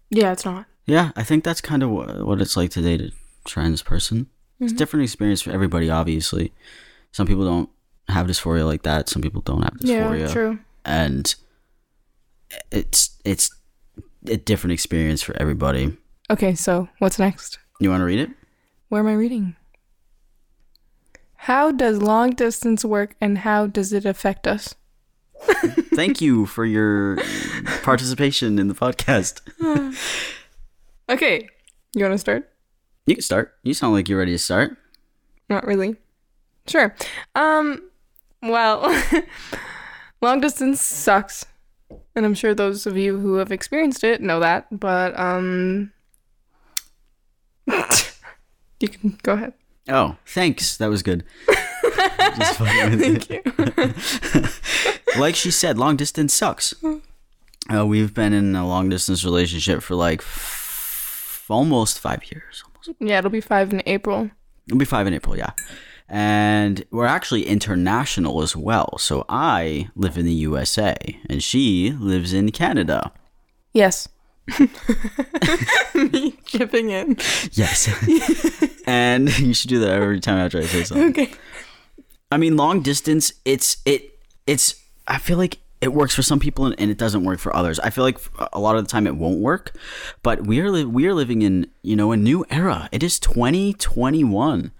Yeah, 0.09 0.31
it's 0.31 0.45
not. 0.45 0.65
Yeah, 0.85 1.11
I 1.15 1.23
think 1.23 1.43
that's 1.43 1.61
kind 1.61 1.83
of 1.83 1.89
what, 1.89 2.25
what 2.25 2.41
it's 2.41 2.57
like 2.57 2.71
to 2.71 2.81
date 2.81 3.01
a 3.01 3.11
trans 3.45 3.83
person. 3.83 4.27
It's 4.59 4.71
a 4.71 4.73
mm-hmm. 4.73 4.77
different 4.77 5.03
experience 5.03 5.41
for 5.41 5.51
everybody, 5.51 5.89
obviously. 5.89 6.53
Some 7.11 7.27
people 7.27 7.45
don't 7.45 7.69
have 8.07 8.27
dysphoria 8.27 8.65
like 8.65 8.83
that. 8.83 9.09
Some 9.09 9.21
people 9.21 9.41
don't 9.41 9.61
have 9.61 9.73
dysphoria. 9.73 10.19
Yeah, 10.19 10.33
true. 10.33 10.59
And 10.85 11.33
it's 12.71 13.17
it's 13.25 13.49
a 14.27 14.37
different 14.37 14.73
experience 14.73 15.21
for 15.21 15.35
everybody. 15.37 15.95
Okay, 16.29 16.55
so 16.55 16.89
what's 16.99 17.19
next? 17.19 17.59
You 17.79 17.89
want 17.89 18.01
to 18.01 18.05
read 18.05 18.19
it? 18.19 18.29
Where 18.89 19.01
am 19.01 19.07
I 19.07 19.13
reading? 19.13 19.55
How 21.35 21.71
does 21.71 22.01
long 22.01 22.31
distance 22.31 22.83
work 22.83 23.15
and 23.21 23.39
how 23.39 23.67
does 23.67 23.93
it 23.93 24.05
affect 24.05 24.45
us? 24.45 24.75
Thank 25.95 26.19
you 26.21 26.45
for 26.45 26.65
your 26.65 27.17
participation 27.81 28.59
in 28.59 28.67
the 28.67 28.73
podcast. 28.73 29.41
Okay, 31.09 31.49
you 31.95 32.03
want 32.03 32.13
to 32.13 32.19
start? 32.19 32.51
You 33.07 33.15
can 33.15 33.23
start. 33.23 33.55
You 33.63 33.73
sound 33.73 33.93
like 33.93 34.07
you're 34.07 34.19
ready 34.19 34.33
to 34.33 34.37
start. 34.37 34.77
Not 35.49 35.65
really. 35.65 35.95
Sure. 36.67 36.95
Um, 37.33 37.89
well, 38.43 38.83
long 40.21 40.41
distance 40.41 40.81
sucks. 40.81 41.45
And 42.15 42.25
I'm 42.25 42.33
sure 42.35 42.53
those 42.53 42.85
of 42.85 42.97
you 42.97 43.17
who 43.19 43.35
have 43.35 43.51
experienced 43.51 44.03
it 44.03 44.21
know 44.21 44.39
that, 44.39 44.67
but 44.71 45.17
um 45.19 45.91
you 48.79 48.87
can 48.87 49.17
go 49.23 49.33
ahead. 49.33 49.53
Oh, 49.87 50.17
thanks. 50.25 50.77
That 50.77 50.87
was 50.89 51.01
good. 51.01 51.23
Just 52.37 52.59
with 52.59 52.69
Thank 53.01 53.29
you. 53.29 53.41
like 55.19 55.35
she 55.35 55.49
said, 55.51 55.77
long 55.77 55.95
distance 55.95 56.33
sucks. 56.33 56.73
Uh, 57.73 57.85
we've 57.85 58.13
been 58.13 58.33
in 58.33 58.55
a 58.55 58.67
long 58.67 58.89
distance 58.89 59.23
relationship 59.25 59.81
for 59.81 59.95
like 59.95 60.21
f- 60.21 61.45
almost 61.49 61.99
five 61.99 62.23
years. 62.31 62.63
Almost. 62.65 63.01
yeah, 63.01 63.17
it'll 63.17 63.31
be 63.31 63.41
5 63.41 63.73
in 63.73 63.81
April. 63.87 64.29
It'll 64.67 64.77
be 64.77 64.85
five 64.85 65.07
in 65.07 65.13
April, 65.15 65.35
yeah. 65.35 65.51
And 66.09 66.83
we're 66.91 67.05
actually 67.05 67.45
international 67.45 68.41
as 68.41 68.55
well. 68.55 68.97
So 68.97 69.25
I 69.29 69.89
live 69.95 70.17
in 70.17 70.25
the 70.25 70.33
USA 70.33 70.95
and 71.29 71.43
she 71.43 71.91
lives 71.91 72.33
in 72.33 72.51
Canada. 72.51 73.11
Yes. 73.73 74.07
Me 75.95 76.31
chipping 76.45 76.89
in. 76.89 77.17
Yes. 77.51 77.87
and 78.87 79.37
you 79.39 79.53
should 79.53 79.69
do 79.69 79.79
that 79.79 79.91
every 79.91 80.19
time 80.19 80.37
after 80.37 80.57
I 80.57 80.63
say 80.63 80.83
something. 80.83 81.09
Okay. 81.09 81.31
I 82.31 82.37
mean, 82.37 82.57
long 82.57 82.81
distance, 82.81 83.33
it's 83.45 83.77
it 83.85 84.19
it's 84.47 84.75
I 85.07 85.17
feel 85.17 85.37
like 85.37 85.59
it 85.81 85.93
works 85.93 86.13
for 86.13 86.21
some 86.21 86.39
people 86.39 86.65
and, 86.65 86.75
and 86.79 86.91
it 86.91 86.97
doesn't 86.97 87.23
work 87.23 87.39
for 87.39 87.55
others. 87.55 87.79
I 87.79 87.89
feel 87.89 88.03
like 88.03 88.19
a 88.53 88.59
lot 88.59 88.75
of 88.75 88.83
the 88.83 88.89
time 88.89 89.07
it 89.07 89.15
won't 89.15 89.39
work, 89.39 89.73
but 90.23 90.45
we 90.45 90.59
are 90.59 90.69
li- 90.69 90.85
we 90.85 91.07
are 91.07 91.13
living 91.13 91.41
in 91.41 91.67
you 91.81 91.95
know 91.95 92.11
a 92.11 92.17
new 92.17 92.45
era. 92.49 92.89
It 92.91 93.01
is 93.03 93.19
2021, 93.19 94.71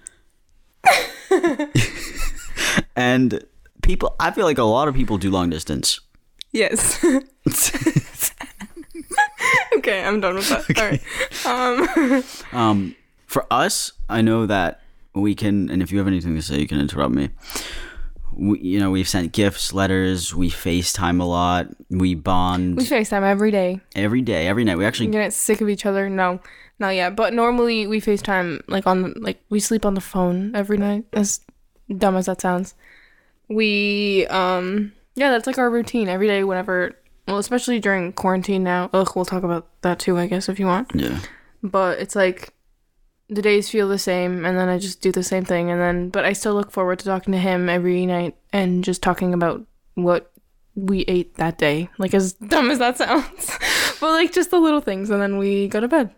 and 2.96 3.44
people. 3.82 4.16
I 4.20 4.32
feel 4.32 4.46
like 4.46 4.58
a 4.58 4.64
lot 4.64 4.88
of 4.88 4.96
people 4.96 5.18
do 5.18 5.30
long 5.32 5.50
distance. 5.50 6.00
Yes. 6.52 7.04
okay, 9.78 10.04
I'm 10.04 10.20
done 10.20 10.36
with 10.36 10.50
that. 10.50 10.66
All 10.78 10.86
right. 10.90 11.02
Um 11.46 12.24
Um, 12.60 12.96
for 13.26 13.46
us, 13.52 13.92
I 14.10 14.22
know 14.22 14.46
that 14.46 14.82
we 15.14 15.36
can, 15.36 15.70
and 15.70 15.82
if 15.84 15.92
you 15.92 15.98
have 16.00 16.08
anything 16.08 16.36
to 16.36 16.42
say, 16.42 16.60
you 16.60 16.68
can 16.68 16.80
interrupt 16.80 17.14
me. 17.14 17.30
We, 18.34 18.60
you 18.60 18.80
know, 18.80 18.90
we've 18.90 19.08
sent 19.08 19.34
gifts, 19.34 19.74
letters, 19.74 20.34
we 20.34 20.50
FaceTime 20.50 21.20
a 21.20 21.26
lot, 21.26 21.68
we 21.90 22.16
bond 22.16 22.78
we 22.78 22.86
FaceTime 22.86 23.24
every 23.24 23.52
day. 23.52 23.82
every 23.96 24.22
day, 24.22 24.48
every 24.48 24.64
night. 24.64 24.78
We 24.78 24.86
actually 24.86 25.08
You 25.08 25.12
get 25.14 25.34
sick 25.34 25.62
of 25.62 25.70
each 25.70 25.86
other? 25.86 26.10
No. 26.10 26.40
Not 26.80 26.96
yet. 26.96 27.16
But 27.16 27.34
normally 27.34 27.86
we 27.88 28.00
FaceTime 28.02 28.62
like 28.68 28.88
on 28.88 29.14
like 29.18 29.42
we 29.50 29.60
sleep 29.60 29.86
on 29.86 29.94
the 29.94 30.02
phone 30.02 30.56
every 30.56 30.78
night. 30.78 31.06
As 31.14 31.42
dumb 31.96 32.16
as 32.16 32.26
that 32.28 32.42
sounds. 32.42 32.74
We 33.48 34.26
um 34.28 34.94
yeah, 35.16 35.32
that's 35.32 35.48
like 35.48 35.58
our 35.58 35.70
routine 35.70 36.08
every 36.08 36.28
day 36.28 36.44
whenever 36.44 36.96
well, 37.28 37.38
especially 37.38 37.80
during 37.80 38.14
quarantine 38.14 38.64
now. 38.64 38.90
Ugh, 38.94 39.12
we'll 39.16 39.26
talk 39.26 39.44
about 39.44 39.68
that 39.82 40.00
too, 40.00 40.18
I 40.18 40.26
guess, 40.28 40.50
if 40.50 40.60
you 40.60 40.66
want. 40.66 40.92
yeah. 40.96 41.20
But 41.62 42.00
it's 42.00 42.16
like 42.16 42.54
the 43.28 43.42
days 43.42 43.70
feel 43.70 43.88
the 43.88 44.00
same 44.00 44.46
and 44.46 44.58
then 44.58 44.70
I 44.70 44.80
just 44.80 45.02
do 45.02 45.12
the 45.12 45.22
same 45.22 45.46
thing 45.46 45.70
and 45.70 45.80
then 45.80 46.10
but 46.10 46.26
I 46.26 46.34
still 46.34 46.54
look 46.56 46.72
forward 46.72 46.98
to 47.00 47.06
talking 47.06 47.32
to 47.34 47.38
him 47.38 47.70
every 47.70 48.06
night 48.08 48.36
and 48.52 48.84
just 48.84 49.04
talking 49.04 49.34
about 49.34 49.64
what 49.96 50.32
we 50.76 51.02
ate 51.02 51.36
that 51.36 51.58
day. 51.58 51.90
Like 51.98 52.14
as 52.14 52.34
dumb 52.48 52.72
as 52.72 52.80
that 52.80 52.98
sounds. 52.98 53.52
but 54.00 54.12
like 54.12 54.32
just 54.32 54.50
the 54.52 54.60
little 54.60 54.82
things 54.82 55.10
and 55.10 55.22
then 55.22 55.38
we 55.38 55.68
go 55.68 55.80
to 55.82 55.88
bed. 55.88 56.12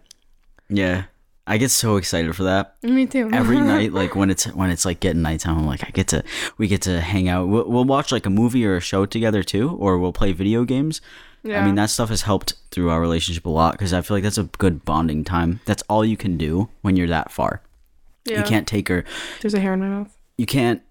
Yeah. 0.72 1.04
I 1.48 1.58
get 1.58 1.70
so 1.72 1.98
excited 1.98 2.34
for 2.36 2.44
that 2.44 2.76
Me 2.84 3.06
too. 3.08 3.30
every 3.34 3.60
night. 3.74 3.92
Like 3.94 4.16
when 4.16 4.30
it's 4.30 4.46
when 4.46 4.70
it's 4.70 4.86
like 4.86 5.00
getting 5.00 5.22
nighttime, 5.22 5.58
I'm 5.58 5.66
like 5.66 5.84
I 5.86 5.90
get 5.90 6.08
to 6.10 6.24
we 6.58 6.68
get 6.68 6.84
to 6.84 7.02
hang 7.02 7.28
out. 7.28 7.48
We'll, 7.48 7.68
we'll 7.70 7.84
watch 7.86 8.12
like 8.12 8.26
a 8.26 8.30
movie 8.30 8.66
or 8.66 8.78
a 8.78 8.80
show 8.80 9.06
together 9.06 9.44
too, 9.44 9.72
or 9.78 9.98
we'll 9.98 10.14
play 10.14 10.32
video 10.34 10.64
games. 10.64 11.02
Yeah. 11.44 11.62
I 11.62 11.66
mean 11.66 11.76
that 11.76 11.90
stuff 11.90 12.10
has 12.10 12.22
helped 12.22 12.54
through 12.70 12.90
our 12.92 13.02
relationship 13.02 13.46
a 13.46 13.50
lot 13.50 13.74
because 13.74 13.92
I 13.92 14.02
feel 14.02 14.16
like 14.16 14.24
that's 14.24 14.38
a 14.38 14.44
good 14.44 14.86
bonding 14.86 15.24
time. 15.24 15.60
That's 15.66 15.84
all 15.90 16.06
you 16.06 16.16
can 16.16 16.38
do 16.38 16.70
when 16.84 16.96
you're 16.96 17.08
that 17.08 17.32
far. 17.32 17.62
yeah. 18.26 18.38
You 18.38 18.44
can't 18.44 18.68
take 18.68 18.88
her. 18.88 19.04
There's 19.42 19.56
a 19.56 19.60
hair 19.60 19.74
in 19.74 19.80
my 19.82 19.88
mouth. 19.90 20.16
You 20.38 20.46
can't. 20.46 20.82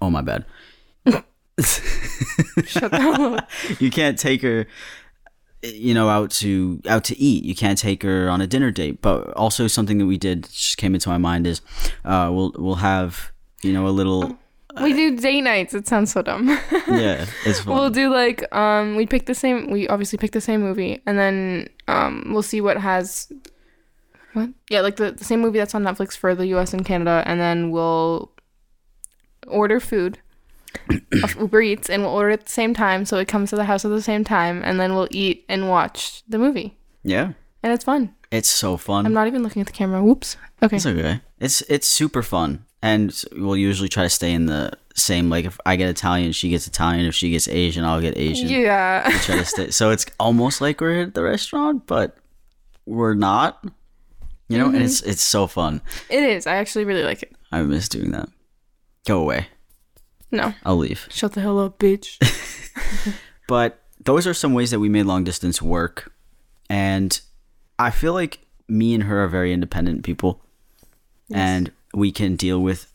Oh 0.00 0.10
my 0.10 0.22
bad. 0.22 0.44
Shut 1.60 2.90
the 2.90 2.98
hell 3.00 3.34
up. 3.34 3.50
you 3.80 3.90
can't 3.90 4.18
take 4.18 4.40
her 4.42 4.66
you 5.62 5.92
know 5.92 6.08
out 6.08 6.30
to 6.30 6.80
out 6.88 7.04
to 7.04 7.18
eat 7.18 7.44
you 7.44 7.54
can't 7.54 7.76
take 7.78 8.02
her 8.02 8.28
on 8.30 8.40
a 8.40 8.46
dinner 8.46 8.70
date 8.70 9.02
but 9.02 9.28
also 9.34 9.66
something 9.66 9.98
that 9.98 10.06
we 10.06 10.16
did 10.16 10.44
just 10.44 10.78
came 10.78 10.94
into 10.94 11.08
my 11.08 11.18
mind 11.18 11.46
is 11.46 11.60
uh 12.04 12.30
we'll 12.32 12.52
we'll 12.56 12.76
have 12.76 13.30
you 13.62 13.72
know 13.72 13.86
a 13.86 13.90
little 13.90 14.36
We 14.80 14.92
do 14.92 15.16
date 15.16 15.42
nights. 15.42 15.74
It 15.74 15.88
sounds 15.88 16.12
so 16.12 16.22
dumb. 16.22 16.48
yeah 16.88 17.26
it's 17.44 17.60
fun 17.60 17.74
we'll 17.74 17.90
do 17.90 18.08
like 18.10 18.50
um 18.54 18.96
we 18.96 19.04
pick 19.04 19.26
the 19.26 19.34
same 19.34 19.70
we 19.70 19.86
obviously 19.88 20.16
pick 20.16 20.30
the 20.32 20.40
same 20.40 20.60
movie 20.62 21.02
and 21.06 21.18
then 21.18 21.68
um 21.88 22.30
we'll 22.32 22.42
see 22.42 22.60
what 22.60 22.78
has 22.78 23.30
what? 24.32 24.48
Yeah, 24.70 24.80
like 24.82 24.94
the, 24.94 25.10
the 25.10 25.24
same 25.24 25.40
movie 25.40 25.58
that's 25.58 25.74
on 25.74 25.82
Netflix 25.82 26.16
for 26.16 26.36
the 26.36 26.46
US 26.54 26.72
and 26.72 26.84
Canada 26.86 27.22
and 27.26 27.40
then 27.40 27.70
we'll 27.72 28.30
order 29.46 29.80
food 29.80 30.20
off 31.24 31.36
Uber 31.36 31.62
Eats 31.62 31.88
and 31.90 32.02
we'll 32.02 32.12
order 32.12 32.30
at 32.30 32.44
the 32.44 32.50
same 32.50 32.74
time 32.74 33.04
so 33.04 33.18
it 33.18 33.28
comes 33.28 33.50
to 33.50 33.56
the 33.56 33.64
house 33.64 33.84
at 33.84 33.90
the 33.90 34.02
same 34.02 34.24
time 34.24 34.62
and 34.64 34.78
then 34.80 34.94
we'll 34.94 35.08
eat 35.10 35.44
and 35.48 35.68
watch 35.68 36.22
the 36.28 36.38
movie. 36.38 36.76
yeah 37.02 37.32
And 37.62 37.72
it's 37.72 37.84
fun. 37.84 38.14
it's 38.30 38.48
so 38.48 38.76
fun 38.76 39.06
I'm 39.06 39.12
not 39.12 39.26
even 39.26 39.42
looking 39.42 39.60
at 39.60 39.66
the 39.66 39.72
camera. 39.72 40.02
Whoops. 40.02 40.36
Okay. 40.62 40.76
it's 40.76 40.86
okay 40.86 41.20
it's 41.38 41.62
it's 41.62 41.86
super 41.86 42.22
fun 42.22 42.64
and 42.82 43.24
we'll 43.32 43.56
usually 43.56 43.88
try 43.88 44.02
to 44.04 44.10
stay 44.10 44.32
in 44.32 44.46
the 44.46 44.72
same 44.94 45.30
like 45.30 45.44
if 45.46 45.58
i 45.64 45.76
get 45.76 45.88
italian 45.88 46.32
she 46.32 46.50
gets 46.50 46.66
italian 46.66 47.06
if 47.06 47.14
she 47.14 47.30
gets 47.30 47.48
asian 47.48 47.84
i'll 47.84 48.00
get 48.00 48.16
asian 48.18 48.48
Yeah. 48.48 49.08
We 49.08 49.14
try 49.18 49.36
to 49.36 49.44
stay 49.44 49.70
so 49.70 49.90
it's 49.90 50.04
almost 50.18 50.60
like 50.60 50.80
we're 50.80 51.02
at 51.02 51.14
the 51.14 51.22
restaurant 51.22 51.86
but 51.86 52.16
we're 52.86 53.14
not 53.14 53.64
you 54.48 54.58
know 54.58 54.66
and 54.66 54.74
mm-hmm. 54.74 54.84
it's 54.84 55.00
it's 55.02 55.22
so 55.22 55.46
fun 55.46 55.80
It 56.10 56.22
is. 56.22 56.46
I 56.46 56.56
actually 56.56 56.84
really 56.84 57.04
like 57.04 57.22
it. 57.22 57.32
I 57.52 57.62
miss 57.62 57.88
doing 57.88 58.10
that. 58.12 58.28
Go 59.06 59.20
away. 59.22 59.46
No. 60.30 60.54
I'll 60.64 60.76
leave. 60.76 61.06
Shut 61.10 61.32
the 61.32 61.40
hell 61.40 61.58
up, 61.58 61.78
bitch. 61.78 62.16
But 63.48 63.82
those 64.04 64.26
are 64.28 64.34
some 64.34 64.54
ways 64.54 64.70
that 64.70 64.78
we 64.78 64.88
made 64.88 65.02
long 65.06 65.24
distance 65.24 65.60
work. 65.60 66.12
And 66.68 67.20
I 67.80 67.90
feel 67.90 68.12
like 68.14 68.38
me 68.68 68.94
and 68.94 69.02
her 69.04 69.24
are 69.24 69.28
very 69.28 69.52
independent 69.52 70.04
people. 70.04 70.40
And 71.32 71.72
we 71.92 72.12
can 72.12 72.36
deal 72.36 72.60
with 72.60 72.92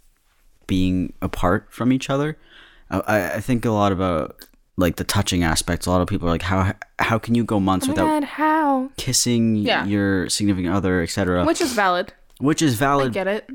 being 0.68 1.14
apart 1.22 1.68
from 1.72 1.92
each 1.92 2.10
other. 2.10 2.38
I- 2.90 3.00
I, 3.06 3.34
I 3.36 3.40
think 3.42 3.66
a 3.66 3.72
lot 3.72 3.92
about 3.92 4.46
like 4.78 4.96
the 4.96 5.04
touching 5.04 5.44
aspects. 5.44 5.86
A 5.88 5.92
lot 5.92 6.02
of 6.02 6.08
people 6.08 6.28
are 6.28 6.32
like, 6.32 6.42
how 6.42 6.74
how 7.00 7.18
can 7.20 7.36
you 7.36 7.44
go 7.44 7.60
months 7.60 7.88
Oh 7.88 7.92
without 7.92 8.06
god, 8.08 8.24
how? 8.24 8.90
kissing 8.98 9.56
Yeah. 9.58 9.86
your 9.86 10.30
significant 10.30 10.74
other, 10.74 11.02
etc. 11.02 11.46
Which 11.46 11.60
is 11.62 11.74
valid. 11.74 12.14
Which 12.40 12.62
is 12.62 12.76
I 12.76 12.78
valid, 12.80 13.14
get 13.14 13.28
it. 13.28 13.50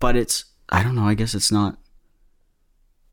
but 0.00 0.14
it's 0.16 0.44
I 0.68 0.82
don't 0.84 0.94
know. 0.94 1.04
I 1.06 1.14
guess 1.14 1.34
it's 1.34 1.50
not. 1.52 1.78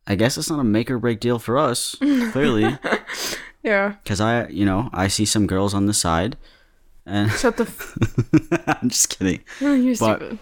I 0.07 0.15
guess 0.15 0.37
it's 0.37 0.49
not 0.49 0.59
a 0.59 0.63
make 0.63 0.91
or 0.91 0.99
break 0.99 1.19
deal 1.19 1.39
for 1.39 1.57
us, 1.57 1.95
clearly, 2.31 2.77
Yeah. 3.63 3.95
because 4.03 4.21
I, 4.21 4.47
you 4.47 4.65
know, 4.65 4.89
I 4.93 5.07
see 5.07 5.25
some 5.25 5.47
girls 5.47 5.73
on 5.73 5.85
the 5.87 5.93
side, 5.93 6.37
and 7.05 7.31
Shut 7.31 7.57
the. 7.57 7.63
F- 7.63 7.97
I'm 8.81 8.89
just 8.89 9.09
kidding. 9.17 9.43
You're 9.59 9.95
But- 9.97 10.17
stupid. 10.19 10.39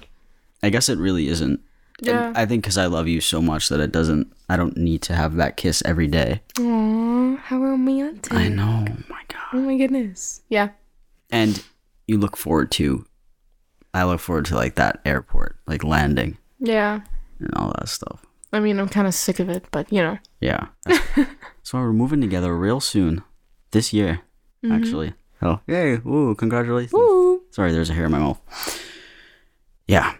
I 0.61 0.69
guess 0.69 0.87
it 0.89 0.97
really 0.97 1.27
isn't. 1.27 1.59
And 1.99 2.07
Yeah. 2.07 2.33
I 2.35 2.45
think 2.45 2.63
because 2.63 2.77
I 2.77 2.85
love 2.87 3.07
you 3.07 3.19
so 3.21 3.41
much 3.41 3.67
that 3.69 3.79
it 3.81 3.91
doesn't. 3.91 4.31
I 4.49 4.55
don't 4.57 4.75
need 4.77 5.01
to 5.03 5.13
have 5.13 5.35
that 5.35 5.57
kiss 5.57 5.81
every 5.85 6.07
day. 6.07 6.41
Aww, 6.55 7.37
how 7.39 7.59
romantic. 7.59 8.33
I 8.33 8.47
know. 8.47 8.85
Oh 8.87 8.95
my 9.09 9.21
god. 9.27 9.39
Oh 9.53 9.59
my 9.61 9.77
goodness. 9.77 10.41
Yeah. 10.49 10.69
And 11.31 11.63
you 12.07 12.17
look 12.17 12.35
forward 12.37 12.71
to. 12.71 13.05
I 13.93 14.03
look 14.05 14.19
forward 14.21 14.45
to 14.45 14.55
like 14.55 14.75
that 14.75 15.01
airport, 15.05 15.57
like 15.67 15.83
landing 15.83 16.37
Yeah. 16.59 17.01
and 17.39 17.53
all 17.55 17.73
that 17.77 17.89
stuff. 17.89 18.25
I 18.53 18.59
mean, 18.59 18.79
I'm 18.79 18.87
kind 18.87 19.07
of 19.07 19.13
sick 19.13 19.39
of 19.39 19.49
it, 19.49 19.65
but 19.71 19.91
you 19.91 20.01
know. 20.01 20.17
Yeah. 20.39 20.67
That's 20.85 21.73
we're 21.73 21.91
moving 21.91 22.21
together 22.21 22.55
real 22.55 22.79
soon, 22.79 23.23
this 23.71 23.91
year, 23.93 24.21
actually. 24.71 25.13
Oh, 25.41 25.59
yay! 25.67 25.93
Ooh, 26.05 26.35
congratulations! 26.35 26.93
Ooh. 26.93 27.41
Sorry, 27.51 27.71
there's 27.71 27.89
a 27.89 27.93
hair 27.93 28.05
in 28.05 28.11
my 28.11 28.19
mouth. 28.19 28.39
Yeah, 29.87 30.13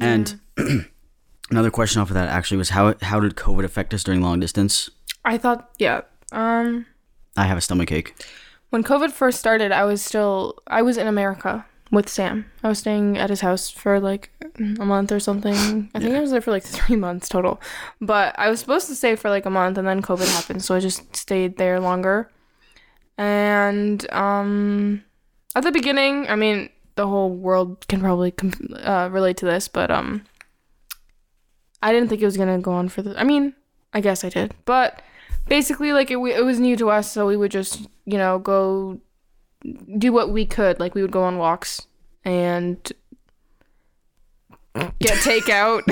and 0.00 0.40
another 1.50 1.70
question 1.70 2.00
off 2.00 2.08
of 2.10 2.14
that 2.14 2.28
actually 2.28 2.56
was 2.56 2.70
how 2.70 2.94
how 3.02 3.20
did 3.20 3.36
COVID 3.36 3.64
affect 3.64 3.94
us 3.94 4.02
during 4.02 4.22
long 4.22 4.40
distance? 4.40 4.90
I 5.24 5.38
thought, 5.38 5.70
yeah. 5.78 6.00
Um, 6.32 6.86
I 7.36 7.44
have 7.44 7.58
a 7.58 7.60
stomach 7.60 7.92
ache. 7.92 8.14
when 8.70 8.82
COVID 8.82 9.12
first 9.12 9.38
started, 9.38 9.70
I 9.70 9.84
was 9.84 10.02
still 10.02 10.56
I 10.66 10.82
was 10.82 10.96
in 10.96 11.06
America 11.06 11.66
with 11.90 12.08
Sam. 12.08 12.50
I 12.64 12.68
was 12.68 12.78
staying 12.78 13.18
at 13.18 13.30
his 13.30 13.40
house 13.42 13.70
for 13.70 14.00
like 14.00 14.30
a 14.58 14.84
month 14.84 15.12
or 15.12 15.20
something. 15.20 15.90
I 15.94 16.00
think 16.00 16.14
I 16.14 16.20
was 16.20 16.30
there 16.30 16.40
for 16.40 16.50
like 16.50 16.62
three 16.78 16.96
months 16.96 17.28
total. 17.28 17.60
But 18.00 18.38
I 18.38 18.48
was 18.48 18.60
supposed 18.60 18.88
to 18.88 18.94
stay 18.94 19.16
for 19.16 19.30
like 19.30 19.46
a 19.46 19.50
month, 19.50 19.78
and 19.78 19.86
then 19.86 20.02
COVID 20.02 20.28
happened, 20.28 20.62
so 20.64 20.74
I 20.74 20.80
just 20.80 21.16
stayed 21.16 21.56
there 21.56 21.80
longer. 21.80 22.30
And 23.18 24.10
um, 24.12 25.04
at 25.54 25.64
the 25.64 25.72
beginning, 25.72 26.28
I 26.28 26.36
mean, 26.36 26.70
the 26.96 27.06
whole 27.06 27.30
world 27.30 27.86
can 27.88 28.00
probably 28.00 28.34
uh, 28.82 29.08
relate 29.10 29.36
to 29.38 29.46
this, 29.46 29.68
but 29.68 29.90
um, 29.90 30.24
I 31.82 31.92
didn't 31.92 32.08
think 32.08 32.22
it 32.22 32.26
was 32.26 32.36
gonna 32.36 32.58
go 32.58 32.72
on 32.72 32.88
for 32.88 33.02
the. 33.02 33.18
I 33.18 33.24
mean, 33.24 33.54
I 33.92 34.00
guess 34.00 34.24
I 34.24 34.28
did, 34.28 34.54
but 34.64 35.02
basically, 35.48 35.92
like 35.92 36.10
it, 36.10 36.18
it 36.18 36.44
was 36.44 36.60
new 36.60 36.76
to 36.76 36.90
us, 36.90 37.10
so 37.10 37.26
we 37.26 37.36
would 37.36 37.50
just, 37.50 37.86
you 38.04 38.18
know, 38.18 38.38
go 38.38 39.00
do 39.98 40.12
what 40.12 40.30
we 40.30 40.46
could. 40.46 40.80
Like 40.80 40.94
we 40.94 41.02
would 41.02 41.12
go 41.12 41.22
on 41.22 41.38
walks 41.38 41.86
and 42.24 42.92
get 45.00 45.18
takeout 45.18 45.82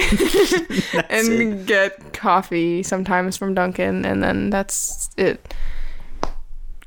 and 1.11 1.67
get 1.67 2.13
coffee 2.13 2.83
sometimes 2.83 3.37
from 3.37 3.55
Dunkin', 3.55 4.05
and 4.05 4.23
then 4.23 4.51
that's 4.51 5.11
it. 5.17 5.55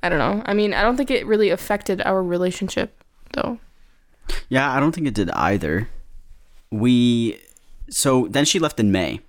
I 0.03 0.10
don't 0.10 0.19
know. 0.19 0.43
I 0.45 0.53
mean, 0.53 0.73
I 0.73 0.81
don't 0.81 0.95
think 0.95 1.12
it 1.12 1.25
really 1.25 1.49
affected 1.49 2.01
our 2.03 2.21
relationship, 2.23 3.03
though. 3.33 3.60
Yeah, 4.49 4.71
I 4.71 4.79
don't 4.79 4.93
think 4.93 5.07
it 5.07 5.13
did 5.13 5.29
either. 5.31 5.89
We 6.71 7.39
so 7.89 8.27
then 8.29 8.45
she 8.45 8.60
left 8.60 8.79
in 8.79 8.91
May, 8.91 9.21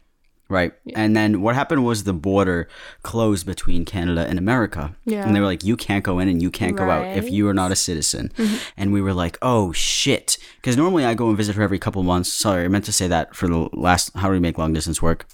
right? 0.49 0.73
And 0.95 1.15
then 1.17 1.43
what 1.43 1.55
happened 1.55 1.85
was 1.85 2.05
the 2.05 2.13
border 2.15 2.69
closed 3.03 3.45
between 3.47 3.85
Canada 3.85 4.27
and 4.27 4.39
America. 4.39 4.95
Yeah. 5.05 5.27
And 5.27 5.35
they 5.37 5.41
were 5.41 5.47
like, 5.47 5.63
you 5.65 5.77
can't 5.77 6.03
go 6.05 6.19
in 6.19 6.29
and 6.29 6.41
you 6.41 6.51
can't 6.51 6.77
go 6.77 6.89
out 6.91 7.07
if 7.17 7.25
Mm-hmm. 7.27 7.35
you 7.35 7.49
are 7.49 7.55
not 7.55 7.71
a 7.73 7.77
citizen. 7.77 8.33
And 8.77 8.93
we 8.93 9.01
were 9.03 9.13
like, 9.13 9.37
oh 9.43 9.73
shit. 9.73 10.39
Because 10.57 10.77
normally 10.77 11.05
I 11.05 11.15
go 11.15 11.29
and 11.29 11.37
visit 11.37 11.57
her 11.57 11.63
every 11.63 11.79
couple 11.79 12.03
months. 12.03 12.33
Sorry, 12.33 12.65
I 12.65 12.69
meant 12.69 12.85
to 12.87 12.93
say 12.93 13.07
that 13.09 13.37
for 13.37 13.47
the 13.49 13.69
last 13.73 14.11
How 14.17 14.29
Do 14.29 14.33
We 14.33 14.41
Make 14.41 14.57
Long 14.59 14.73
Distance 14.73 15.03
Work. 15.03 15.27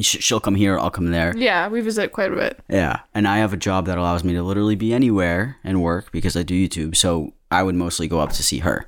She'll 0.00 0.38
come 0.38 0.54
here, 0.54 0.78
I'll 0.78 0.90
come 0.90 1.10
there. 1.10 1.34
Yeah, 1.36 1.66
we 1.68 1.80
visit 1.80 2.12
quite 2.12 2.30
a 2.30 2.36
bit. 2.36 2.60
Yeah, 2.68 3.00
and 3.14 3.26
I 3.26 3.38
have 3.38 3.52
a 3.54 3.56
job 3.56 3.86
that 3.86 3.96
allows 3.98 4.22
me 4.22 4.34
to 4.34 4.42
literally 4.42 4.76
be 4.76 4.92
anywhere 4.92 5.56
and 5.64 5.82
work 5.82 6.12
because 6.12 6.36
I 6.36 6.42
do 6.42 6.54
YouTube. 6.54 6.94
So 6.94 7.32
I 7.50 7.62
would 7.62 7.74
mostly 7.74 8.06
go 8.06 8.20
up 8.20 8.30
to 8.32 8.42
see 8.42 8.58
her, 8.58 8.86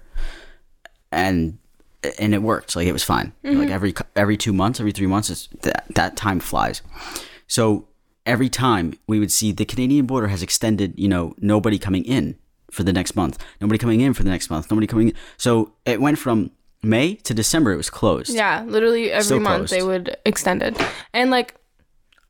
and 1.10 1.58
and 2.18 2.34
it 2.34 2.42
worked. 2.42 2.76
Like 2.76 2.86
it 2.86 2.92
was 2.92 3.02
fine. 3.04 3.32
Like 3.42 3.70
every 3.70 3.94
every 4.16 4.36
two 4.36 4.52
months, 4.52 4.80
every 4.80 4.92
three 4.92 5.06
months, 5.06 5.30
it's, 5.30 5.48
that 5.62 5.84
that 5.94 6.16
time 6.16 6.40
flies. 6.40 6.82
So 7.46 7.88
every 8.26 8.48
time 8.48 8.94
we 9.06 9.18
would 9.18 9.32
see 9.32 9.52
the 9.52 9.64
Canadian 9.64 10.06
border 10.06 10.28
has 10.28 10.42
extended. 10.42 10.94
You 10.98 11.08
know, 11.08 11.34
nobody 11.38 11.78
coming 11.78 12.04
in 12.04 12.36
for 12.70 12.82
the 12.84 12.92
next 12.92 13.16
month. 13.16 13.38
Nobody 13.60 13.78
coming 13.78 14.00
in 14.00 14.14
for 14.14 14.22
the 14.22 14.30
next 14.30 14.50
month. 14.50 14.70
Nobody 14.70 14.86
coming. 14.86 15.08
in. 15.08 15.14
So 15.36 15.72
it 15.84 16.00
went 16.00 16.18
from 16.18 16.50
May 16.82 17.16
to 17.16 17.34
December. 17.34 17.72
It 17.72 17.76
was 17.76 17.90
closed. 17.90 18.30
Yeah, 18.34 18.62
literally 18.66 19.10
every 19.10 19.24
Still 19.24 19.40
month 19.40 19.70
they 19.70 19.82
would 19.82 20.16
extend 20.24 20.62
it, 20.62 20.80
and 21.12 21.30
like, 21.30 21.54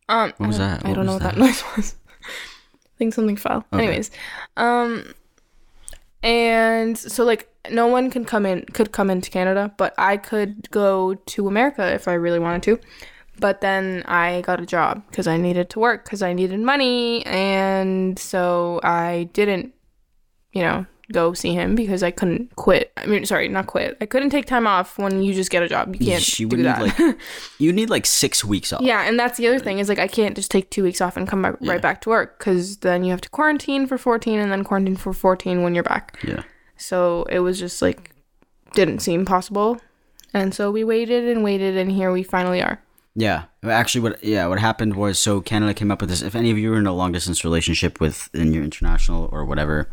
um, 0.08 0.32
What 0.38 0.46
was 0.48 0.58
I 0.60 0.68
don't- 0.70 0.82
that? 0.82 0.88
I 0.90 0.92
don't 0.94 1.06
know 1.06 1.14
was 1.14 1.22
what 1.22 1.34
that, 1.34 1.34
that? 1.38 1.40
noise 1.40 1.62
was. 1.76 1.94
I 2.24 2.96
think 2.98 3.14
something 3.14 3.36
fell. 3.36 3.64
Anyways, 3.72 4.10
um, 4.56 5.14
and 6.22 6.96
so 6.98 7.24
like 7.24 7.48
no 7.70 7.86
one 7.86 8.10
can 8.10 8.24
come 8.24 8.46
in 8.46 8.64
could 8.72 8.92
come 8.92 9.10
into 9.10 9.30
Canada, 9.30 9.72
but 9.76 9.94
I 9.98 10.16
could 10.16 10.70
go 10.70 11.14
to 11.14 11.48
America 11.48 11.92
if 11.92 12.08
I 12.08 12.14
really 12.14 12.38
wanted 12.38 12.62
to. 12.64 12.80
But 13.38 13.60
then 13.62 14.02
I 14.06 14.42
got 14.42 14.60
a 14.60 14.66
job 14.66 15.02
because 15.08 15.26
I 15.26 15.36
needed 15.38 15.70
to 15.70 15.78
work 15.78 16.04
because 16.04 16.22
I 16.22 16.32
needed 16.32 16.60
money, 16.60 17.24
and 17.24 18.18
so 18.18 18.80
I 18.82 19.30
didn't, 19.32 19.72
you 20.52 20.62
know, 20.62 20.86
go 21.12 21.32
see 21.32 21.52
him 21.54 21.74
because 21.74 22.02
I 22.02 22.10
couldn't 22.10 22.54
quit. 22.56 22.92
I 22.96 23.06
mean, 23.06 23.24
sorry, 23.26 23.48
not 23.48 23.66
quit. 23.66 23.96
I 24.00 24.06
couldn't 24.06 24.30
take 24.30 24.46
time 24.46 24.66
off 24.66 24.98
when 24.98 25.22
you 25.22 25.34
just 25.34 25.50
get 25.50 25.62
a 25.62 25.68
job. 25.68 25.94
You 25.94 26.06
can't 26.06 26.22
She 26.22 26.44
do 26.44 26.62
that. 26.62 26.80
like 26.98 27.16
you 27.58 27.72
need 27.72 27.90
like 27.90 28.06
six 28.06 28.44
weeks 28.44 28.72
off. 28.72 28.82
Yeah, 28.82 29.02
and 29.08 29.18
that's 29.18 29.36
the 29.38 29.46
other 29.48 29.58
thing 29.58 29.78
is 29.78 29.88
like 29.88 29.98
I 29.98 30.06
can't 30.08 30.36
just 30.36 30.50
take 30.50 30.70
two 30.70 30.82
weeks 30.82 31.00
off 31.00 31.16
and 31.16 31.26
come 31.28 31.42
back, 31.42 31.56
right 31.60 31.80
back 31.82 32.00
to 32.02 32.10
work 32.10 32.38
because 32.38 32.78
then 32.78 33.04
you 33.04 33.10
have 33.10 33.20
to 33.22 33.28
quarantine 33.30 33.86
for 33.86 33.98
14 33.98 34.38
and 34.38 34.50
then 34.52 34.64
quarantine 34.64 34.96
for 34.96 35.12
14 35.12 35.62
when 35.62 35.74
you're 35.74 35.84
back. 35.84 36.18
Yeah. 36.22 36.42
So 36.76 37.24
it 37.30 37.40
was 37.40 37.58
just 37.58 37.82
like 37.82 38.12
didn't 38.74 39.00
seem 39.00 39.24
possible, 39.24 39.80
and 40.32 40.54
so 40.54 40.70
we 40.70 40.84
waited 40.84 41.24
and 41.28 41.42
waited, 41.42 41.76
and 41.76 41.90
here 41.90 42.12
we 42.12 42.22
finally 42.22 42.62
are. 42.62 42.80
Yeah, 43.16 43.44
actually, 43.64 44.02
what 44.02 44.22
yeah, 44.22 44.46
what 44.46 44.60
happened 44.60 44.94
was 44.94 45.18
so 45.18 45.40
Canada 45.40 45.74
came 45.74 45.90
up 45.90 46.00
with 46.00 46.10
this. 46.10 46.22
If 46.22 46.36
any 46.36 46.52
of 46.52 46.58
you 46.58 46.72
are 46.72 46.78
in 46.78 46.86
a 46.86 46.92
long 46.92 47.10
distance 47.10 47.42
relationship 47.44 48.00
with 48.00 48.30
in 48.32 48.52
your 48.52 48.62
international 48.62 49.28
or 49.32 49.44
whatever, 49.44 49.90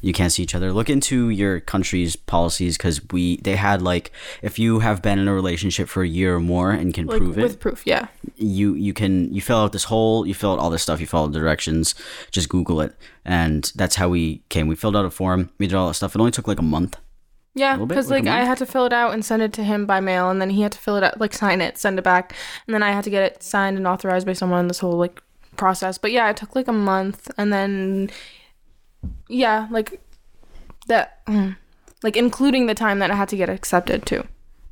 you 0.00 0.12
can't 0.12 0.30
see 0.32 0.44
each 0.44 0.54
other. 0.54 0.72
Look 0.72 0.88
into 0.88 1.30
your 1.30 1.58
country's 1.58 2.14
policies 2.14 2.76
because 2.76 3.00
we 3.10 3.38
they 3.38 3.56
had 3.56 3.82
like 3.82 4.12
if 4.40 4.56
you 4.56 4.78
have 4.78 5.02
been 5.02 5.18
in 5.18 5.26
a 5.26 5.34
relationship 5.34 5.88
for 5.88 6.04
a 6.04 6.08
year 6.08 6.36
or 6.36 6.40
more 6.40 6.70
and 6.70 6.94
can 6.94 7.06
Like 7.06 7.18
prove 7.18 7.38
it, 7.38 7.42
with 7.42 7.58
proof, 7.58 7.82
yeah. 7.84 8.06
you 8.36 8.74
you 8.74 8.94
can 8.94 9.34
you 9.34 9.40
fill 9.40 9.58
out 9.58 9.72
this 9.72 9.84
whole 9.84 10.24
you 10.24 10.32
fill 10.32 10.52
out 10.52 10.60
all 10.60 10.70
this 10.70 10.82
stuff. 10.82 11.00
You 11.00 11.08
follow 11.08 11.26
the 11.26 11.40
directions. 11.40 11.96
Just 12.30 12.48
Google 12.48 12.80
it, 12.82 12.94
and 13.24 13.72
that's 13.74 13.96
how 13.96 14.08
we 14.08 14.42
came. 14.48 14.68
We 14.68 14.76
filled 14.76 14.96
out 14.96 15.04
a 15.04 15.10
form. 15.10 15.50
We 15.58 15.66
did 15.66 15.74
all 15.74 15.88
that 15.88 15.94
stuff. 15.94 16.14
It 16.14 16.20
only 16.20 16.30
took 16.30 16.46
like 16.46 16.60
a 16.60 16.62
month. 16.62 16.96
Yeah, 17.54 17.76
because 17.76 18.10
like 18.10 18.24
like, 18.26 18.32
I 18.34 18.44
had 18.44 18.58
to 18.58 18.66
fill 18.66 18.86
it 18.86 18.92
out 18.92 19.12
and 19.12 19.24
send 19.24 19.42
it 19.42 19.52
to 19.54 19.64
him 19.64 19.84
by 19.84 19.98
mail, 20.00 20.30
and 20.30 20.40
then 20.40 20.50
he 20.50 20.62
had 20.62 20.70
to 20.72 20.78
fill 20.78 20.96
it 20.96 21.02
out, 21.02 21.20
like 21.20 21.32
sign 21.34 21.60
it, 21.60 21.78
send 21.78 21.98
it 21.98 22.02
back, 22.02 22.32
and 22.66 22.74
then 22.74 22.82
I 22.82 22.92
had 22.92 23.02
to 23.04 23.10
get 23.10 23.24
it 23.24 23.42
signed 23.42 23.76
and 23.76 23.86
authorized 23.86 24.24
by 24.26 24.34
someone. 24.34 24.60
In 24.60 24.68
this 24.68 24.78
whole 24.78 24.96
like 24.96 25.20
process, 25.56 25.98
but 25.98 26.12
yeah, 26.12 26.30
it 26.30 26.36
took 26.36 26.54
like 26.54 26.68
a 26.68 26.72
month, 26.72 27.28
and 27.36 27.52
then 27.52 28.10
yeah, 29.28 29.66
like 29.70 30.00
that, 30.86 31.24
mm, 31.26 31.56
like 32.02 32.16
including 32.16 32.66
the 32.66 32.74
time 32.74 32.98
that 33.00 33.10
I 33.10 33.14
had 33.14 33.28
to 33.30 33.36
get 33.36 33.48
accepted 33.48 34.06
too. 34.06 34.24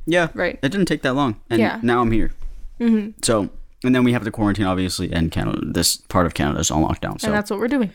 Yeah, 0.07 0.29
Right. 0.33 0.59
It 0.63 0.71
didn't 0.71 0.87
take 0.87 1.03
that 1.03 1.15
long, 1.15 1.39
and 1.51 1.61
Yeah. 1.61 1.81
now 1.83 2.01
I'm 2.01 2.11
here. 2.13 2.33
Mm-hmm. 2.81 3.11
So, 3.23 3.51
and 3.85 3.95
then 3.95 4.05
we 4.05 4.13
have 4.13 4.25
to 4.25 4.31
quarantine, 4.31 4.65
obviously, 4.67 5.13
and 5.13 5.31
Canada. 5.31 5.61
This 5.63 5.97
part 5.97 6.25
of 6.27 6.35
Canada 6.35 6.61
is 6.61 6.71
on 6.71 6.83
lockdown, 6.83 7.21
so 7.21 7.27
and 7.29 7.35
that's 7.37 7.51
what 7.51 7.59
we're 7.61 7.69
doing. 7.69 7.91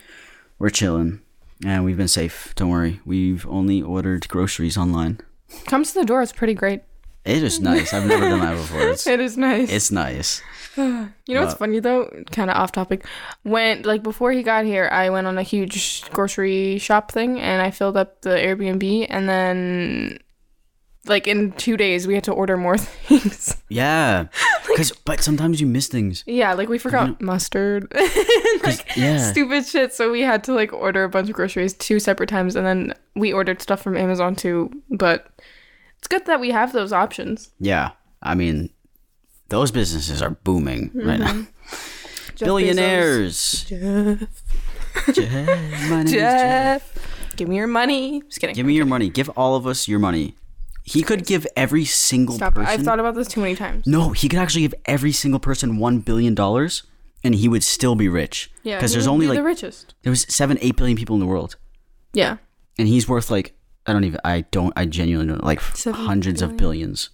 we're 0.58 0.70
chilling, 0.70 1.20
and 1.64 1.84
we've 1.84 1.96
been 1.96 2.08
safe. 2.08 2.52
Don't 2.56 2.70
worry. 2.70 3.00
We've 3.04 3.46
only 3.46 3.82
ordered 3.82 4.26
groceries 4.28 4.76
online. 4.76 5.20
Comes 5.66 5.92
to 5.92 6.00
the 6.00 6.06
door, 6.06 6.22
it's 6.22 6.32
pretty 6.32 6.54
great. 6.54 6.82
It 7.24 7.42
is 7.42 7.58
nice. 7.60 7.94
I've 7.94 8.06
never 8.06 8.28
done 8.28 8.40
that 8.40 8.56
before. 8.56 8.80
It's 8.90 9.06
It 9.06 9.18
is 9.20 9.36
nice. 9.38 9.70
it's 9.72 9.90
nice. 9.90 10.42
You 10.76 11.34
know 11.34 11.42
what's 11.42 11.54
funny 11.54 11.78
though? 11.78 12.10
Kind 12.32 12.50
of 12.50 12.56
off 12.56 12.72
topic. 12.72 13.06
When 13.44 13.82
like 13.82 14.02
before 14.02 14.32
he 14.32 14.42
got 14.42 14.64
here, 14.66 14.88
I 14.90 15.08
went 15.08 15.26
on 15.28 15.38
a 15.38 15.42
huge 15.42 16.02
grocery 16.10 16.78
shop 16.78 17.12
thing 17.12 17.38
and 17.40 17.62
I 17.62 17.70
filled 17.70 17.96
up 17.96 18.22
the 18.22 18.30
Airbnb 18.30 19.06
and 19.08 19.28
then 19.28 20.18
like 21.06 21.26
in 21.28 21.52
2 21.52 21.76
days 21.76 22.06
we 22.08 22.14
had 22.14 22.24
to 22.24 22.32
order 22.32 22.56
more 22.56 22.76
things. 23.08 23.56
Yeah, 23.68 24.26
because 24.74 24.92
but 25.04 25.22
sometimes 25.22 25.60
you 25.60 25.66
miss 25.66 25.86
things. 25.86 26.24
yeah, 26.26 26.52
like 26.52 26.68
we 26.68 26.78
forgot 26.78 27.20
mustard. 27.20 27.92
like 28.64 28.96
yeah. 28.96 29.30
stupid 29.30 29.64
shit, 29.64 29.92
so 29.92 30.10
we 30.10 30.22
had 30.22 30.42
to 30.44 30.52
like 30.52 30.72
order 30.72 31.04
a 31.04 31.08
bunch 31.08 31.28
of 31.28 31.34
groceries 31.34 31.72
two 31.74 32.00
separate 32.00 32.28
times 32.28 32.56
and 32.56 32.66
then 32.66 32.94
we 33.14 33.32
ordered 33.32 33.62
stuff 33.62 33.80
from 33.80 33.96
Amazon 33.96 34.34
too, 34.34 34.70
but 34.90 35.28
it's 35.98 36.08
good 36.08 36.26
that 36.26 36.40
we 36.40 36.50
have 36.50 36.72
those 36.72 36.92
options. 36.92 37.50
Yeah, 37.60 37.92
I 38.22 38.34
mean, 38.34 38.70
those 39.48 39.70
businesses 39.70 40.20
are 40.20 40.30
booming 40.30 40.90
right 40.94 41.20
mm-hmm. 41.20 41.40
now. 41.40 41.46
Billionaires. 42.38 43.64
Jeff. 43.64 44.42
Jeff. 45.12 45.90
Name 45.90 46.06
is 46.06 46.12
Jeff. 46.12 47.34
Give 47.36 47.48
me 47.48 47.56
your 47.56 47.66
money. 47.66 48.22
Just 48.22 48.40
kidding. 48.40 48.54
Give 48.54 48.66
me 48.66 48.74
your 48.74 48.86
money. 48.86 49.08
Give 49.08 49.28
all 49.30 49.56
of 49.56 49.66
us 49.66 49.88
your 49.88 49.98
money. 49.98 50.36
He 50.86 51.02
could 51.02 51.26
give 51.26 51.46
every 51.56 51.84
single 51.86 52.36
Stop. 52.36 52.54
person. 52.54 52.70
I've 52.70 52.82
thought 52.82 53.00
about 53.00 53.14
this 53.14 53.26
too 53.26 53.40
many 53.40 53.56
times. 53.56 53.86
no, 53.86 54.10
he 54.10 54.28
could 54.28 54.38
actually 54.38 54.62
give 54.62 54.74
every 54.84 55.12
single 55.12 55.40
person 55.40 55.78
one 55.78 55.98
billion 56.00 56.34
dollars, 56.34 56.82
and 57.24 57.34
he 57.34 57.48
would 57.48 57.64
still 57.64 57.94
be 57.94 58.06
rich. 58.08 58.50
Yeah. 58.62 58.76
because 58.76 58.92
there's 58.92 59.06
only 59.06 59.24
be 59.24 59.30
like 59.30 59.38
the 59.38 59.42
richest. 59.44 59.94
there 60.02 60.10
was 60.10 60.22
seven, 60.28 60.58
eight 60.60 60.76
billion 60.76 60.96
people 60.96 61.14
in 61.16 61.20
the 61.20 61.26
world, 61.26 61.56
Yeah. 62.12 62.36
and 62.78 62.86
he's 62.86 63.08
worth 63.08 63.30
like 63.30 63.54
I 63.86 63.92
don't 63.92 64.04
even. 64.04 64.20
I 64.24 64.42
don't. 64.50 64.72
I 64.76 64.84
genuinely 64.86 65.32
don't 65.32 65.44
like 65.44 65.60
Seven 65.60 66.06
hundreds 66.06 66.40
of 66.42 66.56
billions. 66.56 67.10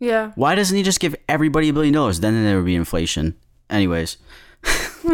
Yeah. 0.00 0.32
Why 0.34 0.54
doesn't 0.54 0.76
he 0.76 0.82
just 0.82 1.00
give 1.00 1.14
everybody 1.28 1.68
a 1.68 1.72
billion 1.72 1.94
dollars? 1.94 2.20
Then 2.20 2.44
there 2.44 2.56
would 2.56 2.66
be 2.66 2.74
inflation. 2.74 3.36
Anyways, 3.70 4.16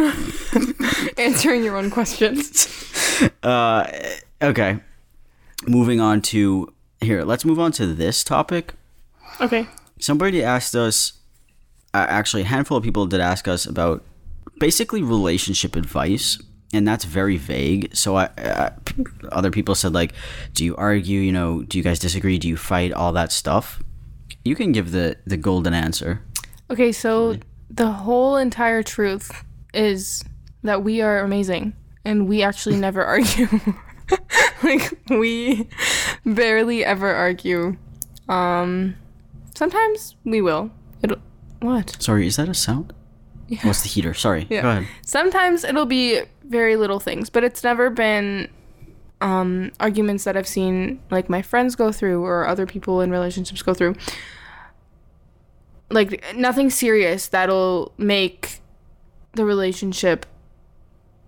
Answering 1.17 1.63
your 1.63 1.77
own 1.77 1.89
questions. 1.89 2.67
uh, 3.43 3.87
okay. 4.41 4.79
Moving 5.67 5.99
on 5.99 6.21
to 6.23 6.73
here. 7.03 7.23
Let's 7.23 7.45
move 7.45 7.59
on 7.59 7.71
to 7.73 7.87
this 7.93 8.23
topic. 8.23 8.73
Okay. 9.41 9.67
somebody 9.99 10.43
asked 10.43 10.75
us 10.75 11.13
uh, 11.93 12.05
actually 12.09 12.43
a 12.43 12.45
handful 12.45 12.77
of 12.77 12.83
people 12.83 13.05
did 13.07 13.19
ask 13.19 13.47
us 13.47 13.65
about 13.65 14.03
basically 14.59 15.01
relationship 15.01 15.75
advice 15.75 16.39
and 16.71 16.87
that's 16.87 17.03
very 17.05 17.37
vague 17.37 17.89
so 17.95 18.15
I, 18.17 18.27
p- 18.85 19.05
other 19.31 19.49
people 19.49 19.73
said 19.73 19.93
like 19.93 20.13
do 20.53 20.63
you 20.63 20.75
argue 20.75 21.19
you 21.19 21.31
know 21.31 21.63
do 21.63 21.77
you 21.79 21.83
guys 21.83 21.97
disagree 21.99 22.37
do 22.37 22.47
you 22.47 22.57
fight 22.57 22.91
all 22.93 23.11
that 23.13 23.31
stuff 23.31 23.81
you 24.45 24.55
can 24.55 24.71
give 24.71 24.91
the 24.91 25.17
the 25.25 25.37
golden 25.37 25.73
answer 25.73 26.21
Okay, 26.71 26.91
so 26.91 27.37
the 27.69 27.91
whole 27.91 28.37
entire 28.37 28.83
truth 28.83 29.43
is 29.73 30.23
that 30.63 30.83
we 30.83 31.01
are 31.01 31.19
amazing 31.19 31.73
and 32.05 32.27
we 32.27 32.43
actually 32.43 32.77
never 32.77 33.03
argue. 33.15 33.47
like 34.63 34.97
we 35.09 35.67
barely 36.25 36.83
ever 36.85 37.13
argue. 37.13 37.77
Um 38.29 38.95
sometimes 39.55 40.15
we 40.23 40.41
will. 40.41 40.71
It'll 41.01 41.17
what? 41.59 41.95
sorry 42.01 42.27
is 42.27 42.35
that 42.37 42.49
a 42.49 42.53
sound 42.53 42.93
Yeah. 43.47 43.59
what's 43.65 43.81
the 43.83 43.89
heater 43.89 44.13
sorry 44.13 44.47
Yeah. 44.49 44.61
go 44.61 44.69
ahead 44.69 44.87
Sometimes 45.05 45.63
it'll 45.63 45.85
be 45.85 46.21
very 46.43 46.75
little 46.75 46.99
things, 46.99 47.29
but 47.29 47.43
it's 47.43 47.63
never 47.63 47.89
been 47.89 48.49
um, 49.21 49.71
arguments 49.79 50.25
that 50.25 50.35
I've 50.35 50.47
seen 50.47 50.99
like 51.09 51.29
my 51.29 51.41
friends 51.41 51.77
go 51.77 51.93
through 51.93 52.25
or 52.25 52.45
other 52.45 52.65
people 52.65 52.99
in 52.99 53.09
relationships 53.09 53.61
go 53.61 53.73
through. 53.73 53.95
Like 55.89 56.35
nothing 56.35 56.69
serious 56.69 57.27
that'll 57.27 57.93
make 57.97 58.59
the 59.33 59.45
relationship 59.45 60.25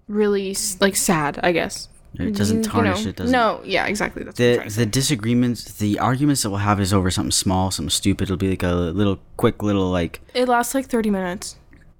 really 0.08 0.56
like 0.82 0.96
sad. 0.96 1.40
I 1.44 1.52
guess 1.54 1.88
it 2.19 2.34
doesn't 2.36 2.58
You- 2.58 2.63
you 2.63 2.69
tarnish 2.69 3.04
know. 3.04 3.10
it 3.10 3.15
doesn't 3.15 3.32
No, 3.32 3.62
yeah, 3.63 3.86
exactly. 3.88 4.23
That's 4.23 4.38
the 4.38 4.63
the 4.67 4.86
disagreements 4.86 5.63
the 5.73 5.99
arguments 5.99 6.41
that 6.43 6.49
we'll 6.49 6.60
have 6.60 6.80
is 6.80 6.93
over 6.93 7.10
something 7.12 7.32
small 7.32 7.71
something 7.71 7.89
stupid 7.89 8.23
it'll 8.23 8.38
be 8.38 8.49
like 8.49 8.63
a 8.63 8.73
little 8.73 9.19
quick 9.38 9.62
little 9.63 9.89
like 9.89 10.21
It 10.34 10.47
lasts 10.47 10.73
like 10.75 10.88
thirty 10.88 11.10
minutes. 11.10 11.56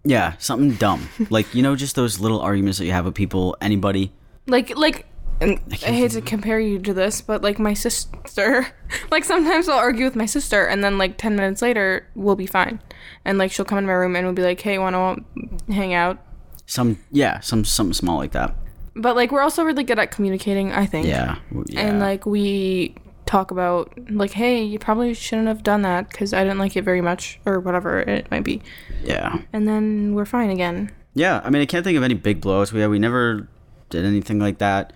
Yeah, 0.08 0.34
something 0.38 0.74
dumb. 0.76 1.10
like, 1.32 1.54
you 1.56 1.64
know, 1.64 1.76
just 1.76 1.96
those 1.96 2.20
little 2.20 2.40
arguments 2.40 2.78
that 2.78 2.86
you 2.86 2.92
have 2.92 3.06
with 3.06 3.16
people, 3.16 3.58
anybody. 3.62 4.12
like 4.48 4.76
like 4.78 5.08
and 5.42 5.60
I 5.84 5.92
hate 5.92 6.12
to 6.12 6.22
compare 6.22 6.60
you 6.62 6.80
to 6.80 6.94
this, 6.94 7.20
but 7.22 7.42
like 7.42 7.60
my 7.60 7.74
sister, 7.74 8.68
like 9.12 9.24
sometimes 9.26 9.68
I'll 9.68 9.78
argue 9.80 10.06
with 10.06 10.16
my 10.16 10.26
sister, 10.28 10.66
and 10.66 10.82
then 10.84 10.98
like 10.98 11.18
ten 11.18 11.36
minutes 11.36 11.62
later 11.62 12.08
we'll 12.16 12.36
be 12.38 12.46
fine, 12.46 12.80
and 13.26 13.38
like 13.38 13.52
she'll 13.52 13.66
come 13.66 13.78
in 13.80 13.86
my 13.86 13.94
room 13.94 14.16
and 14.16 14.26
we'll 14.26 14.34
be 14.36 14.44
like, 14.44 14.62
"Hey, 14.62 14.78
want 14.78 14.96
to 14.96 15.74
hang 15.74 15.94
out?" 15.94 16.20
Some, 16.68 17.00
yeah, 17.12 17.42
some 17.42 17.66
something 17.66 17.94
small 17.94 18.18
like 18.18 18.32
that. 18.32 18.56
But 18.96 19.16
like 19.16 19.32
we're 19.32 19.42
also 19.42 19.64
really 19.64 19.84
good 19.84 20.00
at 20.00 20.12
communicating, 20.12 20.72
I 20.72 20.86
think. 20.86 21.08
Yeah. 21.08 21.38
yeah. 21.68 21.82
And 21.82 22.00
like 22.00 22.26
we 22.26 22.96
talk 23.26 23.52
about 23.52 23.94
like, 24.10 24.32
"Hey, 24.32 24.64
you 24.64 24.80
probably 24.80 25.14
shouldn't 25.14 25.48
have 25.48 25.64
done 25.64 25.82
that 25.82 26.10
because 26.10 26.34
I 26.34 26.44
didn't 26.44 26.60
like 26.60 26.76
it 26.78 26.84
very 26.84 27.02
much, 27.02 27.40
or 27.46 27.60
whatever 27.60 28.00
it 28.00 28.30
might 28.32 28.44
be," 28.44 28.62
yeah. 29.04 29.40
and 29.52 29.68
then 29.68 30.14
we're 30.16 30.26
fine 30.26 30.50
again. 30.50 30.92
Yeah, 31.16 31.42
I 31.44 31.50
mean, 31.50 31.62
I 31.62 31.66
can't 31.66 31.84
think 31.84 31.98
of 31.98 32.04
any 32.04 32.14
big 32.14 32.42
blows. 32.42 32.74
We, 32.74 32.86
we 32.88 33.00
never 33.00 33.48
did 33.90 34.06
anything 34.06 34.38
like 34.40 34.58
that. 34.60 34.94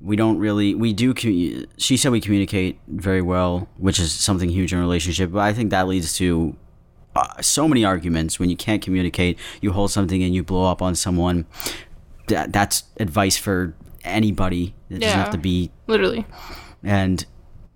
We 0.00 0.16
don't 0.16 0.38
really, 0.38 0.74
we 0.74 0.92
do, 0.92 1.14
commu- 1.14 1.66
she 1.78 1.96
said 1.96 2.12
we 2.12 2.20
communicate 2.20 2.78
very 2.88 3.22
well, 3.22 3.68
which 3.78 3.98
is 3.98 4.12
something 4.12 4.50
huge 4.50 4.72
in 4.72 4.78
a 4.78 4.82
relationship, 4.82 5.32
but 5.32 5.38
I 5.38 5.54
think 5.54 5.70
that 5.70 5.86
leads 5.86 6.14
to 6.16 6.56
uh, 7.16 7.40
so 7.40 7.68
many 7.68 7.84
arguments 7.84 8.38
when 8.38 8.50
you 8.50 8.56
can't 8.56 8.82
communicate, 8.82 9.38
you 9.60 9.72
hold 9.72 9.92
something 9.92 10.22
and 10.22 10.34
you 10.34 10.42
blow 10.42 10.70
up 10.70 10.82
on 10.82 10.94
someone. 10.94 11.46
That, 12.28 12.52
that's 12.52 12.84
advice 12.98 13.36
for 13.36 13.74
anybody. 14.02 14.74
It 14.90 15.00
doesn't 15.00 15.18
have 15.18 15.30
to 15.30 15.38
be 15.38 15.70
Literally. 15.86 16.26
and 16.82 17.24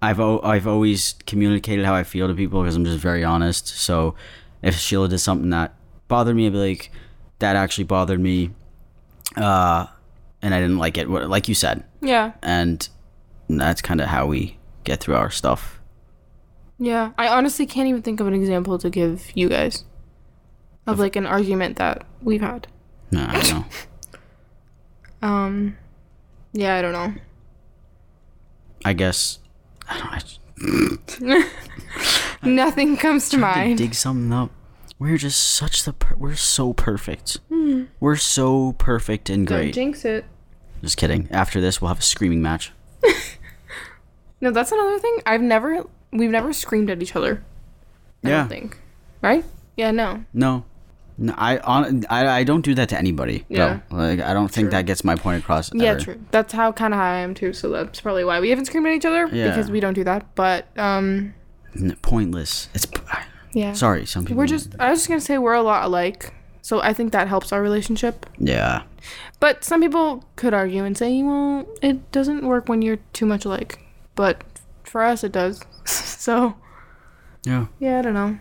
I've 0.00 0.20
o- 0.20 0.40
I've 0.42 0.66
always 0.66 1.14
communicated 1.26 1.84
how 1.84 1.94
I 1.94 2.04
feel 2.04 2.28
to 2.28 2.34
people 2.34 2.62
because 2.62 2.76
I'm 2.76 2.84
just 2.84 2.98
very 2.98 3.24
honest. 3.24 3.66
So 3.68 4.14
if 4.62 4.76
Sheila 4.76 5.08
did 5.08 5.18
something 5.18 5.50
that 5.50 5.74
bothered 6.06 6.36
me, 6.36 6.46
I'd 6.46 6.52
be 6.52 6.58
like, 6.58 6.92
"That 7.40 7.56
actually 7.56 7.84
bothered 7.84 8.20
me," 8.20 8.50
uh, 9.36 9.86
and 10.40 10.54
I 10.54 10.60
didn't 10.60 10.78
like 10.78 10.96
it. 10.98 11.08
Like 11.10 11.48
you 11.48 11.54
said, 11.54 11.84
Yeah. 12.00 12.32
and 12.42 12.88
that's 13.48 13.82
kind 13.82 14.00
of 14.00 14.06
how 14.08 14.26
we 14.26 14.56
get 14.84 15.00
through 15.00 15.16
our 15.16 15.30
stuff. 15.30 15.80
Yeah, 16.78 17.10
I 17.18 17.26
honestly 17.28 17.66
can't 17.66 17.88
even 17.88 18.02
think 18.02 18.20
of 18.20 18.26
an 18.28 18.34
example 18.34 18.78
to 18.78 18.88
give 18.88 19.32
you 19.36 19.48
guys 19.48 19.84
of 20.86 20.98
like 21.00 21.16
an 21.16 21.26
argument 21.26 21.76
that 21.76 22.06
we've 22.22 22.40
had. 22.40 22.68
No, 23.10 23.26
I 23.28 23.32
don't 23.40 23.50
know. 23.50 23.64
Um, 25.22 25.76
yeah, 26.52 26.76
I 26.76 26.82
don't 26.82 26.92
know. 26.92 27.14
I 28.84 28.92
guess 28.92 29.38
I 29.88 30.20
don't. 30.58 31.18
Nothing 32.42 32.96
comes 32.96 33.28
to 33.30 33.38
mind. 33.38 33.78
dig 33.78 33.94
something 33.94 34.32
up. 34.32 34.50
We're 34.98 35.16
just 35.18 35.54
such 35.54 35.84
the 35.84 35.92
per- 35.92 36.16
we're 36.16 36.34
so 36.34 36.72
perfect. 36.72 37.38
We're 38.00 38.16
so 38.16 38.72
perfect 38.78 39.30
and 39.30 39.46
Don't 39.46 39.58
great. 39.58 39.74
jinx 39.74 40.04
it. 40.04 40.24
Just 40.82 40.96
kidding. 40.96 41.28
After 41.30 41.60
this, 41.60 41.80
we'll 41.80 41.88
have 41.88 41.98
a 42.00 42.02
screaming 42.02 42.42
match. 42.42 42.72
No, 44.40 44.52
that's 44.52 44.70
another 44.70 45.00
thing. 45.00 45.18
I've 45.26 45.40
never, 45.42 45.82
we've 46.12 46.30
never 46.30 46.52
screamed 46.52 46.90
at 46.90 47.02
each 47.02 47.16
other. 47.16 47.42
I 48.22 48.28
Yeah. 48.28 48.36
don't 48.38 48.48
think. 48.48 48.78
Right? 49.20 49.44
Yeah, 49.76 49.90
no. 49.90 50.24
No, 50.32 50.64
no, 51.18 51.34
I 51.36 51.58
on 51.58 52.04
I, 52.08 52.28
I 52.28 52.44
don't 52.44 52.62
do 52.64 52.74
that 52.76 52.88
to 52.90 52.98
anybody. 52.98 53.44
Yeah. 53.48 53.80
Like 53.90 54.20
I 54.20 54.32
don't 54.32 54.48
think 54.50 54.70
that 54.70 54.86
gets 54.86 55.04
my 55.04 55.16
point 55.16 55.42
across. 55.42 55.70
Yeah, 55.74 55.90
ever. 55.90 56.00
true. 56.00 56.20
That's 56.30 56.52
how 56.52 56.72
kind 56.72 56.94
of 56.94 56.98
how 57.00 57.06
I 57.06 57.18
am 57.18 57.34
too. 57.34 57.52
So 57.52 57.68
that's 57.70 58.00
probably 58.00 58.24
why 58.24 58.40
we 58.40 58.50
haven't 58.50 58.66
screamed 58.66 58.86
at 58.86 58.94
each 58.94 59.04
other 59.04 59.26
Yeah. 59.32 59.48
because 59.48 59.70
we 59.70 59.80
don't 59.80 59.94
do 59.94 60.04
that. 60.04 60.34
But 60.34 60.66
um, 60.78 61.34
Pointless. 62.02 62.68
It's 62.74 62.86
yeah. 63.52 63.72
sorry. 63.72 64.06
Some 64.06 64.24
people. 64.24 64.38
We're 64.38 64.46
just. 64.46 64.74
I 64.78 64.90
was 64.90 65.00
just 65.00 65.08
gonna 65.08 65.20
say 65.20 65.38
we're 65.38 65.54
a 65.54 65.62
lot 65.62 65.84
alike. 65.84 66.34
So 66.62 66.80
I 66.80 66.92
think 66.92 67.12
that 67.12 67.28
helps 67.28 67.52
our 67.52 67.62
relationship. 67.62 68.26
Yeah. 68.38 68.82
But 69.40 69.64
some 69.64 69.80
people 69.80 70.24
could 70.36 70.52
argue 70.52 70.84
and 70.84 70.98
say, 70.98 71.22
well, 71.22 71.66
it 71.80 72.10
doesn't 72.12 72.44
work 72.46 72.68
when 72.68 72.82
you're 72.82 72.98
too 73.14 73.24
much 73.24 73.44
alike. 73.46 73.78
But 74.14 74.42
for 74.84 75.02
us, 75.02 75.24
it 75.24 75.32
does. 75.32 75.64
so, 75.86 76.56
Yeah. 77.46 77.66
yeah, 77.78 78.00
I 78.00 78.02
don't 78.02 78.12
know. 78.14 78.38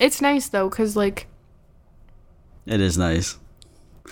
It's 0.00 0.20
nice, 0.20 0.48
though, 0.48 0.68
because, 0.68 0.96
like, 0.96 1.26
It 2.66 2.80
is 2.80 2.98
nice 2.98 3.38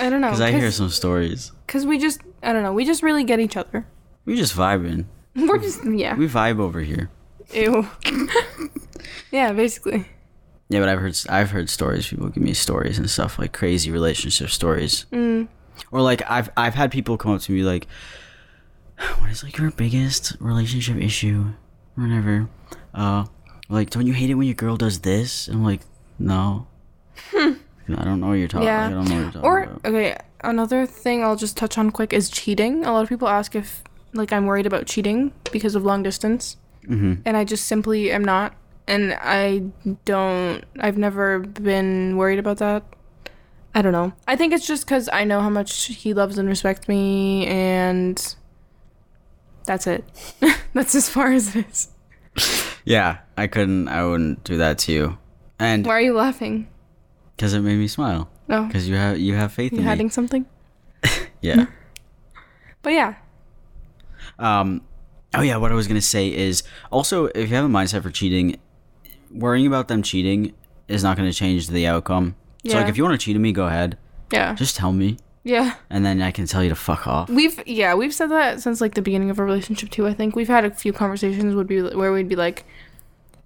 I 0.01 0.11
don't 0.11 0.21
know. 0.21 0.29
because 0.29 0.41
I 0.41 0.53
hear 0.53 0.71
some 0.71 0.91
stories. 0.91 1.53
Because 1.67 1.87
we 1.87 1.99
just, 1.99 2.21
I 2.43 2.53
don't 2.53 2.63
know, 2.63 2.73
we 2.73 2.85
just 2.85 3.03
really 3.03 3.25
get 3.25 3.41
each 3.41 3.57
other. 3.57 3.87
We 4.25 4.37
just 4.37 4.55
vibing. 4.55 5.07
We're 5.37 5.59
just, 5.59 5.85
yeah. 5.85 6.15
We 6.15 6.29
vibe 6.29 6.61
over 6.61 6.81
here. 6.81 7.11
Ew. 7.53 7.89
yeah, 9.33 9.53
basically. 9.53 10.07
Yeah, 10.69 10.81
but 10.81 10.89
I've 10.91 10.99
heard 10.99 11.19
I've 11.31 11.51
heard 11.51 11.71
stories. 11.71 12.09
People 12.09 12.29
give 12.29 12.43
me 12.43 12.53
stories 12.53 12.99
and 12.99 13.09
stuff 13.09 13.39
like 13.39 13.53
crazy 13.55 13.91
relationship 13.91 14.51
stories. 14.51 15.07
Mm. 15.13 15.49
Or 15.91 16.03
like 16.03 16.23
I've 16.31 16.51
I've 16.59 16.75
had 16.75 16.91
people 16.91 17.17
come 17.17 17.33
up 17.33 17.41
to 17.43 17.53
me 17.53 17.63
like, 17.63 17.87
"What 19.19 19.31
is 19.31 19.43
like 19.43 19.57
your 19.57 19.71
biggest 19.71 20.37
relationship 20.41 20.99
issue?" 20.99 21.55
Or 21.97 22.05
whatever. 22.05 22.51
Uh, 22.93 23.25
like, 23.71 23.91
don't 23.91 24.07
you 24.07 24.13
hate 24.13 24.29
it 24.29 24.35
when 24.35 24.47
your 24.47 24.55
girl 24.55 24.77
does 24.77 25.01
this? 25.01 25.49
I'm 25.49 25.65
like, 25.65 25.81
no. 26.19 26.67
I 27.97 28.05
don't 28.05 28.21
know 28.21 28.29
what 28.29 28.35
you're 28.35 28.49
talking. 28.49 28.67
Yeah. 28.67 28.87
I 28.87 28.91
don't 28.91 29.05
know 29.09 29.15
what 29.15 29.21
you're 29.23 29.33
talking 29.33 29.43
Or, 29.49 29.59
about. 29.63 29.81
okay, 29.87 30.17
another 30.45 30.85
thing 30.87 31.23
I'll 31.25 31.37
just 31.37 31.57
touch 31.57 31.79
on 31.79 31.91
quick 31.91 32.13
is 32.13 32.29
cheating. 32.29 32.85
A 32.85 32.93
lot 32.93 33.03
of 33.03 33.09
people 33.09 33.29
ask 33.29 33.55
if, 33.57 33.83
like, 34.13 34.33
I'm 34.33 34.47
worried 34.47 34.67
about 34.67 34.87
cheating 34.87 35.33
because 35.53 35.75
of 35.75 35.85
long 35.85 36.03
distance. 36.03 36.57
Mhm. 36.87 37.21
And 37.25 37.37
I 37.37 37.45
just 37.45 37.67
simply 37.67 38.11
am 38.11 38.25
not. 38.25 38.55
And 38.87 39.17
I 39.21 39.65
don't, 40.05 40.65
I've 40.81 40.97
never 40.99 41.39
been 41.41 42.17
worried 42.17 42.39
about 42.39 42.59
that. 42.59 42.83
I 43.75 43.83
don't 43.83 43.93
know. 43.93 44.13
I 44.27 44.35
think 44.37 44.53
it's 44.55 44.67
just 44.67 44.85
because 44.87 45.09
I 45.13 45.25
know 45.25 45.41
how 45.41 45.51
much 45.51 45.85
he 45.87 46.15
loves 46.15 46.39
and 46.39 46.49
respects 46.49 46.89
me, 46.89 47.47
and 47.47 48.35
that's 49.67 49.87
it. 49.87 50.05
that's 50.73 50.95
as 50.95 51.09
far 51.09 51.33
as 51.33 51.55
it 51.55 51.67
is. 51.71 51.89
Yeah, 52.85 53.19
I 53.37 53.49
couldn't. 53.49 53.89
I 53.89 54.03
wouldn't 54.07 54.45
do 54.45 54.57
that 54.57 54.79
to 54.79 54.93
you, 54.93 55.19
and 55.59 55.85
Why 55.85 55.93
are 55.95 56.01
you 56.01 56.15
laughing? 56.15 56.69
Because 57.39 57.55
it 57.55 57.61
made 57.61 57.79
me 57.79 57.87
smile. 57.87 58.29
No, 58.49 58.67
because 58.67 58.89
you 58.89 58.97
have 58.97 59.19
you 59.19 59.35
have 59.35 59.53
faith 59.53 59.71
you 59.73 59.79
in 59.79 59.85
me. 59.85 59.89
hiding 59.89 60.11
something. 60.11 60.45
Yeah. 61.41 61.67
But 62.83 62.93
yeah, 62.93 63.15
Um, 64.39 64.83
oh 65.35 65.43
yeah, 65.43 65.57
what 65.57 65.71
I 65.73 65.75
was 65.75 65.87
gonna 65.89 66.01
say 66.01 66.29
is 66.35 66.63
also 66.91 67.27
if 67.27 67.49
you 67.51 67.57
have 67.57 67.65
a 67.65 67.69
mindset 67.69 68.03
for 68.03 68.11
cheating, 68.11 68.57
worrying 69.31 69.67
about 69.67 69.89
them 69.89 70.03
cheating 70.03 70.55
is 70.87 71.03
not 71.03 71.17
gonna 71.17 71.33
change 71.33 71.69
the 71.69 71.87
outcome. 71.87 72.35
Yeah. 72.63 72.73
So 72.73 72.79
like 72.79 72.89
if 72.89 72.97
you 72.97 73.05
want 73.05 73.19
to 73.21 73.25
cheat 73.25 73.37
on 73.37 73.43
me, 73.43 73.53
go 73.53 73.67
ahead. 73.67 73.99
yeah, 74.33 74.55
Just 74.55 74.77
tell 74.77 74.93
me, 74.93 75.17
yeah. 75.45 75.75
and 75.91 76.05
then 76.05 76.23
I 76.23 76.31
can 76.31 76.47
tell 76.47 76.63
you 76.63 76.71
to 76.71 76.75
fuck 76.77 77.07
off. 77.07 77.29
We've 77.29 77.61
yeah 77.67 77.95
we've 77.95 78.15
said 78.15 78.31
that 78.31 78.61
since 78.61 78.81
like 78.81 78.95
the 78.95 79.03
beginning 79.03 79.31
of 79.31 79.39
our 79.39 79.45
relationship 79.45 79.91
too. 79.91 80.07
I 80.07 80.15
think 80.15 80.35
we've 80.37 80.49
had 80.49 80.65
a 80.65 80.71
few 80.71 80.93
conversations 80.93 81.55
would 81.55 81.67
be 81.67 81.83
where 81.83 82.13
we'd 82.13 82.29
be 82.29 82.37
like, 82.37 82.65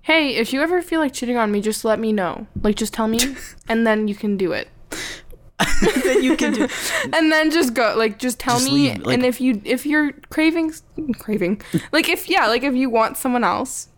"Hey, 0.03 0.35
if 0.37 0.53
you 0.53 0.61
ever 0.63 0.83
feel 0.83 1.01
like 1.01 1.13
cheating 1.13 1.37
on 1.37 1.51
me, 1.53 1.61
just 1.61 1.85
let 1.85 1.99
me 1.99 2.13
know. 2.13 2.47
Like, 2.63 2.77
just 2.77 2.93
tell 2.93 3.09
me, 3.09 3.19
and 3.69 3.87
then 3.87 4.09
you 4.09 4.15
can 4.15 4.37
do 4.37 4.53
it. 4.53 4.69
then 6.05 6.23
you 6.23 6.37
can 6.37 6.53
do. 6.53 6.69
And 7.13 7.31
then 7.33 7.51
just 7.51 7.75
go. 7.75 7.95
Like, 7.97 8.19
just 8.19 8.39
tell 8.39 8.59
Just 8.59 8.73
me. 8.73 8.95
like- 8.95 9.15
and 9.15 9.25
if 9.25 9.41
you 9.41 9.61
if 9.65 9.87
you're 9.87 10.13
craving 10.31 10.73
craving, 11.19 11.63
like 11.93 12.09
if 12.09 12.29
yeah, 12.29 12.47
like 12.47 12.63
if 12.63 12.75
you 12.75 12.91
want 12.91 13.17
someone 13.17 13.45
else, 13.45 13.89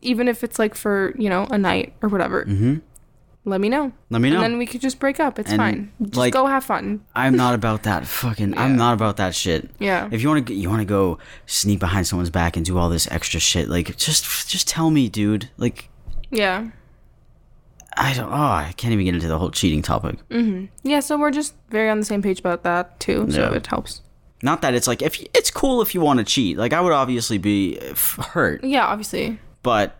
even 0.00 0.28
if 0.28 0.42
it's 0.44 0.58
like 0.58 0.74
for 0.74 1.14
you 1.18 1.28
know 1.28 1.46
a 1.50 1.58
night 1.58 1.92
or 2.02 2.08
whatever, 2.08 2.44
hmm 2.44 2.76
let 3.44 3.60
me 3.60 3.68
know. 3.68 3.92
Let 4.10 4.20
me 4.22 4.30
know. 4.30 4.36
And 4.36 4.44
then 4.52 4.58
we 4.58 4.66
could 4.66 4.80
just 4.80 4.98
break 5.00 5.18
up. 5.18 5.38
It's 5.38 5.50
And, 5.50 5.58
fine. 5.58 5.92
Just 6.00 6.16
like- 6.16 6.32
go 6.32 6.46
have 6.46 6.64
fun. 6.64 7.00
I'm 7.14 7.36
not 7.36 7.54
about 7.54 7.82
that 7.84 8.06
fucking. 8.06 8.56
I'm 8.56 8.76
not 8.76 8.94
about 8.94 9.16
that 9.16 9.34
shit. 9.34 9.68
Yeah. 9.78 10.08
If 10.12 10.22
you 10.22 10.28
want 10.28 10.46
to, 10.46 10.54
you 10.54 10.68
want 10.68 10.80
to 10.80 10.84
go 10.86 11.18
sneak 11.46 11.80
behind 11.80 12.06
someone's 12.06 12.30
back 12.30 12.56
and 12.56 12.64
do 12.64 12.78
all 12.78 12.88
this 12.88 13.08
extra 13.10 13.40
shit. 13.40 13.68
Like, 13.68 13.96
just, 13.96 14.48
just 14.48 14.68
tell 14.68 14.90
me, 14.90 15.08
dude. 15.08 15.50
Like, 15.56 15.88
Yeah. 16.30 16.68
I 17.96 18.14
don't. 18.14 18.30
Oh, 18.32 18.34
I 18.34 18.72
can't 18.78 18.92
even 18.94 19.04
get 19.04 19.14
into 19.14 19.28
the 19.28 19.38
whole 19.38 19.50
cheating 19.50 19.82
topic. 19.82 20.16
Mm-hmm. 20.30 20.66
Yeah. 20.82 21.00
So 21.00 21.18
we're 21.18 21.30
just 21.30 21.54
very 21.68 21.90
on 21.90 21.98
the 21.98 22.06
same 22.06 22.22
page 22.22 22.40
about 22.40 22.62
that 22.62 22.98
too. 23.00 23.26
So 23.30 23.40
Yeah. 23.40 23.52
it 23.54 23.66
helps. 23.66 24.00
Not 24.42 24.62
that 24.62 24.72
it's 24.74 24.86
like 24.86 25.02
if 25.02 25.22
it's 25.34 25.50
cool 25.50 25.82
if 25.82 25.94
you 25.94 26.00
want 26.00 26.18
to 26.18 26.24
cheat. 26.24 26.56
Like, 26.56 26.72
I 26.72 26.80
would 26.80 26.92
obviously 26.92 27.36
be 27.38 27.78
hurt, 28.32 28.64
Yeah. 28.64 28.86
Obviously. 28.86 29.38
but 29.62 29.98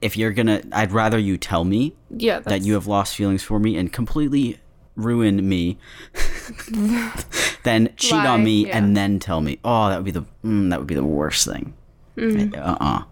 if 0.00 0.16
you're 0.16 0.32
gonna, 0.32 0.62
I'd 0.72 0.92
rather 0.92 1.18
you 1.18 1.36
tell 1.38 1.64
me 1.64 1.94
Yeah. 2.10 2.40
that 2.40 2.62
you 2.62 2.74
have 2.74 2.86
lost 2.86 3.16
feelings 3.16 3.42
for 3.42 3.58
me 3.58 3.76
and 3.76 3.92
completely 3.92 4.58
ruin 4.96 5.48
me 5.48 5.76
than 7.64 7.92
cheat 7.96 8.12
Lie, 8.12 8.26
on 8.26 8.44
me 8.44 8.66
yeah. 8.66 8.76
and 8.78 8.96
then 8.96 9.18
tell 9.18 9.40
me. 9.40 9.58
Oh, 9.64 9.88
that 9.88 9.96
would 9.96 10.04
be 10.04 10.10
the 10.10 10.24
mm, 10.44 10.70
that 10.70 10.78
would 10.78 10.86
be 10.88 10.94
the 10.94 11.04
worst 11.04 11.46
thing. 11.46 11.74
Mm-hmm. 12.16 12.54
Uh 12.54 12.76
uh 12.80 13.02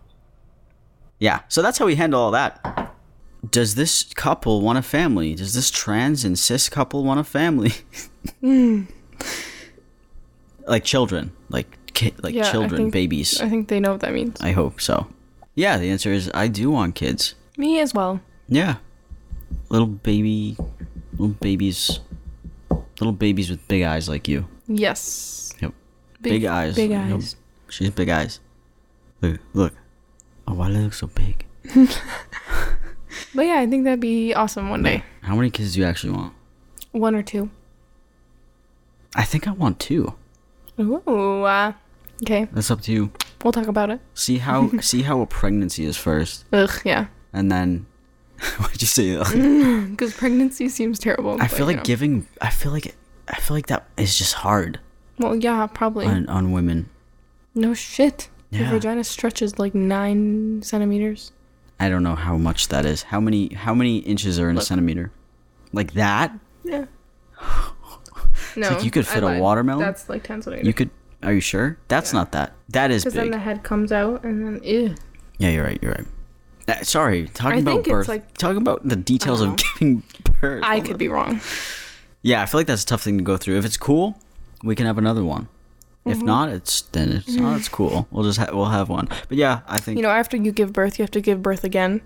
Yeah. 1.18 1.40
So 1.48 1.62
that's 1.62 1.78
how 1.78 1.86
we 1.86 1.94
handle 1.96 2.20
all 2.20 2.30
that. 2.32 2.94
Does 3.50 3.74
this 3.74 4.04
couple 4.14 4.60
want 4.60 4.78
a 4.78 4.82
family? 4.82 5.34
Does 5.34 5.54
this 5.54 5.70
trans 5.70 6.24
and 6.24 6.38
cis 6.38 6.68
couple 6.68 7.02
want 7.02 7.18
a 7.18 7.24
family? 7.24 7.72
like 10.66 10.84
children, 10.84 11.32
like 11.48 11.76
ki- 11.94 12.14
like 12.22 12.34
Yeah, 12.34 12.46
I 12.46 12.52
children, 12.52 12.82
think- 12.82 12.92
babies. 12.92 13.40
I 13.40 13.48
think 13.48 13.68
they 13.68 13.80
know 13.80 13.92
what 13.92 14.00
that 14.00 14.12
means. 14.12 14.40
I 14.40 14.52
hope 14.52 14.80
so. 14.80 15.06
Yeah, 15.54 15.76
the 15.78 15.90
answer 15.90 16.12
is 16.12 16.30
I 16.34 16.48
do 16.48 16.70
want 16.70 16.94
kids. 16.94 17.34
Me 17.56 17.78
as 17.80 17.92
well. 17.94 18.20
Yeah. 18.48 18.76
Little 19.68 19.86
baby 19.86 20.56
little 21.12 21.36
babies 21.40 22.00
little 22.98 23.12
babies 23.12 23.50
with 23.50 23.66
big 23.68 23.82
eyes 23.82 24.08
like 24.08 24.28
you. 24.28 24.46
Yes. 24.66 25.52
Yep. 25.60 25.72
Big, 26.22 26.44
eyes. 26.44 26.74
Big 26.76 26.90
Yep. 26.90 27.12
eyes. 27.14 27.36
She's 27.68 27.90
big 27.90 28.08
eyes. 28.08 28.40
Look 29.20 29.40
look. 29.52 29.74
Oh 30.46 30.54
why 30.54 30.68
do 30.68 30.74
they 30.74 30.80
look 30.80 30.94
so 30.94 31.08
big? 31.08 31.46
But 33.34 33.46
yeah, 33.46 33.60
I 33.60 33.66
think 33.66 33.84
that'd 33.84 34.00
be 34.00 34.34
awesome 34.34 34.68
one 34.70 34.82
day. 34.82 35.04
How 35.22 35.34
many 35.36 35.50
kids 35.50 35.74
do 35.74 35.80
you 35.80 35.86
actually 35.86 36.12
want? 36.12 36.32
One 36.92 37.14
or 37.14 37.22
two. 37.22 37.50
I 39.14 39.24
think 39.24 39.46
I 39.46 39.52
want 39.52 39.78
two. 39.80 40.14
Ooh. 40.80 41.42
Uh, 41.44 41.72
okay. 42.22 42.48
That's 42.52 42.70
up 42.70 42.80
to 42.82 42.92
you. 42.92 43.10
We'll 43.42 43.52
talk 43.52 43.66
about 43.66 43.90
it. 43.90 44.00
See 44.14 44.38
how 44.38 44.70
see 44.80 45.02
how 45.02 45.20
a 45.20 45.26
pregnancy 45.26 45.84
is 45.84 45.96
first. 45.96 46.44
Ugh. 46.52 46.70
Yeah. 46.84 47.06
And 47.32 47.50
then 47.50 47.86
why'd 48.58 48.80
you 48.80 48.86
say 48.86 49.14
that? 49.16 49.88
Because 49.90 50.14
pregnancy 50.14 50.68
seems 50.68 50.98
terrible. 50.98 51.40
I 51.40 51.48
feel 51.48 51.60
you 51.60 51.64
like 51.66 51.76
know. 51.78 51.82
giving 51.82 52.26
I 52.40 52.50
feel 52.50 52.72
like 52.72 52.94
I 53.28 53.36
feel 53.40 53.56
like 53.56 53.66
that 53.66 53.86
is 53.96 54.16
just 54.16 54.34
hard 54.34 54.80
Well, 55.18 55.36
yeah, 55.36 55.66
probably. 55.66 56.06
on, 56.06 56.28
on 56.28 56.52
women. 56.52 56.88
no 57.54 57.74
shit. 57.74 58.28
Your 58.50 58.68
vagina 58.68 59.02
stretches 59.02 59.58
like 59.58 59.74
nine 59.74 60.60
centimeters. 60.62 61.32
I 61.80 61.88
don't 61.88 62.02
know 62.02 62.14
how 62.14 62.36
much 62.36 62.68
that 62.68 62.84
is. 62.84 63.02
How 63.02 63.18
many 63.18 63.54
how 63.54 63.72
many 63.74 63.98
inches 63.98 64.38
are 64.38 64.50
in 64.50 64.58
a 64.58 64.60
centimeter? 64.60 65.10
Like 65.72 65.94
that? 65.94 66.36
Yeah. 66.62 66.84
No. 68.54 68.68
like 68.70 68.84
you 68.84 68.90
could 68.90 69.06
fit 69.06 69.22
a 69.22 69.40
watermelon? 69.40 69.82
That's 69.82 70.08
like 70.08 70.22
ten 70.22 70.42
centimeters. 70.42 70.66
You 70.66 70.74
could 70.74 70.90
are 71.22 71.32
you 71.32 71.40
sure? 71.40 71.78
That's 71.88 72.12
not 72.12 72.32
that. 72.32 72.52
That 72.70 72.90
is 72.90 73.02
Because 73.04 73.14
then 73.14 73.30
the 73.30 73.38
head 73.38 73.62
comes 73.62 73.92
out 73.92 74.24
and 74.24 74.44
then 74.46 74.60
ew. 74.64 74.94
yeah, 75.38 75.50
you're 75.50 75.64
right, 75.64 75.78
you're 75.82 75.92
right. 75.92 76.06
Uh, 76.68 76.82
sorry, 76.84 77.28
talking 77.34 77.58
I 77.58 77.60
about 77.60 77.72
think 77.74 77.86
it's 77.88 77.92
birth. 77.92 78.08
like- 78.08 78.34
talking 78.38 78.58
about 78.58 78.86
the 78.88 78.96
details 78.96 79.40
of 79.40 79.56
giving 79.78 80.02
birth. 80.40 80.62
I 80.64 80.80
could 80.80 80.98
be 80.98 81.08
wrong. 81.08 81.40
Yeah, 82.22 82.40
I 82.42 82.46
feel 82.46 82.60
like 82.60 82.66
that's 82.68 82.84
a 82.84 82.86
tough 82.86 83.02
thing 83.02 83.18
to 83.18 83.24
go 83.24 83.36
through. 83.36 83.58
If 83.58 83.64
it's 83.64 83.76
cool, 83.76 84.16
we 84.62 84.74
can 84.76 84.86
have 84.86 84.96
another 84.98 85.24
one. 85.24 85.48
Mm-hmm. 86.06 86.10
If 86.12 86.22
not, 86.22 86.48
it's 86.50 86.82
then 86.82 87.10
it's 87.12 87.34
not. 87.34 87.58
It's 87.58 87.68
cool. 87.68 88.06
We'll 88.10 88.24
just 88.24 88.38
ha- 88.38 88.50
we'll 88.52 88.66
have 88.66 88.88
one. 88.88 89.08
But 89.28 89.38
yeah, 89.38 89.60
I 89.68 89.78
think 89.78 89.96
You 89.98 90.02
know, 90.02 90.10
after 90.10 90.36
you 90.36 90.50
give 90.52 90.72
birth, 90.72 90.98
you 90.98 91.02
have 91.02 91.10
to 91.12 91.20
give 91.20 91.42
birth 91.42 91.64
again 91.64 92.00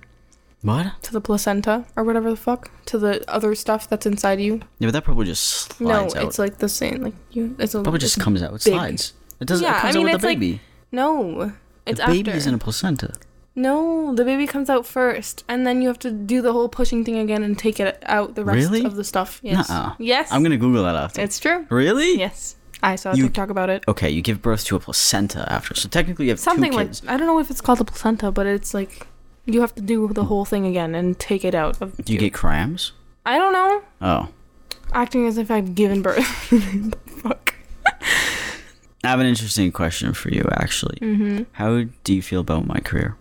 what? 0.63 1.03
to 1.03 1.13
the 1.13 1.21
placenta 1.21 1.85
or 1.97 2.05
whatever 2.05 2.31
the 2.31 2.37
fuck 2.37 2.71
to 2.87 2.99
the 2.99 3.25
other 3.31 3.55
stuff 3.55 3.89
that's 3.89 4.07
inside 4.07 4.41
you. 4.41 4.55
Yeah, 4.79 4.89
but 4.89 4.93
that 4.93 5.05
probably 5.05 5.27
just 5.27 5.43
slides 5.73 6.15
no, 6.15 6.21
out. 6.21 6.27
it's 6.27 6.39
like 6.39 6.59
the 6.59 6.69
same. 6.69 7.03
Like 7.03 7.15
you, 7.31 7.55
it's 7.59 7.75
a 7.75 7.83
probably 7.83 8.01
just 8.01 8.19
comes 8.21 8.43
out. 8.43 8.49
It 8.55 8.65
big. 8.65 8.75
slides. 8.75 9.13
It 9.41 9.47
doesn't. 9.47 9.65
Yeah, 9.65 9.79
it 9.79 9.85
I 9.85 9.93
mean, 9.93 9.97
out 9.99 10.05
with 10.05 10.15
it's 10.15 10.23
the 10.23 10.29
like- 10.29 10.39
baby. 10.41 10.61
No, 10.93 11.53
it's 11.85 12.01
the 12.01 12.07
baby 12.07 12.31
after. 12.31 12.39
is 12.39 12.47
in 12.47 12.55
a 12.55 12.59
placenta. 12.59 13.13
No, 13.59 14.15
the 14.15 14.25
baby 14.25 14.47
comes 14.47 14.69
out 14.69 14.85
first, 14.87 15.43
and 15.49 15.67
then 15.67 15.81
you 15.81 15.89
have 15.89 15.99
to 16.01 16.11
do 16.11 16.43
the 16.43 16.53
whole 16.53 16.69
pushing 16.69 17.05
thing 17.05 17.19
again 17.19 17.43
and 17.43 17.59
take 17.59 17.81
it 17.81 18.03
out 18.07 18.35
the 18.35 18.45
rest 18.45 18.57
Really? 18.71 18.85
of 18.85 18.97
the 18.97 19.05
stuff. 19.05 19.41
Yes. 19.43 19.69
Nuh-uh. 19.71 19.95
Yes. 19.99 20.31
I'm 20.31 20.43
gonna 20.43 20.59
Google 20.59 20.85
that 20.85 20.95
after. 20.95 21.23
It's 21.23 21.39
true. 21.39 21.67
really? 21.71 22.19
Yes. 22.19 22.57
I 22.83 22.97
saw 22.97 23.13
a 23.13 23.17
You- 23.17 23.25
TikTok 23.25 23.49
about 23.49 23.71
it. 23.71 23.83
Okay, 23.89 24.11
you 24.11 24.21
give 24.21 24.43
birth 24.43 24.65
to 24.67 24.77
a 24.77 24.81
placenta 24.81 25.51
after, 25.51 25.75
so 25.75 25.89
technically 25.89 26.27
you 26.27 26.33
have 26.33 26.41
Something 26.41 26.71
two 26.73 26.77
like. 26.77 26.91
I 27.09 27.17
don't 27.17 27.27
know 27.27 27.39
if 27.39 27.51
it's 27.51 27.63
called 27.63 27.81
a 27.81 27.85
placenta, 27.85 28.31
but 28.31 28.47
it's 28.47 28.75
like 28.75 29.07
you 29.47 29.61
have 29.61 29.75
to 29.77 29.83
do 29.83 30.09
the 30.09 30.25
whole 30.25 30.45
thing 30.45 30.67
again 30.67 30.95
and 30.95 31.19
take 31.19 31.45
it 31.45 31.55
out 31.55 31.81
of. 31.81 31.97
Do 32.05 32.13
you 32.13 32.19
get 32.19 32.35
cramps? 32.35 32.93
I 33.25 33.39
don't 33.39 33.53
know. 33.53 33.83
Oh, 34.03 34.29
Acting 34.93 35.27
as 35.27 35.37
if 35.39 35.51
I've 35.51 35.75
given 35.75 36.01
birth. 36.03 36.25
Fuck. 37.23 37.55
I 39.05 39.09
have 39.11 39.21
an 39.21 39.27
interesting 39.27 39.71
question 39.73 40.13
for 40.15 40.31
you. 40.31 40.49
Actually, 40.53 40.99
Mm-hmm. 41.01 41.43
how 41.53 41.85
do 42.05 42.15
you 42.15 42.23
feel 42.23 42.41
about 42.41 42.67
my 42.67 42.79
career? 42.81 43.17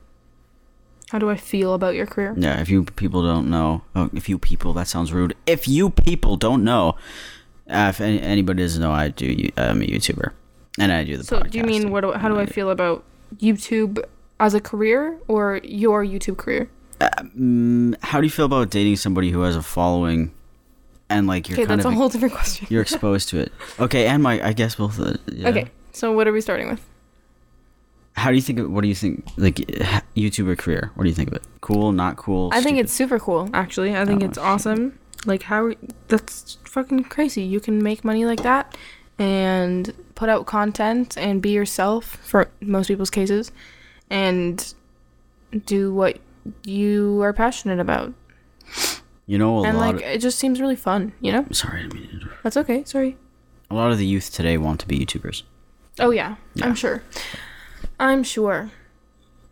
How 1.11 1.19
do 1.19 1.29
I 1.29 1.35
feel 1.38 1.73
about 1.73 1.93
your 1.95 2.05
career? 2.07 2.33
Yeah, 2.38 2.59
if 2.59 2.69
you 2.69 2.83
people 2.83 3.23
don't 3.23 3.49
know, 3.49 3.83
oh, 3.95 4.09
if 4.13 4.27
you 4.27 4.39
people, 4.39 4.73
that 4.73 4.88
sounds 4.88 5.13
rude. 5.13 5.35
If 5.45 5.67
you 5.67 5.89
people 5.91 6.35
don't 6.38 6.63
know, 6.63 6.95
uh, 7.69 7.88
if 7.89 8.01
any, 8.01 8.19
anybody 8.21 8.63
doesn't 8.63 8.81
know, 8.81 8.91
I 8.91 9.09
do. 9.09 9.49
I'm 9.57 9.81
a 9.81 9.85
YouTuber, 9.85 10.31
and 10.79 10.91
I 10.91 11.03
do 11.03 11.17
the. 11.17 11.23
So, 11.23 11.41
do 11.41 11.57
you 11.57 11.63
mean 11.63 11.91
what? 11.91 12.01
Do, 12.01 12.13
how 12.13 12.29
do 12.29 12.39
I 12.39 12.45
feel 12.47 12.69
about 12.71 13.03
YouTube 13.38 14.03
as 14.39 14.53
a 14.53 14.59
career 14.61 15.17
or 15.27 15.59
your 15.63 16.03
YouTube 16.05 16.37
career? 16.37 16.69
Mm, 16.99 17.95
how 18.01 18.19
do 18.21 18.25
you 18.25 18.31
feel 18.31 18.45
about 18.45 18.69
dating 18.69 18.95
somebody 18.95 19.29
who 19.31 19.41
has 19.41 19.55
a 19.55 19.61
following, 19.61 20.33
and 21.09 21.27
like 21.27 21.49
you're 21.49 21.57
Okay, 21.57 21.65
kind 21.67 21.79
that's 21.79 21.85
of 21.85 21.93
a 21.93 21.95
whole 21.95 22.09
different 22.09 22.33
question. 22.33 22.67
you're 22.69 22.81
exposed 22.81 23.29
to 23.29 23.39
it? 23.39 23.51
Okay, 23.79 24.07
and 24.07 24.23
my 24.23 24.41
I 24.45 24.53
guess 24.53 24.75
both. 24.75 24.99
Uh, 24.99 25.13
yeah. 25.31 25.49
Okay, 25.49 25.69
so 25.91 26.11
what 26.13 26.27
are 26.27 26.31
we 26.31 26.41
starting 26.41 26.69
with? 26.69 26.81
How 28.13 28.29
do 28.29 28.35
you 28.35 28.41
think? 28.41 28.59
Of, 28.59 28.71
what 28.71 28.81
do 28.81 28.87
you 28.87 28.95
think? 28.95 29.25
Like 29.37 29.59
h- 29.59 30.03
YouTuber 30.15 30.57
career. 30.57 30.91
What 30.95 31.03
do 31.03 31.09
you 31.09 31.15
think 31.15 31.27
of 31.29 31.35
it? 31.35 31.43
Cool? 31.59 31.91
Not 31.91 32.15
cool? 32.15 32.49
I 32.53 32.61
think 32.61 32.77
it's 32.77 32.93
super 32.93 33.19
cool. 33.19 33.49
Actually, 33.53 33.95
I 33.95 34.05
think 34.05 34.23
Oh, 34.23 34.25
it's 34.27 34.37
shit. 34.37 34.43
awesome. 34.45 34.97
Like 35.25 35.43
how 35.43 35.73
that's 36.07 36.57
fucking 36.63 37.03
crazy. 37.05 37.41
You 37.43 37.59
can 37.59 37.83
make 37.83 38.05
money 38.05 38.25
like 38.25 38.41
that 38.43 38.77
and 39.19 39.93
put 40.15 40.29
out 40.29 40.45
content 40.45 41.17
and 41.17 41.41
be 41.41 41.49
yourself 41.51 42.05
for 42.23 42.49
most 42.61 42.88
people's 42.88 43.09
cases 43.09 43.51
and 44.10 44.74
do 45.66 45.93
what 45.93 46.20
you 46.64 47.22
are 47.22 47.34
passionate 47.34 47.80
about. 47.80 48.14
You 49.28 49.38
know 49.38 49.60
a 49.60 49.64
and 49.68 49.78
like 49.78 49.95
of, 49.95 50.01
it 50.01 50.22
just 50.22 50.38
seems 50.38 50.62
really 50.62 50.76
fun, 50.76 51.14
you 51.20 51.32
know? 51.32 51.45
sorry, 51.51 51.82
I 51.84 51.88
mean 51.88 52.30
That's 52.43 52.58
okay. 52.58 52.84
Sorry. 52.84 53.18
a 53.72 53.76
lot 53.76 53.91
of 53.91 53.97
the 53.97 54.06
youth 54.06 54.32
today 54.32 54.58
want 54.58 54.80
to 54.82 54.88
be 54.88 54.99
YouTubers. 55.03 55.43
Oh 55.99 56.12
yeah, 56.12 56.36
Yeah. 56.53 56.66
I'm 56.68 56.76
sure. 56.76 57.01
I'm 57.99 58.24
sure. 58.24 58.70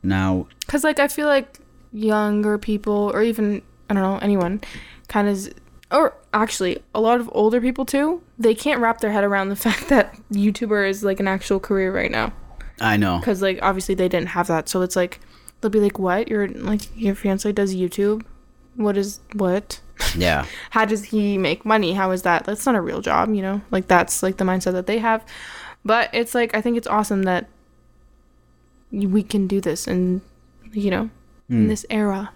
Now, 0.04 0.48
Cuz 0.68 0.84
like 0.84 1.00
I 1.00 1.08
feel 1.08 1.28
like 1.28 1.60
younger 1.92 2.58
people 2.58 3.12
or 3.14 3.24
even 3.24 3.62
I 3.90 3.94
don't 3.96 4.04
know, 4.04 4.20
anyone 4.22 4.62
kind 5.08 5.28
of 5.28 5.50
or 5.92 6.14
actually 6.34 6.84
a 6.94 7.02
lot 7.02 7.20
of 7.20 7.30
older 7.34 7.62
people 7.62 7.86
too, 7.86 8.22
they 8.38 8.54
can't 8.56 8.82
wrap 8.82 9.00
their 9.00 9.12
head 9.12 9.24
around 9.24 9.50
the 9.50 9.56
fact 9.68 9.90
that 9.90 10.16
YouTuber 10.32 10.88
is 10.88 11.04
like 11.04 11.20
an 11.20 11.28
actual 11.28 11.60
career 11.60 11.92
right 11.94 12.12
now. 12.12 12.34
I 12.84 12.98
know. 12.98 13.20
Cuz 13.24 13.42
like 13.42 13.60
obviously 13.62 13.96
they 13.96 14.10
didn't 14.10 14.30
have 14.30 14.48
that. 14.48 14.70
So 14.70 14.82
it's 14.82 14.96
like 14.96 15.20
they'll 15.62 15.72
be 15.72 15.80
like, 15.80 15.98
"What? 15.98 16.28
Your 16.28 16.48
like 16.50 16.82
your 16.96 17.16
fiance 17.16 17.52
does 17.52 17.74
YouTube? 17.74 18.24
What 18.76 18.98
is 18.98 19.20
what?" 19.34 19.80
Yeah. 20.18 20.46
how 20.72 20.86
does 20.86 21.06
he 21.06 21.38
make 21.38 21.66
money? 21.66 21.94
How 21.94 22.12
is 22.12 22.24
that? 22.24 22.46
That's 22.46 22.66
not 22.66 22.76
a 22.76 22.82
real 22.82 23.00
job, 23.02 23.34
you 23.34 23.42
know? 23.42 23.62
Like 23.72 23.88
that's 23.88 24.22
like 24.22 24.38
the 24.38 24.44
mindset 24.44 24.74
that 24.74 24.86
they 24.88 24.98
have. 25.00 25.24
But 25.86 26.10
it's 26.14 26.36
like 26.36 26.54
I 26.56 26.62
think 26.62 26.78
it's 26.78 26.88
awesome 26.88 27.24
that 27.24 27.48
we 28.92 29.24
can 29.24 29.48
do 29.48 29.60
this 29.62 29.88
and 29.88 30.22
you 30.72 30.90
know, 30.92 31.10
Hmm. 31.48 31.54
in 31.64 31.68
this 31.68 31.86
era. 31.90 32.32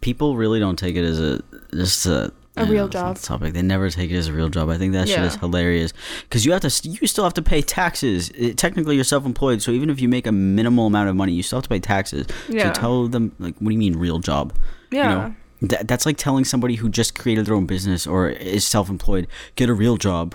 People 0.00 0.36
really 0.36 0.58
don't 0.60 0.78
take 0.78 0.96
it 0.96 1.04
as 1.04 1.20
a 1.20 1.42
just 1.74 2.06
a 2.06 2.32
A 2.60 2.64
I 2.64 2.66
know, 2.66 2.72
real 2.72 2.84
it's 2.86 2.92
job. 2.92 3.18
Topic. 3.18 3.52
They 3.54 3.62
never 3.62 3.90
take 3.90 4.10
it 4.10 4.16
as 4.16 4.28
a 4.28 4.32
real 4.32 4.48
job. 4.48 4.68
I 4.68 4.78
think 4.78 4.92
that 4.92 5.08
shit 5.08 5.18
is 5.20 5.36
hilarious 5.36 5.92
because 6.22 6.44
you 6.46 6.52
have 6.52 6.60
to. 6.62 6.88
You 6.88 7.06
still 7.06 7.24
have 7.24 7.34
to 7.34 7.42
pay 7.42 7.62
taxes. 7.62 8.30
It, 8.30 8.56
technically, 8.56 8.94
you're 8.94 9.04
self-employed, 9.04 9.62
so 9.62 9.70
even 9.72 9.90
if 9.90 10.00
you 10.00 10.08
make 10.08 10.26
a 10.26 10.32
minimal 10.32 10.86
amount 10.86 11.08
of 11.08 11.16
money, 11.16 11.32
you 11.32 11.42
still 11.42 11.58
have 11.58 11.64
to 11.64 11.68
pay 11.68 11.80
taxes. 11.80 12.26
Yeah. 12.48 12.72
So 12.72 12.80
tell 12.80 13.08
them 13.08 13.32
like, 13.38 13.56
what 13.58 13.68
do 13.68 13.72
you 13.72 13.78
mean 13.78 13.96
real 13.96 14.18
job? 14.18 14.52
Yeah. 14.90 15.02
You 15.10 15.14
know, 15.16 15.34
Th- 15.68 15.82
that's 15.86 16.06
like 16.06 16.16
telling 16.16 16.44
somebody 16.46 16.76
who 16.76 16.88
just 16.88 17.18
created 17.18 17.44
their 17.46 17.54
own 17.54 17.66
business 17.66 18.06
or 18.06 18.30
is 18.30 18.64
self-employed 18.66 19.26
get 19.56 19.68
a 19.68 19.74
real 19.74 19.96
job. 19.98 20.34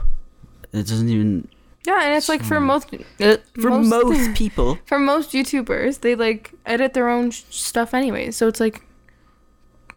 It 0.71 0.85
doesn't 0.87 1.09
even 1.09 1.47
Yeah, 1.87 2.03
and 2.03 2.13
it's 2.15 2.29
like 2.29 2.43
for 2.43 2.59
most 2.59 2.93
uh, 3.19 3.37
for 3.61 3.71
most 3.79 4.35
people. 4.37 4.77
for 4.85 4.99
most 4.99 5.31
YouTubers, 5.31 6.01
they 6.01 6.13
like 6.15 6.51
edit 6.65 6.93
their 6.93 7.09
own 7.09 7.31
sh- 7.31 7.41
stuff 7.49 7.93
anyway. 7.95 8.29
So 8.31 8.47
it's 8.47 8.59
like 8.59 8.83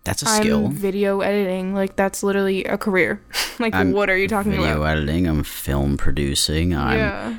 That's 0.09 0.23
a 0.23 0.29
I'm 0.29 0.43
skill. 0.43 0.69
video 0.69 1.21
editing. 1.21 1.75
Like 1.75 1.95
that's 1.95 2.23
literally 2.23 2.65
a 2.65 2.79
career. 2.79 3.21
like 3.59 3.75
I'm 3.75 3.93
what 3.93 4.09
are 4.09 4.17
you 4.17 4.27
talking 4.27 4.53
Video 4.53 4.65
about? 4.65 4.77
Video 4.79 5.03
editing. 5.03 5.27
I'm 5.29 5.45
film 5.45 5.99
producing. 5.99 6.75
I'm 6.75 6.99
yeah. 6.99 7.37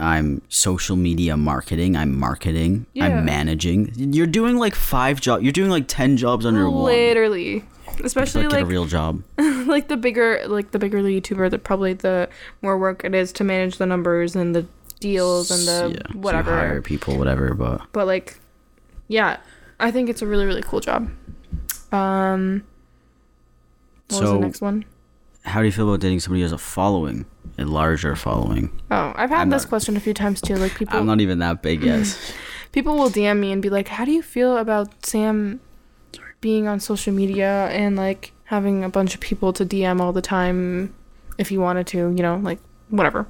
I'm 0.00 0.42
social 0.48 0.96
media 0.96 1.36
marketing. 1.36 1.96
I'm 1.96 2.18
marketing. 2.18 2.86
Yeah. 2.92 3.06
I'm 3.06 3.24
managing. 3.24 3.92
You're 3.94 4.26
doing 4.26 4.56
like 4.56 4.74
five 4.74 5.20
jobs. 5.20 5.44
You're 5.44 5.52
doing 5.52 5.70
like 5.70 5.84
ten 5.86 6.16
jobs 6.16 6.44
under 6.44 6.68
one. 6.68 6.86
Literally. 6.86 7.64
Especially 8.02 8.42
get 8.42 8.52
like 8.52 8.62
a 8.62 8.66
real 8.66 8.86
job. 8.86 9.22
like 9.38 9.86
the 9.86 9.96
bigger 9.96 10.42
like 10.48 10.72
the 10.72 10.80
bigger 10.80 11.00
the 11.00 11.20
YouTuber, 11.20 11.50
the 11.52 11.58
probably 11.60 11.92
the 11.92 12.28
more 12.62 12.76
work 12.76 13.04
it 13.04 13.14
is 13.14 13.32
to 13.34 13.44
manage 13.44 13.78
the 13.78 13.86
numbers 13.86 14.34
and 14.34 14.56
the 14.56 14.66
deals 14.98 15.52
and 15.52 15.68
the 15.68 15.94
Yeah, 15.96 16.12
so 16.12 16.18
whatever. 16.18 16.50
hire 16.50 16.82
people, 16.82 17.16
whatever. 17.16 17.54
But 17.54 17.82
But 17.92 18.08
like 18.08 18.40
yeah, 19.06 19.36
I 19.78 19.92
think 19.92 20.08
it's 20.10 20.20
a 20.20 20.26
really 20.26 20.46
really 20.46 20.62
cool 20.62 20.80
job. 20.80 21.08
Um 21.92 22.64
what 24.08 24.20
was 24.20 24.28
So- 24.28 24.34
the 24.34 24.40
next 24.40 24.60
one? 24.60 24.84
how 25.44 25.60
do 25.60 25.66
you 25.66 25.72
feel 25.72 25.88
about 25.88 26.00
dating 26.00 26.20
somebody 26.20 26.40
who 26.40 26.44
has 26.44 26.52
a 26.52 26.58
following, 26.58 27.24
a 27.56 27.64
larger 27.64 28.14
following? 28.14 28.70
Oh, 28.90 29.12
I've 29.16 29.30
had 29.30 29.42
I'm 29.42 29.50
this 29.50 29.62
not- 29.62 29.68
question 29.70 29.96
a 29.96 30.00
few 30.00 30.12
times 30.12 30.42
too. 30.42 30.56
Like 30.56 30.74
people 30.74 30.98
I'm 30.98 31.06
not 31.06 31.20
even 31.22 31.38
that 31.38 31.62
big 31.62 31.82
yet. 31.84 32.06
people 32.72 32.96
will 32.98 33.08
DM 33.08 33.38
me 33.40 33.50
and 33.52 33.62
be 33.62 33.70
like, 33.70 33.88
"How 33.88 34.04
do 34.04 34.10
you 34.12 34.20
feel 34.22 34.58
about 34.58 35.06
Sam 35.06 35.60
being 36.42 36.68
on 36.68 36.80
social 36.80 37.14
media 37.14 37.68
and 37.68 37.96
like 37.96 38.32
having 38.44 38.84
a 38.84 38.88
bunch 38.90 39.14
of 39.14 39.20
people 39.20 39.52
to 39.54 39.64
DM 39.64 40.00
all 40.00 40.12
the 40.12 40.20
time 40.22 40.94
if 41.38 41.50
you 41.50 41.60
wanted 41.60 41.86
to, 41.88 41.98
you 42.14 42.22
know, 42.22 42.36
like 42.36 42.58
whatever." 42.90 43.26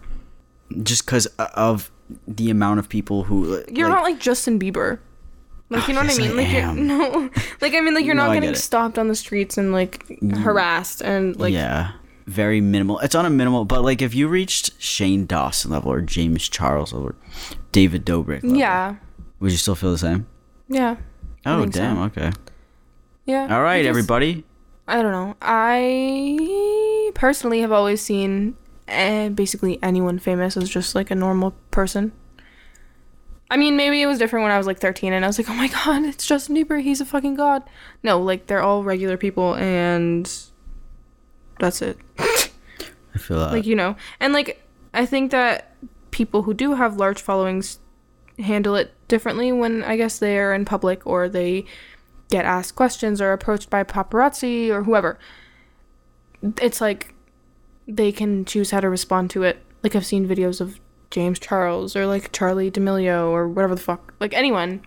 Just 0.83 1.07
because 1.07 1.27
of 1.55 1.91
the 2.27 2.51
amount 2.51 2.81
of 2.81 2.89
people 2.89 3.25
who 3.25 3.63
You're 3.71 3.89
like, 3.89 3.97
not 3.97 4.03
like 4.03 4.19
Justin 4.19 4.59
Bieber. 4.59 4.99
Like 5.71 5.87
you 5.87 5.95
know 5.95 6.01
what 6.01 6.11
I 6.11 6.17
mean? 6.17 6.31
I 6.31 6.35
like 6.35 6.47
am. 6.49 6.77
you're 6.79 6.87
no 6.99 7.31
like 7.61 7.75
I 7.75 7.81
mean 7.81 7.95
like 7.95 8.05
you're 8.07 8.15
No, 8.15 8.27
not 8.27 8.35
getting 8.35 8.51
get 8.51 8.59
stopped 8.59 8.99
on 8.99 9.09
the 9.09 9.15
streets 9.15 9.59
and 9.59 9.73
like 9.73 10.07
harassed 10.39 11.03
and 11.03 11.37
like 11.39 11.53
yeah, 11.53 11.93
very 12.27 12.61
minimal. 12.61 12.99
It's 13.01 13.15
on 13.15 13.27
a 13.27 13.31
minimal, 13.31 13.65
but 13.65 13.83
like 13.83 14.01
if 14.01 14.15
you 14.15 14.29
reached 14.29 14.81
Shane 14.81 15.27
Dawson 15.27 15.71
level 15.71 15.93
or 15.93 16.01
James 16.01 16.49
Charles 16.49 16.93
level, 16.93 17.09
or 17.09 17.15
David 17.73 18.07
Dobrik 18.07 18.43
level, 18.43 18.57
yeah. 18.57 18.97
would 19.41 19.51
you 19.51 19.59
still 19.59 19.75
feel 19.75 19.93
the 19.93 19.99
same? 19.99 20.27
Yeah. 20.69 20.97
Oh 21.45 21.65
so. 21.65 21.71
damn, 21.71 21.99
okay. 21.99 22.33
Yeah. 23.27 23.55
All 23.55 23.63
right, 23.63 23.85
everybody. 23.85 24.45
I 24.87 25.03
don't 25.03 25.13
know. 25.13 25.37
I 25.43 27.11
personally 27.15 27.61
have 27.61 27.73
always 27.73 28.01
seen 28.01 28.57
eh, 28.89 29.29
basically 29.29 29.79
anyone 29.83 30.19
famous 30.19 30.57
as 30.57 30.71
just 30.71 30.95
like 30.95 31.11
a 31.11 31.15
normal 31.15 31.55
person. 31.71 32.13
I 33.51 33.57
mean, 33.57 33.77
maybe 33.77 34.03
it 34.03 34.07
was 34.07 34.19
different 34.19 34.43
when 34.43 34.53
I 34.53 34.59
was 34.59 34.67
like 34.67 34.79
13 34.79 35.13
and 35.13 35.25
I 35.25 35.29
was 35.29 35.39
like, 35.39 35.49
oh 35.49 35.55
my 35.55 35.69
god, 35.69 36.05
it's 36.05 36.27
Justin 36.27 36.55
Bieber. 36.57 36.81
He's 36.81 37.01
a 37.01 37.07
fucking 37.07 37.35
god. 37.35 37.63
No, 38.03 38.21
like 38.21 38.47
they're 38.47 38.63
all 38.63 38.85
regular 38.85 39.17
people 39.17 39.55
and 39.55 40.31
that's 41.59 41.83
it. 41.83 41.99
I 42.19 43.19
feel 43.19 43.39
that. 43.39 43.53
like, 43.53 43.67
you 43.67 43.75
know. 43.75 43.97
And 44.21 44.33
like, 44.33 44.63
I 44.93 45.07
think 45.07 45.31
that 45.31 45.75
people 46.11 46.43
who 46.43 46.55
do 46.55 46.75
have 46.75 46.97
large 46.97 47.21
followings 47.21 47.79
handle 48.39 48.75
it 48.77 48.93
differently 49.09 49.51
when 49.53 49.83
I 49.83 49.97
guess 49.97 50.19
they 50.19 50.39
are 50.39 50.55
in 50.55 50.65
public 50.65 51.07
or 51.07 51.29
they 51.29 51.65
get 52.31 52.45
asked 52.45 52.77
questions 52.77 53.21
or 53.21 53.33
approached 53.33 53.71
by 53.71 53.83
paparazzi 53.83 54.69
or 54.69 54.85
whoever. 54.85 55.19
It's 56.61 56.81
like 56.81 57.15
they 57.87 58.13
can 58.13 58.45
choose 58.45 58.71
how 58.71 58.81
to 58.81 58.89
respond 58.89 59.31
to 59.31 59.43
it. 59.43 59.65
Like 59.83 59.97
I've 59.97 60.07
seen 60.07 60.29
videos 60.29 60.61
of 60.61 60.79
James 61.11 61.39
Charles 61.39 61.97
or 61.97 62.07
like 62.07 62.33
Charli 62.33 62.73
D'Amelio 62.73 63.29
or 63.31 63.49
whatever 63.49 63.75
the 63.75 63.81
fuck, 63.81 64.13
like 64.21 64.35
anyone. 64.35 64.83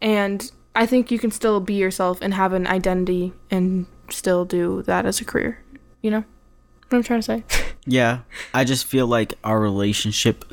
And 0.00 0.50
I 0.74 0.86
think 0.86 1.10
you 1.10 1.18
can 1.18 1.30
still 1.30 1.60
be 1.60 1.74
yourself 1.74 2.18
and 2.20 2.34
have 2.34 2.52
an 2.52 2.66
identity 2.66 3.32
and 3.50 3.86
still 4.10 4.44
do 4.44 4.82
that 4.82 5.06
as 5.06 5.20
a 5.20 5.24
career. 5.24 5.62
You 6.02 6.10
know 6.10 6.24
what 6.88 6.98
I'm 6.98 7.02
trying 7.02 7.20
to 7.20 7.24
say? 7.24 7.44
yeah, 7.86 8.20
I 8.52 8.64
just 8.64 8.84
feel 8.86 9.06
like 9.06 9.34
our 9.42 9.58
relationship 9.60 10.44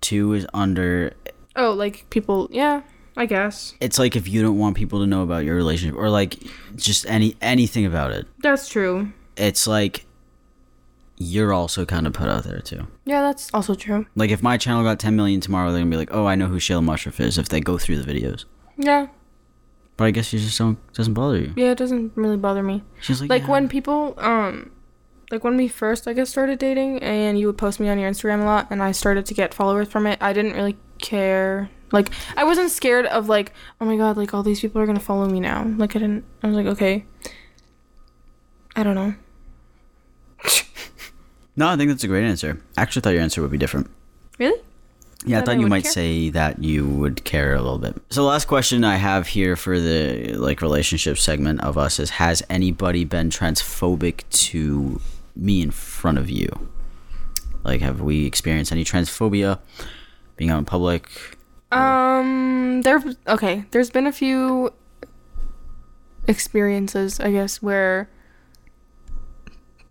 too 0.00 0.34
is 0.34 0.46
under. 0.52 1.14
oh, 1.56 1.72
like 1.72 2.08
people, 2.10 2.48
yeah, 2.52 2.82
I 3.16 3.26
guess. 3.26 3.74
It's 3.80 3.98
like 3.98 4.14
if 4.16 4.28
you 4.28 4.42
don't 4.42 4.58
want 4.58 4.76
people 4.76 5.00
to 5.00 5.06
know 5.06 5.22
about 5.22 5.44
your 5.44 5.56
relationship 5.56 5.98
or 5.98 6.10
like 6.10 6.36
just 6.76 7.06
any 7.06 7.36
anything 7.40 7.86
about 7.86 8.12
it, 8.12 8.26
That's 8.42 8.68
true. 8.68 9.12
it's 9.36 9.66
like 9.66 10.04
you're 11.16 11.52
also 11.52 11.84
kind 11.84 12.06
of 12.06 12.12
put 12.12 12.28
out 12.28 12.44
there 12.44 12.60
too. 12.60 12.86
Yeah, 13.04 13.20
that's 13.22 13.50
also 13.54 13.74
true. 13.74 14.06
Like 14.16 14.30
if 14.30 14.42
my 14.42 14.56
channel 14.58 14.82
got 14.82 14.98
10 14.98 15.14
million 15.16 15.40
tomorrow, 15.40 15.70
they're 15.70 15.80
gonna 15.80 15.90
be 15.90 15.96
like, 15.96 16.12
"Oh, 16.12 16.26
I 16.26 16.34
know 16.34 16.46
who 16.46 16.56
Shayla 16.56 16.82
Mushroff 16.84 17.20
is." 17.20 17.38
If 17.38 17.48
they 17.48 17.60
go 17.60 17.78
through 17.78 18.02
the 18.02 18.12
videos, 18.12 18.44
Yeah, 18.76 19.06
but 19.96 20.04
I 20.06 20.10
guess 20.10 20.32
you 20.32 20.38
just 20.40 20.58
don't 20.58 20.78
doesn't 20.92 21.14
bother 21.14 21.38
you. 21.38 21.52
yeah, 21.56 21.70
it 21.70 21.78
doesn't 21.78 22.12
really 22.16 22.36
bother 22.36 22.62
me. 22.62 22.82
She's 23.00 23.20
like, 23.20 23.30
like 23.30 23.42
"Yeah." 23.42 23.50
when 23.50 23.68
people 23.68 24.14
um 24.18 24.70
like 25.30 25.42
when 25.42 25.56
we 25.56 25.66
first 25.66 26.06
i 26.06 26.12
guess 26.12 26.28
started 26.28 26.58
dating 26.58 27.02
and 27.02 27.38
you 27.40 27.46
would 27.46 27.56
post 27.56 27.80
me 27.80 27.88
on 27.88 27.98
your 27.98 28.08
instagram 28.10 28.42
a 28.42 28.44
lot 28.44 28.66
and 28.70 28.82
i 28.82 28.92
started 28.92 29.24
to 29.24 29.32
get 29.32 29.54
followers 29.54 29.88
from 29.88 30.06
it 30.06 30.18
i 30.22 30.32
didn't 30.34 30.52
really 30.52 30.76
care 30.98 31.70
like 31.92 32.10
i 32.36 32.44
wasn't 32.44 32.70
scared 32.70 33.06
of 33.06 33.26
like 33.26 33.50
oh 33.80 33.86
my 33.86 33.96
god 33.96 34.18
like 34.18 34.34
all 34.34 34.42
these 34.42 34.60
people 34.60 34.80
are 34.82 34.86
gonna 34.86 35.00
follow 35.00 35.26
me 35.26 35.40
now 35.40 35.64
like 35.78 35.96
i 35.96 35.98
didn't 35.98 36.24
i 36.42 36.46
was 36.46 36.54
like 36.54 36.66
okay 36.66 37.04
i 38.76 38.82
don't 38.82 38.94
know 38.94 39.14
No, 41.56 41.68
I 41.68 41.76
think 41.76 41.90
that's 41.90 42.04
a 42.04 42.08
great 42.08 42.24
answer. 42.24 42.60
I 42.76 42.82
actually 42.82 43.02
thought 43.02 43.10
your 43.14 43.22
answer 43.22 43.40
would 43.42 43.50
be 43.50 43.58
different. 43.58 43.88
really 44.38 44.60
Yeah, 45.24 45.38
I 45.38 45.42
thought 45.42 45.56
I 45.56 45.60
you 45.60 45.66
might 45.68 45.84
care? 45.84 45.92
say 45.92 46.30
that 46.30 46.62
you 46.62 46.86
would 46.88 47.24
care 47.24 47.54
a 47.54 47.62
little 47.62 47.78
bit. 47.78 47.94
So, 48.10 48.22
the 48.22 48.28
last 48.28 48.46
question 48.46 48.82
I 48.84 48.96
have 48.96 49.28
here 49.28 49.54
for 49.56 49.78
the 49.78 50.34
like 50.34 50.60
relationship 50.62 51.16
segment 51.18 51.60
of 51.62 51.78
us 51.78 51.98
is: 52.00 52.10
Has 52.10 52.42
anybody 52.50 53.04
been 53.04 53.30
transphobic 53.30 54.22
to 54.48 55.00
me 55.36 55.62
in 55.62 55.70
front 55.70 56.18
of 56.18 56.28
you? 56.28 56.68
Like, 57.62 57.80
have 57.80 58.00
we 58.00 58.26
experienced 58.26 58.72
any 58.72 58.84
transphobia 58.84 59.58
being 60.36 60.50
out 60.50 60.58
in 60.58 60.64
public? 60.64 61.08
Um, 61.72 62.82
there. 62.82 63.02
Okay, 63.26 63.64
there's 63.70 63.90
been 63.90 64.06
a 64.06 64.12
few 64.12 64.72
experiences, 66.26 67.20
I 67.20 67.30
guess, 67.30 67.62
where. 67.62 68.08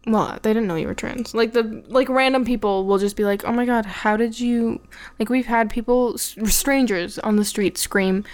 Well, 0.05 0.37
they 0.41 0.51
didn't 0.53 0.67
know 0.67 0.75
you 0.75 0.87
were 0.87 0.93
trans. 0.93 1.33
Like 1.33 1.53
the 1.53 1.83
like 1.87 2.09
random 2.09 2.43
people 2.43 2.85
will 2.85 2.97
just 2.97 3.15
be 3.15 3.23
like, 3.23 3.45
"Oh 3.45 3.53
my 3.53 3.65
god, 3.65 3.85
how 3.85 4.17
did 4.17 4.39
you?" 4.39 4.81
Like 5.17 5.29
we've 5.29 5.45
had 5.45 5.69
people, 5.69 6.17
strangers 6.17 7.19
on 7.19 7.37
the 7.37 7.45
street, 7.45 7.77
scream, 7.77 8.25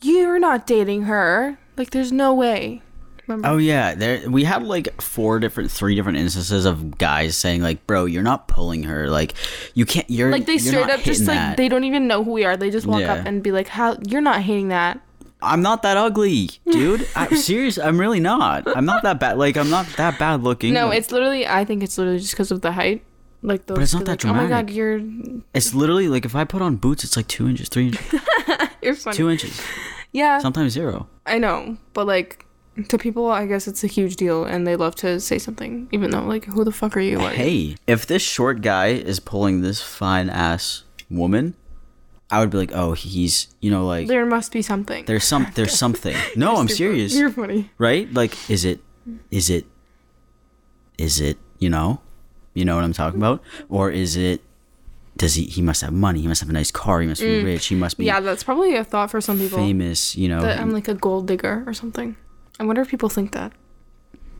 "You're 0.00 0.38
not 0.38 0.66
dating 0.66 1.02
her!" 1.02 1.58
Like 1.76 1.90
there's 1.90 2.12
no 2.12 2.32
way. 2.34 2.80
Remember? 3.26 3.48
Oh 3.48 3.56
yeah, 3.56 3.94
there 3.94 4.30
we 4.30 4.44
had 4.44 4.62
like 4.62 5.02
four 5.02 5.40
different, 5.40 5.70
three 5.70 5.94
different 5.96 6.16
instances 6.18 6.64
of 6.64 6.96
guys 6.96 7.36
saying 7.36 7.60
like, 7.60 7.86
"Bro, 7.86 8.06
you're 8.06 8.22
not 8.22 8.48
pulling 8.48 8.84
her. 8.84 9.10
Like, 9.10 9.34
you 9.74 9.84
can't. 9.84 10.08
You're 10.08 10.30
like 10.30 10.46
they 10.46 10.58
straight 10.58 10.88
up 10.88 11.00
just 11.00 11.20
hitting 11.22 11.34
like 11.34 11.56
they 11.58 11.68
don't 11.68 11.84
even 11.84 12.06
know 12.06 12.24
who 12.24 12.30
we 12.32 12.44
are. 12.44 12.56
They 12.56 12.70
just 12.70 12.86
walk 12.86 13.00
Yeah. 13.00 13.14
up 13.14 13.26
and 13.26 13.42
be 13.42 13.52
like, 13.52 13.68
"How 13.68 13.98
you're 14.06 14.20
not 14.22 14.40
hating 14.42 14.68
that?" 14.68 15.00
I'm 15.42 15.60
not 15.62 15.82
that 15.82 15.96
ugly, 15.96 16.50
dude. 16.70 17.06
I'm 17.14 17.36
serious. 17.48 17.78
I'm 17.78 17.98
really 18.00 18.20
not. 18.20 18.66
I'm 18.76 18.84
not 18.86 19.02
that 19.02 19.20
bad. 19.20 19.36
Like, 19.38 19.56
I'm 19.56 19.70
not 19.70 19.86
that 19.96 20.18
bad 20.18 20.42
looking. 20.42 20.72
No, 20.72 20.88
Like, 20.88 20.98
it's 20.98 21.12
literally. 21.12 21.46
I 21.46 21.64
think 21.64 21.82
it's 21.82 21.98
literally 21.98 22.18
just 22.18 22.32
because 22.32 22.50
of 22.50 22.62
the 22.62 22.72
height. 22.72 23.04
Like, 23.42 23.66
those 23.66 23.76
But 23.76 23.82
it's 23.82 23.94
not 23.94 24.04
that 24.06 24.24
like, 24.24 24.32
Oh 24.32 24.34
my 24.36 24.48
god, 24.48 24.70
you're 24.70 25.00
It's 25.54 25.74
literally 25.74 26.08
like 26.08 26.24
if 26.24 26.34
I 26.34 26.44
put 26.44 26.62
on 26.62 26.76
boots, 26.76 27.04
it's 27.04 27.16
like 27.16 27.28
two 27.28 27.46
inches, 27.48 27.68
three 27.68 27.88
inches, 27.88 28.20
you're 28.82 28.94
funny. 28.94 29.16
two 29.16 29.28
inches, 29.30 29.60
yeah, 30.12 30.38
sometimes 30.38 30.72
zero. 30.72 31.06
I 31.26 31.38
know, 31.38 31.76
but 31.92 32.06
like 32.06 32.44
to 32.88 32.98
people, 32.98 33.30
I 33.30 33.46
guess 33.46 33.68
it's 33.68 33.84
a 33.84 33.86
huge 33.86 34.16
deal, 34.16 34.44
and 34.44 34.66
they 34.66 34.74
love 34.74 34.94
to 34.96 35.20
say 35.20 35.38
something, 35.38 35.86
even 35.92 36.10
though 36.10 36.24
like, 36.24 36.46
who 36.46 36.64
the 36.64 36.72
fuck 36.72 36.96
are 36.96 37.00
you? 37.00 37.18
Like, 37.18 37.36
Hey, 37.36 37.76
if 37.86 38.06
this 38.06 38.22
short 38.22 38.62
guy 38.62 38.88
is 38.88 39.20
pulling 39.20 39.60
this 39.60 39.80
fine 39.82 40.28
ass 40.30 40.82
woman, 41.10 41.54
I 42.30 42.40
would 42.40 42.50
be 42.50 42.58
like, 42.58 42.72
oh, 42.74 42.92
he's, 42.92 43.48
you 43.60 43.70
know, 43.70 43.86
like 43.86 44.08
there 44.08 44.26
must 44.26 44.50
be 44.52 44.60
something. 44.62 45.04
there's 45.04 45.24
some, 45.24 45.46
there's 45.54 45.78
something. 45.84 46.16
No, 46.34 46.56
I'm 46.56 46.68
serious, 46.68 47.14
You're 47.14 47.30
funny. 47.30 47.70
right? 47.78 48.12
Like, 48.12 48.50
is 48.50 48.64
it, 48.64 48.80
is 49.30 49.48
it 49.50 49.64
is 50.98 51.20
it 51.20 51.38
you 51.58 51.68
know, 51.70 52.00
you 52.54 52.64
know 52.64 52.74
what 52.74 52.84
I'm 52.84 52.92
talking 52.92 53.20
about, 53.20 53.42
or 53.68 53.90
is 53.90 54.16
it 54.16 54.42
does 55.16 55.34
he 55.34 55.44
he 55.44 55.62
must 55.62 55.82
have 55.82 55.92
money, 55.92 56.20
he 56.20 56.26
must 56.28 56.40
have 56.40 56.50
a 56.50 56.52
nice 56.52 56.70
car, 56.72 57.00
he 57.00 57.06
must 57.06 57.20
be 57.20 57.44
rich, 57.44 57.66
he 57.66 57.74
must 57.74 57.96
be 57.96 58.04
Mm. 58.04 58.06
Yeah, 58.08 58.20
that's 58.20 58.42
probably 58.42 58.74
a 58.76 58.82
thought 58.84 59.10
for 59.10 59.20
some 59.20 59.38
people. 59.38 59.58
famous, 59.58 60.16
you 60.16 60.28
know. 60.28 60.40
That 60.40 60.58
I'm 60.60 60.70
like 60.72 60.88
a 60.88 60.94
gold 60.94 61.26
digger 61.28 61.62
or 61.66 61.74
something. 61.74 62.16
I 62.58 62.64
wonder 62.64 62.82
if 62.82 62.88
people 62.88 63.08
think 63.08 63.32
that. 63.32 63.52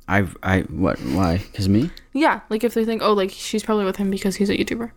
I 0.09 0.27
I 0.43 0.61
what 0.63 0.99
why? 1.01 1.45
Cause 1.55 1.69
me? 1.69 1.91
Yeah, 2.13 2.41
like 2.51 2.65
if 2.65 2.75
they 2.75 2.85
think, 2.85 3.03
oh, 3.03 3.13
like 3.13 3.31
she's 3.31 3.63
probably 3.63 3.85
with 3.85 3.97
him 3.97 4.11
because 4.11 4.37
he's 4.37 4.51
a 4.51 4.57
YouTuber. 4.57 4.91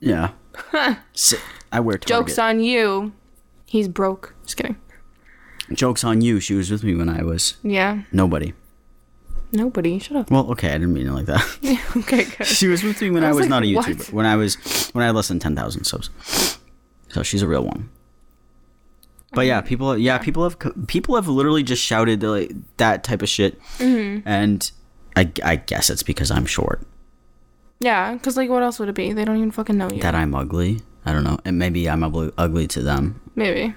Yeah. 0.00 0.30
Si- 1.14 1.38
I 1.74 1.80
wear 1.80 1.98
Target. 1.98 2.08
Jokes 2.28 2.38
on 2.38 2.60
you. 2.60 3.12
He's 3.66 3.88
broke. 3.88 4.34
Just 4.44 4.56
kidding. 4.56 4.76
Jokes 5.72 6.04
on 6.04 6.20
you. 6.20 6.40
She 6.40 6.54
was 6.54 6.70
with 6.70 6.84
me 6.84 6.94
when 6.94 7.08
I 7.08 7.22
was 7.22 7.56
Yeah. 7.62 8.02
nobody. 8.12 8.52
Nobody. 9.52 9.98
Shut 9.98 10.16
up. 10.16 10.30
Well, 10.30 10.50
okay, 10.52 10.68
I 10.70 10.72
didn't 10.74 10.92
mean 10.94 11.06
it 11.06 11.12
like 11.12 11.26
that. 11.26 11.42
okay, 11.96 12.24
good. 12.38 12.46
she 12.46 12.66
was 12.68 12.82
with 12.82 13.00
me 13.00 13.10
when 13.10 13.22
I 13.24 13.28
I 13.28 13.32
was, 13.32 13.40
was 13.42 13.48
not 13.48 13.62
a 13.62 13.66
like, 13.66 13.86
YouTuber. 13.86 13.98
what? 13.98 14.12
When 14.12 14.26
I 14.26 14.36
was 14.36 14.54
when 14.92 15.02
I 15.02 15.06
had 15.06 15.14
less 15.14 15.28
than 15.28 15.38
ten 15.38 15.54
thousand 15.56 15.84
subs. 15.84 16.10
So 17.08 17.22
she's 17.22 17.42
a 17.42 17.48
real 17.48 17.64
one. 17.64 17.88
But 19.32 19.46
yeah, 19.46 19.60
people 19.60 19.96
yeah, 19.98 20.18
people 20.18 20.42
have 20.44 20.58
co- 20.58 20.72
people 20.86 21.14
have 21.16 21.28
literally 21.28 21.62
just 21.62 21.82
shouted 21.82 22.22
like 22.22 22.52
that 22.78 23.02
type 23.04 23.22
of 23.22 23.28
shit, 23.28 23.60
Mm-hmm. 23.78 24.26
and 24.28 24.70
I, 25.16 25.30
I 25.44 25.56
guess 25.56 25.90
it's 25.90 26.02
because 26.02 26.30
I'm 26.32 26.46
short 26.46 26.82
Yeah, 27.80 28.14
because 28.14 28.36
like, 28.36 28.50
what 28.50 28.62
else 28.64 28.78
would 28.80 28.88
it 28.88 28.94
be? 28.94 29.12
They 29.12 29.24
don't 29.24 29.36
even 29.36 29.50
fucking 29.52 29.76
know 29.76 29.88
you. 29.90 30.00
that 30.02 30.14
I'm 30.14 30.34
ugly. 30.34 30.82
I 31.06 31.12
don't 31.12 31.24
know, 31.24 31.38
and 31.44 31.58
maybe 31.58 31.88
I'm 31.88 32.02
ugly, 32.02 32.66
to 32.68 32.82
them. 32.82 33.20
Maybe. 33.34 33.74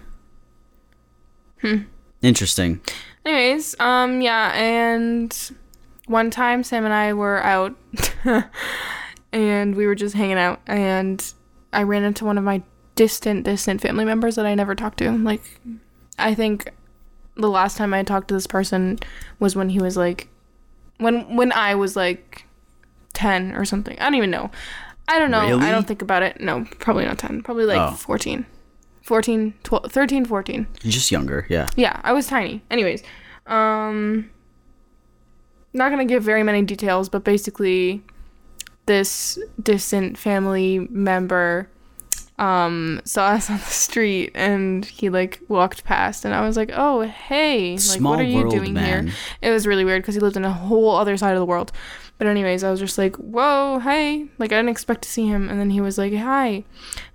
Interesting. 2.22 2.82
Anyways, 3.26 3.76
um, 3.80 4.22
yeah, 4.22 4.54
and 4.56 5.52
one 6.08 6.32
time 6.32 6.64
Sam 6.64 6.86
and 6.86 6.94
I 6.94 7.14
were 7.14 7.44
out, 7.44 7.76
and 9.34 9.76
we 9.76 9.86
were 9.86 9.96
just 9.96 10.16
hanging 10.16 10.38
out, 10.38 10.62
and 10.68 11.34
I 11.74 11.84
ran 11.84 12.04
into 12.04 12.24
one 12.24 12.38
of 12.38 12.44
my 12.44 12.64
distant, 12.96 13.44
distant 13.44 13.82
family 13.82 14.06
members 14.06 14.36
that 14.36 14.46
I 14.46 14.56
never 14.56 14.76
talked 14.76 15.00
to. 15.00 15.12
Like, 15.12 15.44
I 16.18 16.34
think 16.34 16.72
the 17.36 17.50
last 17.50 17.78
time 17.78 17.94
I 17.94 18.04
talked 18.04 18.30
to 18.30 18.34
this 18.34 18.48
person 18.48 19.00
was 19.40 19.56
when 19.56 19.70
he 19.70 19.80
was 19.80 19.98
like, 19.98 20.30
when 20.98 21.36
when 21.36 21.52
I 21.52 21.76
was 21.76 21.96
like 21.96 22.46
ten 23.14 23.54
or 23.54 23.66
something. 23.66 23.98
I 24.00 24.06
don't 24.06 24.16
even 24.16 24.32
know. 24.32 24.52
I 25.08 25.20
don't 25.20 25.32
know. 25.32 25.48
Really? 25.48 25.66
I 25.66 25.72
don't 25.72 25.88
think 25.88 26.02
about 26.02 26.22
it. 26.24 26.42
No, 26.42 26.66
probably 26.80 27.06
not 27.06 27.18
10. 27.18 27.42
Probably 27.44 27.66
like 27.66 27.80
Oh. 27.80 27.96
14. 27.96 28.46
14, 29.04 29.54
12, 29.64 29.92
13, 29.92 30.26
14. 30.26 30.68
Just 30.80 31.12
younger, 31.12 31.46
yeah. 31.50 31.68
Yeah, 31.78 32.00
I 32.04 32.12
was 32.12 32.28
tiny. 32.28 32.62
Anyways, 32.70 33.04
um 33.46 34.30
not 35.74 35.90
going 35.92 36.06
to 36.06 36.12
give 36.12 36.24
very 36.24 36.44
many 36.44 36.62
details, 36.64 37.08
but 37.08 37.24
basically 37.24 38.02
this 38.88 39.38
distant 39.62 40.18
family 40.18 40.80
member 40.90 41.70
um 42.40 43.02
saw 43.04 43.28
us 43.28 43.50
on 43.50 43.58
the 43.58 43.64
street 43.64 44.32
and 44.36 44.86
he 44.86 45.10
like 45.10 45.40
walked 45.48 45.84
past 45.84 46.26
and 46.26 46.34
I 46.34 46.46
was 46.46 46.58
like, 46.58 46.72
"Oh, 46.74 47.02
hey. 47.02 47.72
Like 47.72 47.80
Small 47.80 48.12
what 48.14 48.20
are 48.20 48.24
you 48.24 48.50
doing 48.50 48.74
man. 48.74 49.08
here?" 49.08 49.16
It 49.42 49.52
was 49.52 49.66
really 49.66 49.86
weird 49.86 50.04
cuz 50.04 50.16
he 50.16 50.22
lived 50.22 50.38
in 50.38 50.46
a 50.46 50.52
whole 50.52 50.96
other 50.96 51.16
side 51.18 51.34
of 51.34 51.40
the 51.40 51.46
world. 51.46 51.72
But 52.20 52.26
anyways, 52.26 52.64
I 52.64 52.72
was 52.72 52.80
just 52.80 52.98
like, 52.98 53.16
"Whoa, 53.18 53.80
hey." 53.80 54.26
Like 54.40 54.52
I 54.52 54.56
didn't 54.58 54.70
expect 54.70 55.04
to 55.04 55.10
see 55.10 55.28
him 55.28 55.50
and 55.50 55.60
then 55.60 55.70
he 55.70 55.80
was 55.82 55.98
like, 56.00 56.14
"Hi." 56.16 56.64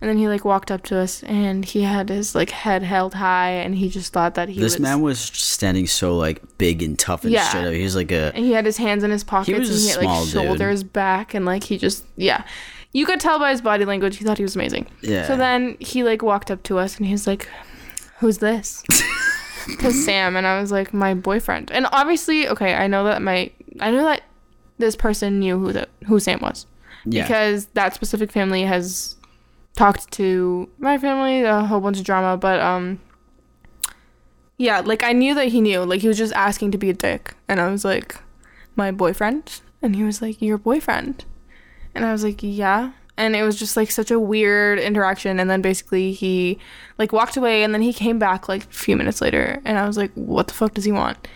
And 0.00 0.08
then 0.08 0.16
he 0.16 0.28
like 0.28 0.44
walked 0.44 0.70
up 0.70 0.82
to 0.84 0.96
us 0.96 1.22
and 1.24 1.64
he 1.64 1.82
had 1.82 2.08
his 2.08 2.34
like 2.36 2.50
head 2.50 2.82
held 2.84 3.14
high 3.14 3.50
and 3.50 3.74
he 3.74 3.88
just 3.88 4.12
thought 4.12 4.34
that 4.34 4.48
he 4.48 4.60
This 4.60 4.74
was 4.74 4.80
man 4.80 5.00
was 5.00 5.18
standing 5.18 5.86
so 5.88 6.16
like 6.16 6.40
big 6.58 6.82
and 6.84 6.96
tough 6.98 7.24
and 7.24 7.32
Yeah. 7.32 7.48
straight 7.48 7.66
up. 7.66 7.72
He 7.74 7.82
was 7.82 7.96
like 7.96 8.12
a 8.12 8.30
and 8.34 8.44
he 8.44 8.52
had 8.52 8.64
his 8.64 8.76
hands 8.76 9.02
in 9.02 9.10
his 9.10 9.24
pockets 9.24 9.58
was 9.58 9.70
and 9.70 9.80
he 9.80 9.88
had 9.88 10.04
like 10.04 10.22
dude. 10.24 10.32
shoulders 10.32 10.82
back 10.84 11.34
and 11.34 11.44
like 11.44 11.64
he 11.64 11.78
just 11.78 12.04
yeah 12.16 12.44
you 12.92 13.04
could 13.06 13.18
tell 13.20 13.38
by 13.40 13.50
his 13.50 13.60
body 13.62 13.84
language 13.84 14.18
he 14.18 14.24
thought 14.24 14.36
he 14.36 14.44
was 14.44 14.54
amazing 14.54 14.86
Yeah. 15.00 15.26
so 15.26 15.36
then 15.36 15.76
he 15.80 16.04
like 16.04 16.22
walked 16.22 16.50
up 16.50 16.62
to 16.64 16.78
us 16.78 16.96
and 16.98 17.06
he's 17.06 17.26
like 17.26 17.48
who's 18.20 18.38
this 18.38 18.82
to 19.80 19.92
sam 19.92 20.36
and 20.36 20.46
i 20.46 20.60
was 20.60 20.70
like 20.70 20.92
my 20.92 21.14
boyfriend 21.14 21.70
and 21.72 21.86
obviously 21.92 22.46
okay 22.48 22.74
i 22.74 22.86
know 22.86 23.02
that 23.04 23.22
my 23.22 23.50
i 23.80 23.90
know 23.90 24.04
that 24.04 24.22
this 24.78 24.96
person 24.96 25.38
knew 25.38 25.58
who 25.58 25.72
the 25.72 25.88
who 26.06 26.18
sam 26.20 26.40
was. 26.40 26.66
Yeah. 27.04 27.24
because 27.24 27.66
that 27.74 27.94
specific 27.94 28.30
family 28.30 28.62
has 28.62 29.16
talked 29.74 30.10
to 30.12 30.68
my 30.78 30.98
family 30.98 31.42
a 31.42 31.64
whole 31.64 31.80
bunch 31.80 31.98
of 31.98 32.04
drama 32.04 32.36
but 32.36 32.60
um 32.60 33.00
yeah 34.56 34.80
like 34.80 35.02
i 35.02 35.12
knew 35.12 35.34
that 35.34 35.48
he 35.48 35.60
knew. 35.60 35.80
Like 35.84 36.00
he 36.00 36.08
was 36.08 36.18
just 36.18 36.32
asking 36.34 36.70
to 36.72 36.78
be 36.78 36.90
a 36.90 36.94
dick. 36.94 37.34
And 37.48 37.60
i 37.60 37.70
was 37.70 37.84
like 37.84 38.20
my 38.76 38.90
boyfriend? 38.90 39.60
And 39.80 39.96
he 39.96 40.04
was 40.04 40.22
like 40.22 40.40
your 40.40 40.58
boyfriend. 40.58 41.24
And 41.94 42.04
i 42.04 42.12
was 42.12 42.22
like 42.22 42.38
yeah. 42.42 42.92
And 43.16 43.36
it 43.36 43.42
was 43.42 43.58
just 43.58 43.76
like 43.76 43.90
such 43.90 44.10
a 44.10 44.18
weird 44.18 44.78
interaction. 44.78 45.38
And 45.38 45.50
then 45.50 45.60
basically 45.60 46.12
he 46.12 46.58
like 46.98 47.12
walked 47.12 47.36
away 47.36 47.62
and 47.62 47.74
then 47.74 47.82
he 47.82 47.92
came 47.92 48.18
back 48.18 48.48
like 48.48 48.64
a 48.64 48.68
few 48.68 48.96
minutes 48.96 49.20
later. 49.20 49.60
And 49.64 49.78
i 49.78 49.86
was 49.86 49.96
like 49.96 50.12
what 50.14 50.46
the 50.46 50.54
fuck 50.54 50.74
does 50.74 50.84
he 50.84 50.92
want? 50.92 51.26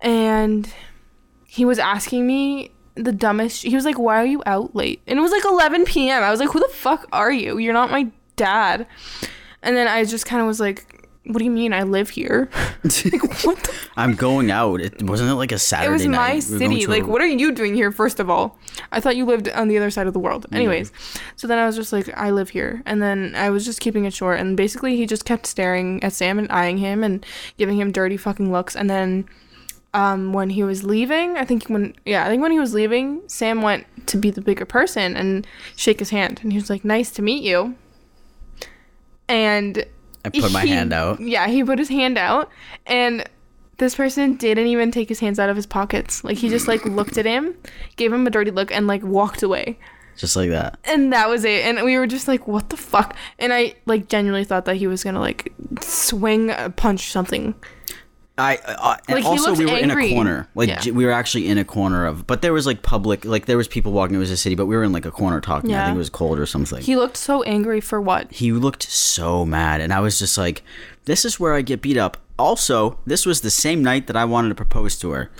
And 0.00 0.72
he 1.46 1.64
was 1.64 1.78
asking 1.78 2.26
me 2.26 2.70
the 3.04 3.12
dumbest 3.12 3.62
he 3.62 3.74
was 3.74 3.84
like 3.84 3.98
why 3.98 4.16
are 4.22 4.26
you 4.26 4.42
out 4.46 4.74
late? 4.74 5.00
And 5.06 5.18
it 5.18 5.22
was 5.22 5.32
like 5.32 5.44
11 5.44 5.84
p.m 5.84 6.22
i 6.22 6.30
was 6.30 6.40
like 6.40 6.50
who 6.50 6.60
the 6.60 6.68
fuck 6.68 7.06
are 7.12 7.32
you? 7.32 7.58
You're 7.58 7.72
not 7.72 7.90
my 7.90 8.08
dad. 8.36 8.86
And 9.62 9.76
then 9.76 9.88
i 9.88 10.04
just 10.04 10.26
kind 10.26 10.40
of 10.40 10.46
was 10.46 10.60
like 10.60 10.94
what 11.24 11.40
do 11.40 11.44
you 11.44 11.50
mean 11.50 11.72
i 11.74 11.82
live 11.82 12.10
here? 12.10 12.48
Like 12.84 13.22
what 13.44 13.58
the 13.64 13.74
I'm 13.96 14.14
going 14.14 14.50
out. 14.50 14.80
It 14.80 15.02
wasn't 15.02 15.30
it 15.30 15.34
like 15.34 15.50
a 15.52 15.58
Saturday 15.58 15.88
it 15.90 15.92
was 15.92 16.06
my 16.06 16.34
We 16.36 16.40
city. 16.40 16.80
to 16.84 16.88
like 16.90 17.02
a- 17.02 17.06
what 17.06 17.20
are 17.20 17.26
you 17.26 17.50
doing 17.52 17.74
here 17.74 17.90
first 17.90 18.20
of 18.20 18.30
all? 18.30 18.56
I 18.92 19.00
thought 19.00 19.16
you 19.16 19.24
lived 19.26 19.48
on 19.48 19.66
the 19.68 19.76
other 19.76 19.90
side 19.90 20.06
of 20.06 20.12
the 20.12 20.20
world. 20.20 20.46
Anyways 20.52 20.92
so 21.36 21.46
then 21.48 21.58
i 21.58 21.66
was 21.66 21.74
just 21.76 21.92
like 21.92 22.08
i 22.16 22.30
live 22.30 22.50
here. 22.50 22.82
And 22.86 23.02
then 23.02 23.34
i 23.36 23.50
was 23.50 23.64
just 23.64 23.80
keeping 23.80 24.04
it 24.04 24.14
short. 24.14 24.38
And 24.40 24.56
basically 24.56 24.96
he 24.96 25.04
just 25.06 25.24
kept 25.24 25.46
staring 25.46 26.02
at 26.04 26.12
sam 26.12 26.38
and 26.38 26.50
eyeing 26.50 26.78
him 26.78 27.02
and 27.04 27.26
giving 27.58 27.78
him 27.80 27.90
dirty 27.92 28.16
fucking 28.16 28.50
looks. 28.52 28.74
And 28.76 28.88
then 28.88 29.26
um, 29.94 30.32
when 30.32 30.50
he 30.50 30.62
was 30.62 30.84
leaving, 30.84 31.36
I 31.36 31.44
think 31.44 31.68
when 31.68 31.94
yeah, 32.04 32.24
I 32.24 32.28
think 32.28 32.42
when 32.42 32.52
he 32.52 32.60
was 32.60 32.74
leaving, 32.74 33.22
Sam 33.26 33.62
went 33.62 33.86
to 34.08 34.16
be 34.16 34.30
the 34.30 34.40
bigger 34.40 34.64
person 34.66 35.16
and 35.16 35.46
shake 35.76 35.98
his 35.98 36.10
hand, 36.10 36.40
and 36.42 36.52
he 36.52 36.58
was 36.58 36.68
like, 36.70 36.84
"Nice 36.84 37.10
to 37.12 37.22
meet 37.22 37.42
you." 37.42 37.74
And 39.28 39.84
I 40.24 40.30
put 40.30 40.52
my 40.52 40.62
he- 40.62 40.68
hand 40.68 40.92
out. 40.92 41.20
Yeah, 41.20 41.46
he 41.48 41.64
put 41.64 41.78
his 41.78 41.88
hand 41.88 42.18
out, 42.18 42.50
and 42.86 43.28
this 43.78 43.94
person 43.94 44.34
didn't 44.36 44.66
even 44.66 44.90
take 44.90 45.08
his 45.08 45.20
hands 45.20 45.38
out 45.38 45.48
of 45.48 45.56
his 45.56 45.66
pockets. 45.66 46.22
Like 46.24 46.36
he 46.36 46.48
just 46.48 46.68
like 46.68 46.84
looked 46.84 47.16
at 47.16 47.24
him, 47.24 47.54
gave 47.96 48.12
him 48.12 48.26
a 48.26 48.30
dirty 48.30 48.50
look, 48.50 48.70
and 48.70 48.86
like 48.86 49.02
walked 49.02 49.42
away. 49.42 49.78
Just 50.16 50.34
like 50.34 50.50
that. 50.50 50.78
And 50.84 51.12
that 51.12 51.28
was 51.28 51.44
it. 51.44 51.64
And 51.64 51.84
we 51.84 51.96
were 51.96 52.06
just 52.06 52.26
like, 52.28 52.48
"What 52.48 52.70
the 52.70 52.76
fuck?" 52.76 53.16
And 53.38 53.52
I 53.52 53.74
like 53.86 54.08
genuinely 54.08 54.44
thought 54.44 54.64
that 54.64 54.76
he 54.76 54.86
was 54.86 55.04
gonna 55.04 55.20
like 55.20 55.52
swing, 55.80 56.50
a 56.50 56.70
punch 56.70 57.10
something. 57.12 57.54
I 58.38 58.56
uh, 58.64 58.96
and 59.08 59.16
Like, 59.16 59.24
also 59.24 59.54
we 59.54 59.66
were 59.66 59.76
in 59.76 59.90
a 59.90 60.08
corner. 60.14 60.48
Like 60.54 60.68
Yeah. 60.68 60.92
we 60.92 61.04
were 61.04 61.10
actually 61.12 61.48
in 61.48 61.58
a 61.58 61.64
corner 61.64 62.06
of, 62.06 62.26
but 62.26 62.40
there 62.42 62.52
was 62.52 62.66
like 62.66 62.82
public, 62.82 63.24
like 63.24 63.46
there 63.46 63.56
was 63.56 63.66
people 63.68 63.92
walking. 63.92 64.14
It 64.16 64.20
was 64.20 64.30
a 64.30 64.36
city, 64.36 64.54
but 64.54 64.66
we 64.66 64.76
were 64.76 64.84
in 64.84 64.92
like 64.92 65.04
a 65.06 65.10
corner 65.10 65.40
talking. 65.40 65.74
I 65.74 65.86
think 65.86 65.96
it 65.96 65.98
was 65.98 66.08
cold 66.10 66.38
or 66.38 66.46
something. 66.46 66.82
He 66.82 66.96
looked 66.96 67.16
so 67.16 67.42
angry 67.42 67.80
for 67.80 68.00
what? 68.00 68.30
he 68.30 68.52
looked 68.52 68.82
so 68.84 69.44
mad 69.44 69.80
and 69.80 69.92
i 69.92 70.00
was 70.00 70.18
just 70.18 70.36
like 70.38 70.62
this 71.06 71.24
is 71.24 71.40
where 71.40 71.54
i 71.54 71.62
get 71.62 71.80
beat 71.82 71.96
up 71.96 72.16
also 72.38 72.98
this 73.06 73.24
was 73.26 73.40
the 73.40 73.50
same 73.50 73.82
night 73.82 74.06
that 74.06 74.16
i 74.16 74.24
wanted 74.24 74.48
to 74.48 74.54
propose 74.54 74.96
to 74.98 75.10
her 75.10 75.30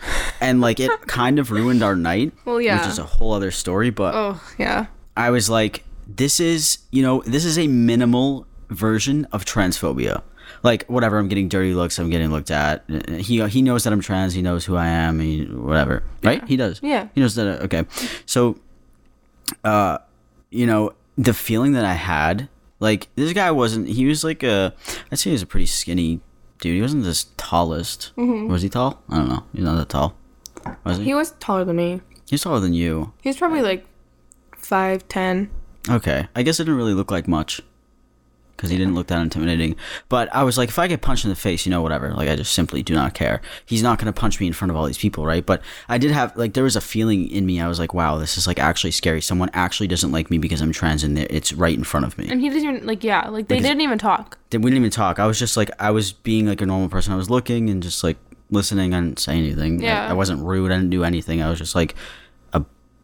and 0.41 0.61
like 0.61 0.81
it 0.81 0.91
kind 1.07 1.39
of 1.39 1.51
ruined 1.51 1.83
our 1.83 1.95
night 1.95 2.33
Well, 2.45 2.61
yeah. 2.61 2.79
which 2.81 2.89
is 2.89 2.99
a 2.99 3.05
whole 3.05 3.33
other 3.33 3.51
story 3.51 3.91
but 3.91 4.15
Oh 4.15 4.41
yeah. 4.59 4.87
i 5.17 5.31
was 5.31 5.49
like 5.51 5.85
this 6.07 6.41
is 6.41 6.79
you 6.91 7.03
know 7.03 7.23
this 7.27 7.45
is 7.45 7.59
a 7.59 7.67
minimal 7.69 8.47
version 8.71 9.27
of 9.33 9.45
transphobia 9.45 10.23
like 10.63 10.85
whatever 10.87 11.19
i'm 11.19 11.29
getting 11.29 11.49
dirty 11.49 11.75
looks 11.75 11.99
i'm 11.99 12.11
getting 12.11 12.31
looked 12.31 12.51
at. 12.51 12.85
He 12.89 13.47
he 13.49 13.63
knows 13.63 13.85
that 13.85 13.93
i'm 13.93 14.01
trans 14.01 14.35
he 14.35 14.43
knows 14.43 14.65
who 14.65 14.77
i 14.77 14.87
am 14.89 15.21
he 15.21 15.45
whatever 15.45 16.03
right? 16.23 16.47
He 16.49 16.57
does. 16.57 16.81
Yeah. 16.83 17.09
he 17.15 17.21
knows 17.21 17.35
that 17.37 17.63
okay. 17.63 17.85
So 18.27 18.59
uh 19.65 19.99
you 20.51 20.67
know 20.67 20.93
the 21.17 21.33
feeling 21.35 21.73
that 21.73 21.85
i 21.85 21.95
had 21.95 22.49
like 22.81 23.09
this 23.17 23.33
guy 23.33 23.51
wasn't 23.51 23.89
he 23.89 24.07
was 24.07 24.23
like 24.25 24.43
a 24.43 24.75
i'd 25.11 25.19
say 25.19 25.31
he 25.31 25.35
was 25.35 25.43
a 25.43 25.47
pretty 25.47 25.67
skinny 25.67 26.21
dude. 26.61 26.75
He 26.75 26.83
wasn't 26.83 27.05
the 27.05 27.25
tallest. 27.37 28.13
Was 28.17 28.63
he 28.63 28.69
tall? 28.69 29.01
I 29.09 29.19
don't 29.19 29.29
know. 29.29 29.45
He's 29.53 29.63
not 29.63 29.77
that 29.77 29.89
tall. 29.89 30.17
Was 30.85 30.99
he? 30.99 31.05
He 31.05 31.15
was 31.15 31.31
taller 31.39 31.65
than 31.65 31.77
me. 31.77 32.01
he's 32.29 32.43
taller 32.43 32.59
than 32.61 32.73
you. 32.75 33.13
He's 33.23 33.37
probably 33.37 33.63
like 33.63 33.87
five 34.57 35.07
ten. 35.09 35.51
Okay, 35.89 36.27
I 36.35 36.43
guess 36.43 36.59
it 36.61 36.65
didn't 36.65 36.77
really 36.77 36.95
look 36.95 37.11
like 37.13 37.29
much 37.29 37.63
because 38.59 38.71
he 38.71 38.77
didn't 38.77 38.95
look 38.97 39.07
that 39.07 39.23
intimidating. 39.23 39.77
But 40.09 40.29
I 40.35 40.43
was 40.43 40.59
like, 40.59 40.69
if 40.69 40.79
I 40.81 40.89
get 40.89 41.01
punched 41.01 41.25
in 41.25 41.31
the 41.31 41.37
face, 41.37 41.65
you 41.65 41.71
know, 41.71 41.81
whatever. 41.81 42.13
Like, 42.13 42.29
I 42.29 42.35
just 42.35 42.53
simply 42.53 42.83
do 42.83 42.93
not 42.93 43.15
care. 43.15 43.41
He's 43.65 43.83
not 43.85 43.99
gonna 44.01 44.13
punch 44.13 44.41
me 44.41 44.49
in 44.49 44.53
front 44.53 44.71
of 44.73 44.77
all 44.77 44.85
these 44.85 44.99
people, 44.99 45.25
right? 45.25 45.47
But 45.47 45.63
I 45.89 45.97
did 45.97 46.11
have 46.11 46.37
like 46.37 46.55
there 46.55 46.65
was 46.65 46.75
a 46.77 46.81
feeling 46.81 47.31
in 47.31 47.47
me. 47.47 47.61
I 47.61 47.69
was 47.69 47.79
like, 47.79 47.95
wow, 47.95 48.19
this 48.19 48.37
is 48.37 48.47
like 48.49 48.59
actually 48.59 48.91
scary. 48.91 49.21
Someone 49.23 49.49
actually 49.55 49.87
doesn't 49.87 50.11
like 50.11 50.29
me 50.31 50.39
because 50.39 50.61
I'm 50.61 50.73
trans, 50.73 51.05
and 51.05 51.17
it's 51.19 51.53
right 51.53 51.77
in 51.77 51.85
front 51.85 52.05
of 52.05 52.19
me. 52.19 52.29
And 52.29 52.41
he 52.41 52.49
didn't 52.51 52.65
even 52.75 52.87
like 52.87 53.05
yeah, 53.05 53.29
like 53.29 53.47
they 53.49 53.55
Like, 53.57 53.63
didn't 53.63 53.81
even 53.83 53.99
talk. 53.99 54.37
Then 54.51 54.61
we 54.63 54.71
didn't 54.71 54.83
even 54.83 54.91
talk. 54.91 55.19
I 55.21 55.27
was 55.27 55.39
just 55.39 55.57
like, 55.57 55.71
I 55.79 55.91
was 55.93 56.13
being 56.13 56.47
like 56.47 56.61
a 56.61 56.67
normal 56.67 56.89
person. 56.89 57.13
I 57.13 57.17
was 57.17 57.31
looking 57.31 57.71
and 57.71 57.83
just 57.83 58.03
like 58.03 58.17
listening. 58.51 58.93
I 58.95 59.01
didn't 59.01 59.19
say 59.21 59.37
anything. 59.37 59.81
I- 59.83 59.87
Yeah. 59.87 60.11
I, 60.11 60.15
wasn't 60.15 60.43
rude. 60.45 60.73
I 60.73 60.77
didn't 60.77 60.91
do 60.91 61.05
anything. 61.05 61.43
I 61.43 61.49
was 61.51 61.59
just 61.59 61.75
like, 61.75 61.95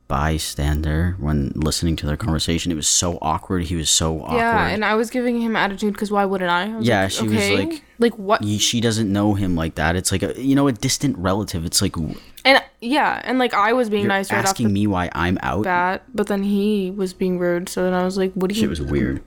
bystander 0.09 1.17
when 1.19 1.53
listening 1.55 1.97
to 1.97 2.07
their 2.07 2.17
conversation. 2.17 2.71
It 2.71 2.75
was 2.75 2.89
so 2.89 3.19
awkward. 3.23 3.65
He 3.65 3.77
was 3.77 3.89
so 3.91 4.21
awkward. 4.23 4.37
Yeah, 4.37 4.67
and 4.69 4.85
I 4.85 4.95
was 4.95 5.11
giving 5.11 5.41
him 5.41 5.57
attitude 5.57 5.95
because 5.95 6.11
why 6.11 6.25
wouldn't 6.25 6.51
I? 6.51 6.65
I 6.65 6.79
Yeah, 6.81 7.03
like, 7.03 7.11
she 7.13 7.29
was 7.29 7.51
like- 7.51 7.83
like 7.99 8.15
what? 8.19 8.45
She 8.45 8.81
doesn't 8.81 9.11
know 9.13 9.35
him 9.35 9.55
like 9.55 9.77
that. 9.77 9.97
It's 9.97 10.13
like 10.13 10.23
a 10.23 10.35
you 10.41 10.55
know 10.55 10.67
a 10.69 10.73
distant 10.73 11.17
relative. 11.19 11.65
It's 11.65 11.81
like 11.81 11.97
And 11.97 12.63
yeah, 12.81 13.21
and 13.25 13.39
like 13.39 13.55
I 13.55 13.73
was 13.73 13.89
being 13.89 14.07
nice 14.09 14.31
right 14.33 14.45
asking 14.45 14.73
me 14.73 14.87
why 14.87 15.11
I'm 15.15 15.39
out. 15.43 15.65
bat, 15.65 16.03
but 16.15 16.27
then 16.27 16.43
he 16.43 16.91
was 16.91 17.13
being 17.15 17.39
rude. 17.39 17.69
So 17.69 17.85
then 17.85 17.95
I 17.95 18.05
was 18.05 18.17
like, 18.19 18.33
"What 18.35 18.49
do 18.51 18.55
you? 18.55 18.61
Shit 18.61 18.71
was 18.71 18.83
weird. 18.83 19.23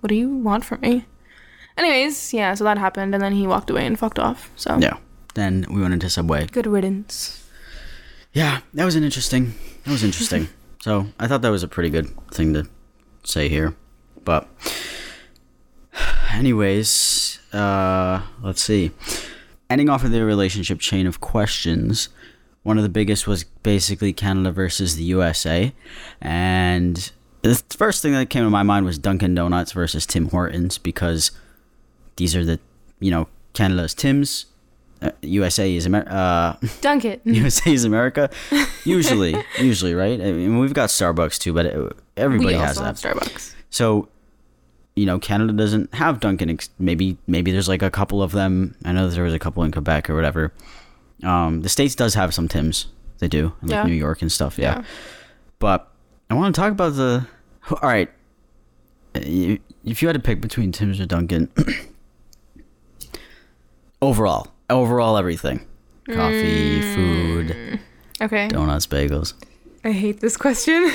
What 0.00 0.08
do 0.08 0.14
you 0.14 0.28
want 0.30 0.64
from 0.64 0.80
me?" 0.80 1.04
Anyways, 1.76 2.32
yeah, 2.34 2.54
so 2.54 2.64
that 2.64 2.76
happened, 2.78 3.14
and 3.14 3.22
then 3.22 3.32
he 3.32 3.46
walked 3.46 3.70
away 3.70 3.86
and 3.86 3.96
fucked 3.98 4.18
off. 4.18 4.50
So 4.56 4.78
Yeah. 4.80 4.96
Then 5.34 5.64
we 5.70 5.80
went 5.80 5.92
into 5.94 6.10
Subway. 6.10 6.46
good 6.46 6.66
riddance. 6.66 7.44
Yeah, 8.32 8.60
that 8.74 8.84
was 8.84 8.94
an 8.94 9.04
interesting. 9.04 9.54
That 9.84 9.92
was 9.92 10.04
interesting. 10.04 10.48
so 10.80 11.06
I 11.18 11.26
thought 11.26 11.42
that 11.42 11.50
was 11.50 11.62
a 11.62 11.68
pretty 11.68 11.90
good 11.90 12.08
thing 12.30 12.54
to 12.54 12.68
say 13.24 13.48
here. 13.48 13.74
But, 14.24 14.48
anyways, 16.32 17.40
uh, 17.52 18.22
let's 18.42 18.62
see. 18.62 18.90
Ending 19.70 19.88
off 19.88 20.04
of 20.04 20.10
the 20.10 20.24
relationship 20.24 20.80
chain 20.80 21.06
of 21.06 21.20
questions, 21.20 22.08
one 22.62 22.76
of 22.76 22.82
the 22.82 22.88
biggest 22.88 23.26
was 23.26 23.44
basically 23.44 24.12
Canada 24.12 24.52
versus 24.52 24.96
the 24.96 25.04
USA, 25.04 25.72
and 26.20 27.10
the 27.42 27.62
first 27.76 28.02
thing 28.02 28.12
that 28.12 28.30
came 28.30 28.44
to 28.44 28.50
my 28.50 28.62
mind 28.62 28.84
was 28.84 28.98
Dunkin' 28.98 29.34
Donuts 29.34 29.72
versus 29.72 30.06
Tim 30.06 30.28
Hortons 30.28 30.78
because 30.78 31.30
these 32.16 32.34
are 32.34 32.44
the, 32.44 32.58
you 33.00 33.10
know, 33.10 33.28
Canada's 33.52 33.94
Tim's, 33.94 34.46
uh, 35.02 35.10
USA 35.22 35.74
is 35.76 35.86
America. 35.86 36.12
uh, 36.12 36.56
Dunkin'. 36.80 37.20
USA 37.24 37.72
is 37.72 37.84
America. 37.92 38.30
Usually, 38.84 39.36
usually, 39.58 39.94
right? 39.94 40.20
I 40.20 40.32
mean, 40.32 40.58
we've 40.58 40.74
got 40.74 40.88
Starbucks 40.90 41.38
too, 41.38 41.52
but 41.52 41.66
it, 41.66 41.96
everybody 42.16 42.54
we 42.54 42.60
has 42.60 42.78
also 42.78 42.82
that. 42.82 43.00
have 43.02 43.16
Starbucks. 43.16 43.54
So, 43.70 44.08
you 44.96 45.06
know, 45.06 45.18
Canada 45.18 45.52
doesn't 45.52 45.94
have 45.94 46.20
Dunkin'. 46.20 46.50
Ex- 46.50 46.70
maybe, 46.78 47.16
maybe 47.26 47.52
there's 47.52 47.68
like 47.68 47.82
a 47.82 47.90
couple 47.90 48.22
of 48.22 48.32
them. 48.32 48.74
I 48.84 48.92
know 48.92 49.08
there 49.08 49.24
was 49.24 49.34
a 49.34 49.38
couple 49.38 49.62
in 49.62 49.70
Quebec 49.72 50.10
or 50.10 50.14
whatever. 50.16 50.52
Um, 51.22 51.62
the 51.62 51.68
states 51.68 51.94
does 51.94 52.14
have 52.14 52.34
some 52.34 52.48
Tims. 52.48 52.86
They 53.18 53.28
do, 53.28 53.52
like 53.62 53.70
Yeah. 53.72 53.82
New 53.84 53.94
York 53.94 54.22
and 54.22 54.30
stuff. 54.30 54.58
Yeah. 54.58 54.78
Yeah. 54.78 54.84
But 55.58 55.90
I 56.30 56.34
want 56.34 56.54
to 56.54 56.60
talk 56.60 56.70
about 56.72 56.94
the. 56.94 57.26
All 57.70 57.78
right, 57.82 58.08
if 59.14 60.00
you 60.00 60.08
had 60.08 60.14
to 60.14 60.20
pick 60.22 60.40
between 60.40 60.72
Tim's 60.72 61.00
or 61.00 61.06
Dunkin', 61.06 61.48
overall, 64.02 64.48
overall 64.70 65.16
everything, 65.16 65.66
coffee, 66.06 66.80
Mm. 66.80 66.94
food, 66.94 67.80
Okay. 68.20 68.48
donuts, 68.48 68.86
bagels. 68.86 69.34
I 69.84 69.92
hate 69.92 70.20
this 70.20 70.36
question 70.36 70.90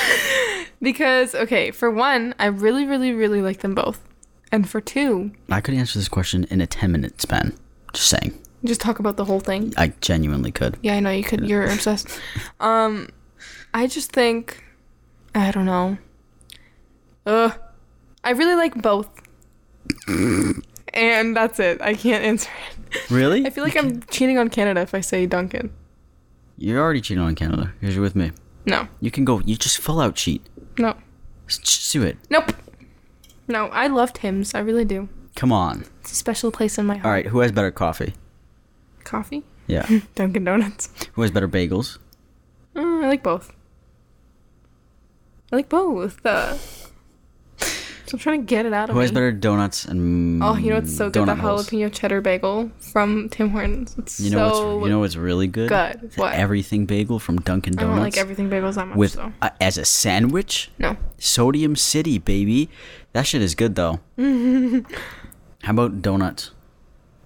because 0.82 1.34
okay, 1.34 1.70
for 1.70 1.90
one, 1.90 2.34
I 2.38 2.46
really, 2.46 2.86
really, 2.86 3.12
really 3.12 3.42
like 3.42 3.60
them 3.60 3.74
both, 3.74 4.00
and 4.50 4.68
for 4.68 4.80
two, 4.80 5.32
I 5.50 5.60
could 5.60 5.74
answer 5.74 5.98
this 5.98 6.08
question 6.08 6.44
in 6.50 6.60
a 6.60 6.66
10 6.66 6.90
minute 6.92 7.20
span. 7.20 7.52
Just 7.92 8.08
saying. 8.08 8.38
just 8.64 8.80
talk 8.80 8.98
about 8.98 9.16
the 9.16 9.24
whole 9.24 9.40
thing. 9.40 9.72
I 9.76 9.92
genuinely 10.00 10.50
could. 10.50 10.76
Yeah, 10.82 10.94
I 10.96 11.00
know 11.00 11.10
you 11.10 11.22
could. 11.22 11.46
You're 11.48 11.64
obsessed. 11.64 12.08
Um, 12.60 13.08
I 13.72 13.86
just 13.86 14.10
think, 14.12 14.64
I 15.34 15.50
don't 15.50 15.66
know. 15.66 15.98
Ugh, 17.26 17.52
I 18.24 18.30
really 18.30 18.54
like 18.56 18.74
both, 18.80 19.08
and 20.96 21.36
that's 21.36 21.60
it. 21.60 21.80
I 21.80 21.94
can't 21.94 22.24
answer 22.24 22.50
it. 22.90 23.10
Really? 23.10 23.46
I 23.46 23.50
feel 23.50 23.62
like 23.64 23.76
I'm 23.76 24.02
cheating 24.04 24.38
on 24.38 24.48
Canada 24.48 24.80
if 24.80 24.94
I 24.94 25.00
say 25.00 25.26
Dunkin'. 25.26 25.70
You're 26.58 26.80
already 26.80 27.00
cheating 27.00 27.22
on 27.22 27.34
Canada 27.34 27.72
because 27.80 27.94
you're 27.94 28.02
with 28.02 28.16
me. 28.16 28.32
No, 28.64 28.88
You 29.00 29.10
can 29.12 29.24
go, 29.24 29.40
you 29.40 29.56
just 29.56 29.78
full 29.78 30.00
out 30.00 30.14
cheat. 30.16 30.42
no, 30.78 30.96
Just, 31.46 31.92
do 31.92 32.02
it. 32.02 32.16
nope. 32.30 32.52
No, 33.46 33.66
I 33.66 33.86
love 33.86 34.12
Tim's. 34.12 34.54
I 34.54 34.58
really 34.60 34.84
do. 34.84 35.08
Come 35.36 35.52
on. 35.52 35.84
It's 36.00 36.10
a 36.12 36.14
special 36.16 36.50
place 36.50 36.78
in 36.78 36.86
my 36.86 36.94
heart. 36.96 37.04
All 37.06 37.12
right, 37.12 37.26
who 37.26 37.40
has 37.40 37.52
better 37.52 37.70
coffee? 37.70 38.14
Coffee, 39.04 39.44
Yeah. 39.68 39.86
Dunkin' 40.16 40.42
Donuts. 40.44 40.88
who 41.12 41.22
has 41.22 41.30
better 41.30 41.46
bagels? 41.48 41.98
Mm, 42.74 43.04
I 43.04 43.08
like 43.08 43.22
both. 43.22 43.52
I 45.52 45.56
like 45.56 45.68
both. 45.68 46.24
Uh, 46.26 46.56
so 48.06 48.14
I'm 48.14 48.18
trying 48.18 48.40
to 48.40 48.46
get 48.46 48.66
it 48.66 48.72
out 48.72 48.88
of 48.88 48.94
Who 48.94 49.00
me. 49.00 49.04
has 49.04 49.12
better 49.12 49.32
donuts 49.32 49.84
and 49.84 50.42
Oh, 50.42 50.56
you 50.56 50.70
know 50.70 50.76
what's 50.76 50.96
so 50.96 51.10
good? 51.10 51.26
The 51.26 51.32
donut 51.32 51.38
holes? 51.40 51.68
jalapeno 51.68 51.92
cheddar 51.92 52.20
bagel 52.20 52.70
from 52.78 53.28
Tim 53.30 53.50
Hortons. 53.50 53.94
It's 53.98 54.20
You 54.20 54.30
know 54.30 54.52
so 54.52 54.76
what's 54.76 54.84
you 54.86 54.90
know 54.92 54.98
what's 55.00 55.16
really 55.16 55.46
good? 55.48 55.68
good. 55.68 56.12
What? 56.16 56.32
everything 56.34 56.86
bagel 56.86 57.18
from 57.18 57.38
Dunkin' 57.38 57.74
Donuts. 57.74 57.90
I 57.90 57.94
don't 57.94 58.02
like 58.04 58.16
everything 58.16 58.48
bagels 58.50 58.74
that 58.74 58.86
much 58.88 58.96
with 58.96 59.14
though. 59.14 59.32
uh, 59.42 59.50
as 59.60 59.76
a 59.78 59.84
sandwich. 59.84 60.70
No. 60.78 60.96
Sodium 61.18 61.74
City, 61.76 62.18
baby. 62.18 62.68
That 63.12 63.26
shit 63.26 63.42
is 63.42 63.54
good 63.54 63.74
though. 63.74 64.00
How 64.16 65.70
about 65.72 66.00
donuts? 66.02 66.52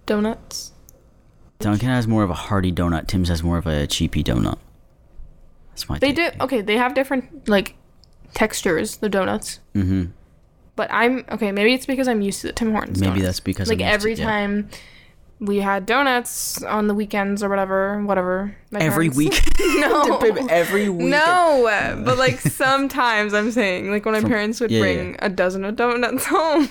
Donuts. 0.07 0.73
Dunkin' 1.59 1.89
has 1.89 2.07
more 2.09 2.23
of 2.23 2.31
a 2.31 2.35
hearty 2.35 2.73
donut. 2.73 3.07
Tim's 3.07 3.29
has 3.29 3.43
more 3.43 3.59
of 3.59 3.67
a 3.67 3.87
cheapy 3.87 4.25
donut. 4.25 4.57
That's 5.71 5.89
my. 5.89 5.99
They 5.99 6.13
do 6.13 6.31
okay, 6.41 6.63
they 6.63 6.77
have 6.79 6.95
different 6.95 7.49
like 7.49 7.75
textures, 8.33 8.97
the 8.97 9.09
donuts. 9.09 9.61
Mm-hmm. 9.75 10.13
But 10.81 10.91
I'm 10.91 11.27
okay, 11.31 11.53
maybe 11.53 11.75
it's 11.75 11.85
because 11.85 12.09
I'm 12.09 12.23
used 12.23 12.41
to 12.41 12.47
the 12.47 12.53
Tim 12.55 12.71
Hortons. 12.73 13.01
Maybe 13.03 13.11
donuts. 13.11 13.27
that's 13.27 13.41
because 13.41 13.69
like 13.69 13.81
used 13.81 13.87
to- 13.91 13.93
every 13.93 14.15
yeah. 14.15 14.25
time 14.25 14.71
we 15.39 15.59
had 15.59 15.85
donuts 15.85 16.63
on 16.63 16.87
the 16.87 16.95
weekends 16.95 17.43
or 17.43 17.51
whatever, 17.51 18.03
whatever. 18.05 18.57
Every 18.73 19.09
week. 19.21 19.39
No. 19.61 20.17
Every 20.49 20.89
week. 20.89 21.09
No, 21.09 22.01
but 22.03 22.17
like 22.17 22.41
sometimes 22.41 23.35
I'm 23.35 23.51
saying, 23.53 23.91
like 23.91 24.07
when 24.07 24.15
my 24.15 24.21
From- 24.23 24.31
parents 24.31 24.59
would 24.59 24.71
yeah, 24.71 24.81
bring 24.81 25.11
yeah. 25.11 25.17
a 25.27 25.29
dozen 25.29 25.67
of 25.67 25.77
donuts 25.77 26.25
home. 26.25 26.67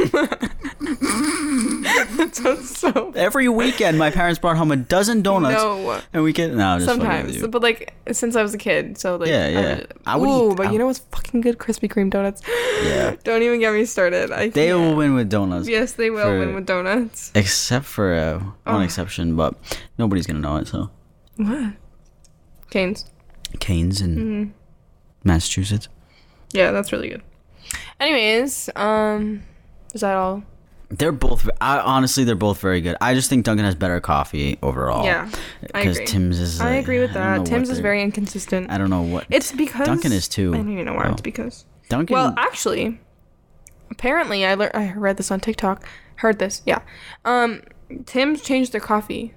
that 0.82 2.30
sounds 2.34 2.78
so. 2.78 3.12
Every 3.16 3.50
weekend, 3.50 3.98
my 3.98 4.12
parents 4.12 4.40
brought 4.40 4.58
home 4.58 4.72
a 4.72 4.76
dozen 4.78 5.22
donuts, 5.22 5.56
No, 5.56 6.02
and 6.14 6.24
we 6.24 6.32
can 6.34 6.56
no, 6.58 6.66
I'm 6.68 6.80
just 6.80 6.90
sometimes, 6.90 7.46
but 7.48 7.62
like 7.62 7.94
since 8.12 8.36
I 8.36 8.42
was 8.44 8.54
a 8.54 8.58
kid, 8.58 8.98
so 8.98 9.18
like 9.18 9.30
Yeah, 9.30 9.48
yeah. 9.48 9.84
I 10.06 10.14
I 10.14 10.16
would 10.16 10.28
ooh, 10.30 10.52
eat- 10.52 10.58
but 10.58 10.68
I- 10.68 10.72
you 10.72 10.80
know 10.80 10.86
what's 10.88 11.00
fucking 11.00 11.42
good? 11.42 11.58
Krispy 11.58 11.90
Kreme 11.90 12.10
donuts. 12.10 12.42
Yeah. 12.84 13.16
Don't 13.24 13.42
even 13.44 13.60
get 13.60 13.74
me 13.74 13.86
started. 13.86 14.32
I 14.32 14.50
They 14.50 14.68
can't. 14.68 14.80
will 14.80 14.96
win 14.96 15.14
with 15.16 15.30
donuts. 15.30 15.68
Yes, 15.68 15.94
they 15.94 16.10
will 16.10 16.24
for- 16.24 16.40
win 16.40 16.56
with 16.56 16.66
donuts. 16.66 17.32
Except 17.36 17.86
for 17.86 18.14
uh, 18.14 18.40
one 18.40 18.82
Oh. 18.82 18.82
exception, 18.82 19.36
but 19.36 19.56
nobody's 19.98 20.28
gonna 20.28 20.40
know 20.40 20.58
it. 20.58 20.68
So 20.68 20.90
What? 21.38 21.74
Kane's. 22.70 23.06
Kane's 23.60 24.00
in 24.02 24.16
Mm-hmm. 24.16 24.50
Massachusetts. 25.24 25.90
Yeah, 26.54 26.72
that's 26.72 26.92
really 26.92 27.10
good. 27.10 27.22
Anyways, 28.00 28.70
um, 28.76 29.44
is 29.94 30.02
that 30.02 30.16
all? 30.16 30.44
They're 30.90 31.12
both. 31.12 31.48
I, 31.62 31.80
honestly, 31.80 32.24
they're 32.24 32.36
both 32.36 32.60
very 32.60 32.82
good. 32.82 32.98
I 33.00 33.14
just 33.14 33.30
think 33.30 33.46
Dunkin' 33.46 33.64
has 33.64 33.76
better 33.76 34.00
coffee 34.00 34.58
overall. 34.64 35.06
Yeah, 35.06 35.30
I 35.74 35.84
because 35.84 35.98
agree. 35.98 36.06
Tim's 36.08 36.40
is. 36.40 36.60
I 36.60 36.72
agree 36.74 37.00
with 37.00 37.12
I 37.12 37.38
that. 37.38 37.46
Tim's 37.46 37.70
is 37.70 37.78
very 37.80 38.02
inconsistent. 38.02 38.72
I 38.72 38.78
don't 38.80 38.90
know 38.90 39.04
what. 39.04 39.26
It's 39.30 39.52
because 39.52 39.86
Dunkin' 39.86 40.12
is 40.12 40.28
too, 40.28 40.54
I 40.54 40.58
don't 40.58 40.72
even 40.72 40.86
know 40.86 40.96
why 40.96 41.06
though. 41.06 41.12
it's 41.12 41.22
because. 41.22 41.66
Dunkin'. 41.90 42.14
Well, 42.16 42.34
actually, 42.38 43.00
apparently, 43.92 44.46
I 44.46 44.56
learned. 44.56 44.72
I 44.74 44.94
read 44.94 45.18
this 45.18 45.30
on 45.30 45.40
TikTok. 45.40 45.86
Heard 46.16 46.40
this, 46.40 46.62
yeah. 46.66 46.80
Um, 47.24 47.62
Tim's 48.06 48.42
changed 48.42 48.72
their 48.72 48.82
coffee 48.82 49.34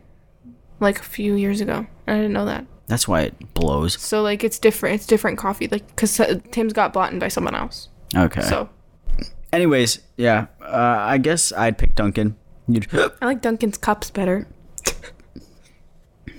like 0.81 0.99
a 0.99 1.05
few 1.05 1.35
years 1.35 1.61
ago. 1.61 1.87
I 2.09 2.15
didn't 2.15 2.33
know 2.33 2.47
that. 2.47 2.67
that's 2.89 3.07
why 3.07 3.21
it 3.23 3.55
blows. 3.55 4.01
So 4.01 4.23
like, 4.23 4.43
it's 4.43 4.59
different. 4.59 4.97
It's 4.97 5.07
different 5.07 5.39
coffee. 5.39 5.69
Like, 5.69 5.95
cause 5.97 6.19
uh, 6.19 6.41
Tim's 6.51 6.73
got 6.73 6.93
bought 6.93 7.13
in 7.13 7.19
by 7.19 7.29
someone 7.29 7.55
else. 7.55 7.89
Okay. 8.17 8.41
So 8.43 8.69
anyways, 9.53 10.01
yeah. 10.17 10.47
Uh, 10.61 10.67
I 11.01 11.19
guess 11.19 11.53
I'd 11.53 11.79
pick 11.79 11.95
Dunkin'. 11.95 12.37
You'd. 12.69 12.89
I 13.21 13.27
like 13.27 13.43
Dunkin's 13.43 13.79
cups 13.79 14.11
better. 14.11 14.47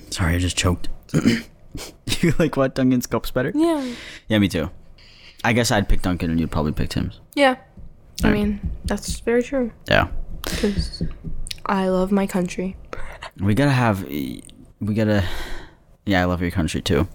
Sorry, 0.10 0.36
I 0.36 0.40
just 0.40 0.58
choked. 0.58 0.90
you 1.14 2.34
like 2.40 2.56
what 2.56 2.76
Dunkin's 2.76 3.08
cups 3.08 3.32
better? 3.32 3.52
Yeah. 3.56 3.94
Yeah, 4.28 4.40
me 4.40 4.48
too. 4.48 4.70
I 5.44 5.54
guess 5.54 5.72
I'd 5.72 5.90
pick 5.90 6.02
Dunkin' 6.02 6.30
and 6.30 6.40
you'd 6.40 6.52
probably 6.52 6.72
pick 6.72 6.90
Tim's. 6.90 7.20
Yeah. 7.36 7.58
I 8.24 8.28
Alright. 8.28 8.40
mean, 8.40 8.72
that's 8.86 9.20
very 9.22 9.44
true. 9.44 9.72
Yeah. 9.90 10.08
Cause 10.46 11.04
I 11.66 11.88
love 11.90 12.12
my 12.12 12.28
country. 12.28 12.78
We 13.40 13.56
gotta 13.56 13.72
have. 13.72 14.04
We 14.04 14.44
gotta. 14.94 15.24
Yeah, 16.06 16.22
I 16.22 16.26
love 16.26 16.42
your 16.42 16.52
country 16.52 16.82
too. 16.82 17.08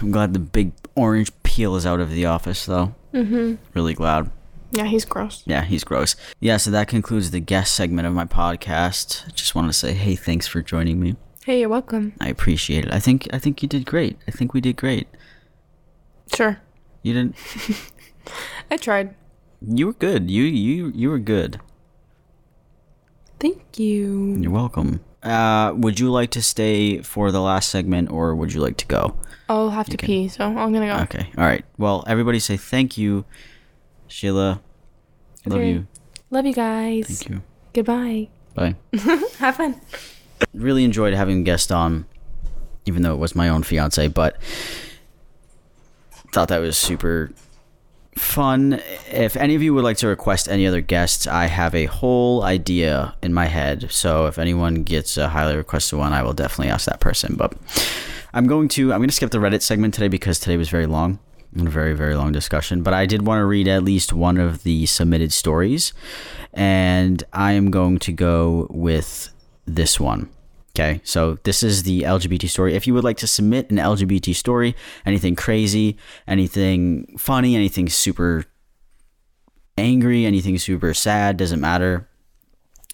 I'm 0.00 0.10
glad 0.10 0.32
the 0.32 0.38
big 0.38 0.72
orange 0.94 1.30
peel 1.42 1.76
is 1.76 1.84
out 1.86 2.00
of 2.00 2.10
the 2.10 2.24
office, 2.26 2.64
though. 2.66 2.94
Mm-hmm. 3.14 3.54
Really 3.74 3.94
glad. 3.94 4.30
Yeah, 4.72 4.86
he's 4.86 5.04
gross. 5.04 5.44
Yeah, 5.46 5.62
he's 5.62 5.84
gross. 5.84 6.16
Yeah, 6.40 6.56
so 6.56 6.70
that 6.72 6.88
concludes 6.88 7.30
the 7.30 7.38
guest 7.38 7.74
segment 7.74 8.08
of 8.08 8.12
my 8.12 8.24
podcast. 8.24 9.32
Just 9.32 9.54
wanted 9.54 9.68
to 9.68 9.72
say, 9.72 9.94
hey, 9.94 10.16
thanks 10.16 10.48
for 10.48 10.62
joining 10.62 11.00
me. 11.00 11.14
Hey, 11.44 11.60
you're 11.60 11.68
welcome. 11.68 12.14
I 12.20 12.28
appreciate 12.28 12.84
it. 12.86 12.92
I 12.92 12.98
think 12.98 13.28
I 13.32 13.38
think 13.38 13.62
you 13.62 13.68
did 13.68 13.86
great. 13.86 14.18
I 14.26 14.30
think 14.32 14.52
we 14.52 14.60
did 14.60 14.76
great. 14.76 15.06
Sure. 16.34 16.58
You 17.02 17.12
didn't. 17.12 17.36
I 18.70 18.78
tried. 18.78 19.14
You 19.60 19.86
were 19.86 19.92
good. 19.92 20.30
You 20.30 20.42
you 20.42 20.90
you 20.94 21.10
were 21.10 21.18
good. 21.18 21.60
Thank 23.38 23.78
you. 23.78 24.36
You're 24.40 24.50
welcome. 24.50 25.04
Uh, 25.24 25.72
would 25.76 25.98
you 25.98 26.10
like 26.10 26.30
to 26.32 26.42
stay 26.42 27.00
for 27.00 27.32
the 27.32 27.40
last 27.40 27.70
segment 27.70 28.10
or 28.10 28.34
would 28.34 28.52
you 28.52 28.60
like 28.60 28.76
to 28.76 28.86
go? 28.86 29.16
I'll 29.48 29.70
have 29.70 29.88
to 29.88 29.96
pee, 29.96 30.28
so 30.28 30.44
I'm 30.44 30.54
gonna 30.72 30.86
go. 30.86 31.02
Okay. 31.04 31.28
All 31.38 31.44
right. 31.44 31.64
Well, 31.78 32.04
everybody 32.06 32.38
say 32.38 32.56
thank 32.56 32.96
you, 32.98 33.24
Sheila. 34.06 34.60
Love 35.46 35.58
Okay. 35.58 35.70
you. 35.70 35.86
Love 36.30 36.46
you 36.46 36.54
guys. 36.54 37.06
Thank 37.06 37.28
you. 37.30 37.42
Goodbye. 37.72 38.28
Bye. 38.54 38.76
Have 39.38 39.56
fun. 39.56 39.80
really 40.54 40.84
enjoyed 40.84 41.12
having 41.14 41.40
a 41.40 41.42
guest 41.42 41.70
on, 41.72 42.06
even 42.86 43.02
though 43.02 43.12
it 43.14 43.18
was 43.18 43.34
my 43.34 43.48
own 43.48 43.62
fiance, 43.62 44.08
but 44.08 44.36
thought 46.32 46.48
that 46.48 46.58
was 46.58 46.76
super 46.76 47.30
fun. 48.16 48.80
If 49.10 49.36
any 49.36 49.54
of 49.54 49.62
you 49.62 49.74
would 49.74 49.84
like 49.84 49.96
to 49.98 50.08
request 50.08 50.48
any 50.48 50.66
other 50.66 50.80
guests, 50.80 51.26
I 51.26 51.46
have 51.46 51.74
a 51.74 51.86
whole 51.86 52.42
idea 52.42 53.14
in 53.22 53.32
my 53.34 53.46
head. 53.46 53.90
So 53.90 54.26
if 54.26 54.38
anyone 54.38 54.82
gets 54.82 55.16
a 55.16 55.28
highly 55.28 55.56
requested 55.56 55.98
one, 55.98 56.12
I 56.12 56.22
will 56.22 56.32
definitely 56.32 56.70
ask 56.70 56.86
that 56.86 57.00
person. 57.00 57.34
But 57.36 57.54
I'm 58.32 58.46
going 58.46 58.68
to 58.70 58.92
I'm 58.92 58.98
going 58.98 59.08
to 59.08 59.14
skip 59.14 59.30
the 59.30 59.38
Reddit 59.38 59.62
segment 59.62 59.94
today 59.94 60.08
because 60.08 60.38
today 60.40 60.56
was 60.56 60.68
very 60.68 60.86
long. 60.86 61.18
and 61.56 61.68
A 61.68 61.70
very, 61.70 61.94
very 61.94 62.16
long 62.16 62.32
discussion, 62.32 62.82
but 62.82 62.92
I 62.94 63.06
did 63.06 63.26
want 63.26 63.38
to 63.40 63.44
read 63.44 63.68
at 63.68 63.84
least 63.84 64.12
one 64.12 64.38
of 64.38 64.64
the 64.64 64.86
submitted 64.86 65.32
stories, 65.32 65.92
and 66.52 67.22
I 67.32 67.52
am 67.52 67.70
going 67.70 67.98
to 68.00 68.12
go 68.12 68.66
with 68.70 69.32
this 69.64 70.00
one. 70.00 70.28
Okay, 70.76 71.00
so 71.04 71.38
this 71.44 71.62
is 71.62 71.84
the 71.84 72.02
LGBT 72.02 72.48
story. 72.48 72.74
If 72.74 72.88
you 72.88 72.94
would 72.94 73.04
like 73.04 73.18
to 73.18 73.28
submit 73.28 73.70
an 73.70 73.76
LGBT 73.76 74.34
story, 74.34 74.74
anything 75.06 75.36
crazy, 75.36 75.96
anything 76.26 77.16
funny, 77.16 77.54
anything 77.54 77.88
super 77.88 78.44
angry, 79.78 80.26
anything 80.26 80.58
super 80.58 80.92
sad, 80.92 81.36
doesn't 81.36 81.60
matter. 81.60 82.08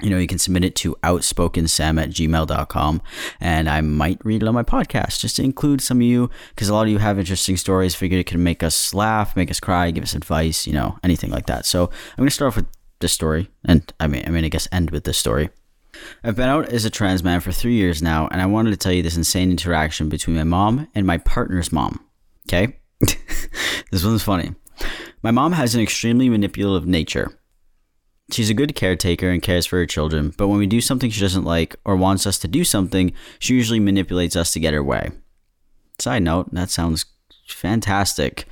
You 0.03 0.11
know, 0.11 0.19
you 0.19 0.27
can 0.27 0.39
submit 0.39 0.65
it 0.65 0.75
to 0.77 0.95
outspokensam 1.03 2.03
at 2.03 2.11
gmail.com 2.11 3.03
and 3.39 3.69
I 3.69 3.81
might 3.81 4.25
read 4.25 4.43
it 4.43 4.49
on 4.49 4.55
my 4.55 4.63
podcast 4.63 5.21
just 5.21 5.37
to 5.37 5.43
include 5.43 5.81
some 5.81 5.99
of 5.99 6.03
you 6.03 6.31
because 6.51 6.69
a 6.69 6.75
lot 6.75 6.83
of 6.83 6.89
you 6.89 6.99
have 6.99 7.19
interesting 7.19 7.57
stories. 7.57 7.95
Figured 7.95 8.21
it 8.21 8.25
could 8.25 8.41
make 8.41 8.63
us 8.63 8.93
laugh, 8.93 9.37
make 9.37 9.51
us 9.51 9.61
cry, 9.61 9.91
give 9.91 10.05
us 10.05 10.15
advice, 10.15 10.67
you 10.67 10.73
know, 10.75 10.99
anything 11.03 11.31
like 11.31 11.47
that. 11.47 11.65
So 11.65 11.85
I'm 11.85 12.17
going 12.17 12.29
to 12.29 12.35
start 12.35 12.49
off 12.49 12.57
with 12.57 12.67
this 13.01 13.13
story. 13.13 13.51
And 13.65 13.91
I 14.01 14.07
mean, 14.07 14.25
I 14.27 14.31
mean, 14.31 14.45
I 14.45 14.49
guess 14.49 14.69
end 14.71 14.91
with 14.91 15.05
this 15.05 15.19
story. 15.19 15.51
I've 16.23 16.37
been 16.37 16.49
out 16.49 16.69
as 16.69 16.85
a 16.85 16.91
trans 16.91 17.23
man 17.23 17.41
for 17.41 17.53
three 17.53 17.75
years 17.75 18.03
now, 18.03 18.29
and 18.29 18.41
I 18.41 18.47
wanted 18.47 18.71
to 18.71 18.77
tell 18.77 18.93
you 18.93 19.03
this 19.03 19.17
insane 19.17 19.51
interaction 19.51 20.09
between 20.09 20.37
my 20.37 20.45
mom 20.45 20.89
and 20.95 21.07
my 21.07 21.19
partner's 21.19 21.73
mom. 21.73 22.05
Okay? 22.49 22.77
this 23.91 24.05
one's 24.05 24.23
funny. 24.23 24.55
My 25.23 25.31
mom 25.31 25.53
has 25.53 25.75
an 25.75 25.81
extremely 25.81 26.29
manipulative 26.29 26.89
nature. 26.89 27.39
She's 28.33 28.51
a 28.51 28.55
good 28.55 28.75
caretaker 28.75 29.29
and 29.29 29.43
cares 29.43 29.67
for 29.67 29.77
her 29.77 29.87
children, 29.87 30.33
but 30.37 30.49
when 30.49 30.59
we 30.59 30.67
do 30.67 30.81
something 30.81 31.11
she 31.11 31.21
doesn't 31.21 31.45
like 31.45 31.77
or 31.85 31.97
wants 31.97 32.27
us 32.27 32.39
to 32.41 32.49
do 32.49 32.65
something, 32.65 33.13
she 33.39 33.55
usually 33.55 33.81
manipulates 33.81 34.37
us 34.37 34.53
to 34.53 34.61
get 34.61 34.75
her 34.75 34.85
way. 34.85 35.11
Side 35.99 36.23
note, 36.23 36.53
that 36.55 36.71
sounds 36.71 37.07
fantastic. 37.49 38.47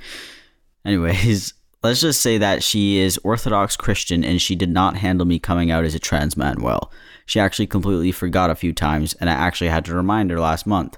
Anyways, 0.85 1.53
let's 1.83 2.01
just 2.01 2.21
say 2.21 2.37
that 2.37 2.63
she 2.63 2.99
is 2.99 3.19
Orthodox 3.23 3.77
Christian 3.77 4.23
and 4.23 4.41
she 4.41 4.55
did 4.55 4.69
not 4.69 4.97
handle 4.97 5.25
me 5.25 5.39
coming 5.39 5.71
out 5.71 5.85
as 5.85 5.95
a 5.95 5.99
trans 5.99 6.35
man 6.35 6.61
well. 6.61 6.91
She 7.29 7.39
actually 7.39 7.67
completely 7.67 8.11
forgot 8.11 8.49
a 8.49 8.55
few 8.55 8.73
times, 8.73 9.13
and 9.13 9.29
I 9.29 9.33
actually 9.33 9.69
had 9.69 9.85
to 9.85 9.93
remind 9.93 10.31
her 10.31 10.39
last 10.39 10.65
month. 10.65 10.97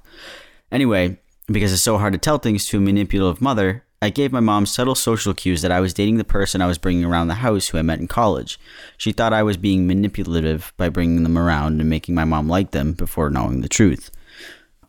Anyway, 0.71 1.17
because 1.47 1.73
it's 1.73 1.82
so 1.82 1.97
hard 1.97 2.13
to 2.13 2.19
tell 2.19 2.38
things 2.38 2.65
to 2.67 2.77
a 2.77 2.79
manipulative 2.79 3.41
mother, 3.41 3.84
I 4.01 4.11
gave 4.11 4.32
my 4.32 4.39
mom 4.39 4.65
subtle 4.65 4.95
social 4.95 5.34
cues 5.34 5.61
that 5.61 5.73
I 5.73 5.82
was 5.82 5.93
dating 5.93 6.19
the 6.19 6.23
person 6.23 6.61
I 6.61 6.67
was 6.67 6.77
bringing 6.77 7.03
around 7.03 7.27
the 7.27 7.34
house 7.34 7.67
who 7.67 7.77
I 7.77 7.82
met 7.82 7.99
in 7.99 8.07
college. 8.07 8.57
She 8.95 9.11
thought 9.11 9.34
I 9.34 9.43
was 9.43 9.57
being 9.57 9.86
manipulative 9.86 10.71
by 10.77 10.88
bringing 10.88 11.23
them 11.23 11.38
around 11.38 11.82
and 11.82 11.89
making 11.89 12.15
my 12.15 12.23
mom 12.23 12.47
like 12.47 12.71
them 12.71 12.93
before 12.93 13.29
knowing 13.29 13.59
the 13.59 13.67
truth. 13.67 14.09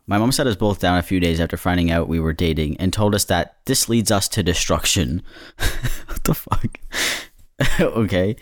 My 0.07 0.17
mom 0.17 0.31
sat 0.31 0.47
us 0.47 0.55
both 0.55 0.79
down 0.79 0.97
a 0.97 1.03
few 1.03 1.19
days 1.19 1.41
after 1.41 1.57
finding 1.57 1.91
out 1.91 2.07
we 2.07 2.21
were 2.21 2.31
dating 2.31 2.77
and 2.77 2.93
told 2.93 3.13
us 3.13 3.25
that 3.25 3.57
this 3.65 3.89
leads 3.89 4.11
us 4.11 4.29
to 4.29 4.43
destruction. 4.43 5.21
what 6.07 6.23
the 6.23 6.35
fuck? 6.35 6.79
okay. 7.81 8.37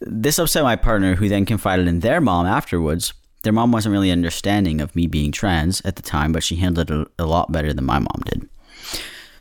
This 0.00 0.38
upset 0.38 0.62
my 0.62 0.76
partner, 0.76 1.14
who 1.14 1.28
then 1.28 1.46
confided 1.46 1.88
in 1.88 2.00
their 2.00 2.20
mom 2.20 2.46
afterwards. 2.46 3.14
Their 3.42 3.52
mom 3.52 3.72
wasn't 3.72 3.92
really 3.92 4.10
understanding 4.10 4.80
of 4.80 4.94
me 4.96 5.06
being 5.06 5.32
trans 5.32 5.80
at 5.82 5.96
the 5.96 6.02
time, 6.02 6.32
but 6.32 6.42
she 6.42 6.56
handled 6.56 6.90
it 6.90 7.08
a, 7.18 7.24
lot 7.24 7.52
better 7.52 7.72
than 7.72 7.84
my 7.84 7.98
mom 7.98 8.22
did. 8.24 8.48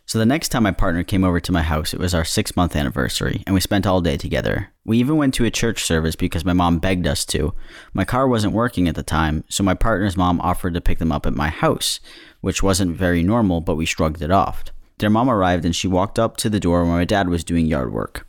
So 0.06 0.20
the 0.20 0.26
next 0.26 0.50
time 0.50 0.64
my 0.64 0.72
partner 0.72 1.04
came 1.04 1.24
over 1.24 1.40
to 1.40 1.52
my 1.52 1.64
house, 1.64 1.94
it 1.94 2.00
was 2.00 2.14
our 2.14 2.24
six 2.24 2.56
month 2.56 2.76
anniversary, 2.76 3.44
and 3.48 3.56
we 3.56 3.60
spent 3.60 3.88
all 3.88 4.02
day 4.02 4.18
together. 4.18 4.72
We 4.86 5.00
even 5.00 5.18
went 5.18 5.34
to 5.36 5.46
a 5.46 5.52
church 5.52 5.84
service 5.84 6.16
because 6.16 6.46
my 6.46 6.54
mom 6.54 6.78
begged 6.78 7.08
us 7.08 7.26
to. 7.26 7.56
My 7.94 8.06
car 8.06 8.28
wasn't 8.28 8.54
working 8.54 8.88
at 8.88 8.96
the 8.96 9.04
time, 9.04 9.44
so 9.50 9.64
my 9.64 9.74
partner's 9.74 10.16
mom 10.16 10.40
offered 10.42 10.76
to 10.76 10.82
pick 10.82 11.00
them 11.00 11.12
up 11.12 11.26
at 11.26 11.34
my 11.34 11.50
house, 11.50 12.00
which 12.42 12.62
wasn't 12.62 12.96
very 12.96 13.24
normal, 13.24 13.62
but 13.62 13.76
we 13.76 13.86
shrugged 13.86 14.22
it 14.22 14.32
off. 14.32 14.64
Their 15.00 15.10
mom 15.10 15.30
arrived 15.30 15.66
and 15.66 15.76
she 15.76 15.88
walked 15.88 16.20
up 16.20 16.38
to 16.38 16.50
the 16.50 16.60
door 16.60 16.86
where 16.86 16.94
my 16.94 17.06
dad 17.06 17.28
was 17.28 17.44
doing 17.44 17.66
yard 17.66 17.92
work. 17.92 18.25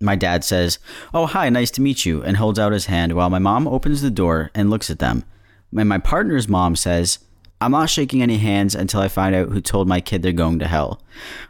My 0.00 0.14
dad 0.14 0.44
says, 0.44 0.78
Oh, 1.12 1.26
hi, 1.26 1.48
nice 1.48 1.72
to 1.72 1.82
meet 1.82 2.06
you, 2.06 2.22
and 2.22 2.36
holds 2.36 2.58
out 2.58 2.72
his 2.72 2.86
hand 2.86 3.14
while 3.14 3.30
my 3.30 3.40
mom 3.40 3.66
opens 3.66 4.00
the 4.00 4.10
door 4.10 4.50
and 4.54 4.70
looks 4.70 4.90
at 4.90 5.00
them. 5.00 5.24
And 5.76 5.88
my 5.88 5.98
partner's 5.98 6.48
mom 6.48 6.76
says, 6.76 7.18
I'm 7.60 7.72
not 7.72 7.90
shaking 7.90 8.22
any 8.22 8.38
hands 8.38 8.76
until 8.76 9.00
I 9.00 9.08
find 9.08 9.34
out 9.34 9.48
who 9.48 9.60
told 9.60 9.88
my 9.88 10.00
kid 10.00 10.22
they're 10.22 10.32
going 10.32 10.60
to 10.60 10.68
hell. 10.68 11.02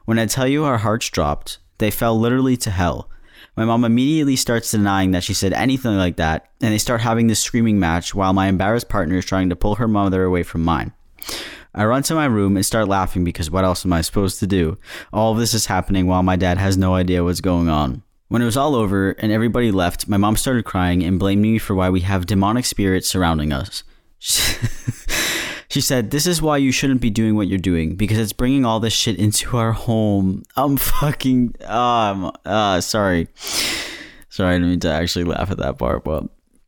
When 0.07 0.19
I 0.19 0.25
tell 0.25 0.49
you 0.49 0.65
our 0.65 0.79
hearts 0.79 1.11
dropped, 1.11 1.59
they 1.77 1.91
fell 1.91 2.19
literally 2.19 2.57
to 2.59 2.71
hell. 2.71 3.11
My 3.55 3.67
mom 3.67 3.85
immediately 3.85 4.37
starts 4.37 4.71
denying 4.71 5.11
that 5.11 5.25
she 5.25 5.35
said 5.35 5.53
anything 5.53 5.97
like 5.97 6.17
that, 6.17 6.49
and 6.63 6.73
they 6.73 6.79
start 6.79 7.03
having 7.03 7.27
this 7.27 7.41
screaming 7.43 7.79
match 7.79 8.15
while 8.15 8.33
my 8.33 8.47
embarrassed 8.47 8.89
partner 8.89 9.19
is 9.19 9.27
trying 9.27 9.51
to 9.51 9.57
pull 9.57 9.75
her 9.75 9.89
mother 9.89 10.25
away 10.25 10.43
from 10.43 10.65
mine. 10.65 10.93
I 11.75 11.85
run 11.85 12.03
to 12.05 12.15
my 12.15 12.25
room 12.25 12.57
and 12.57 12.65
start 12.65 12.89
laughing 12.89 13.25
because 13.25 13.51
what 13.51 13.65
else 13.65 13.85
am 13.85 13.93
I 13.93 14.01
supposed 14.01 14.41
to 14.41 14.47
do? 14.47 14.79
All 15.13 15.33
of 15.33 15.39
this 15.39 15.53
is 15.53 15.67
happening 15.67 16.07
while 16.07 16.23
my 16.23 16.37
dad 16.37 16.57
has 16.57 16.79
no 16.79 16.95
idea 16.95 17.23
what's 17.23 17.43
going 17.43 17.69
on. 17.69 18.03
When 18.29 18.43
it 18.43 18.45
was 18.45 18.57
all 18.57 18.75
over 18.75 19.13
and 19.13 19.33
everybody 19.33 19.71
left, 19.73 20.07
my 20.07 20.19
mom 20.19 20.37
started 20.37 20.65
crying 20.65 21.03
and 21.03 21.19
blamed 21.19 21.43
me 21.43 21.59
for 21.59 21.75
why 21.75 21.89
we 21.91 22.01
have 22.01 22.27
demonic 22.27 22.67
spirits 22.67 23.09
surrounding 23.09 23.53
us. 23.53 23.85
She 25.71 25.83
said, 25.83 26.11
This 26.11 26.27
is 26.27 26.41
why 26.41 26.57
you 26.57 26.73
shouldn't 26.73 27.01
be 27.01 27.11
doing 27.11 27.37
what 27.37 27.47
you're 27.47 27.59
doing 27.59 27.95
because 27.95 28.19
it's 28.19 28.33
bringing 28.33 28.65
all 28.65 28.81
this 28.81 28.95
shit 28.95 29.19
into 29.19 29.57
our 29.57 29.73
home. 29.73 30.43
I'm 30.57 30.77
fucking. 30.79 31.57
Um, 31.65 32.33
uh, 32.45 32.81
sorry. 32.81 33.29
Sorry, 34.31 34.55
I 34.55 34.59
didn't 34.59 34.71
mean 34.71 34.81
to 34.81 34.91
actually 34.91 35.25
laugh 35.25 35.51
at 35.51 35.59
that 35.59 35.79
part, 35.79 36.05
but 36.05 36.25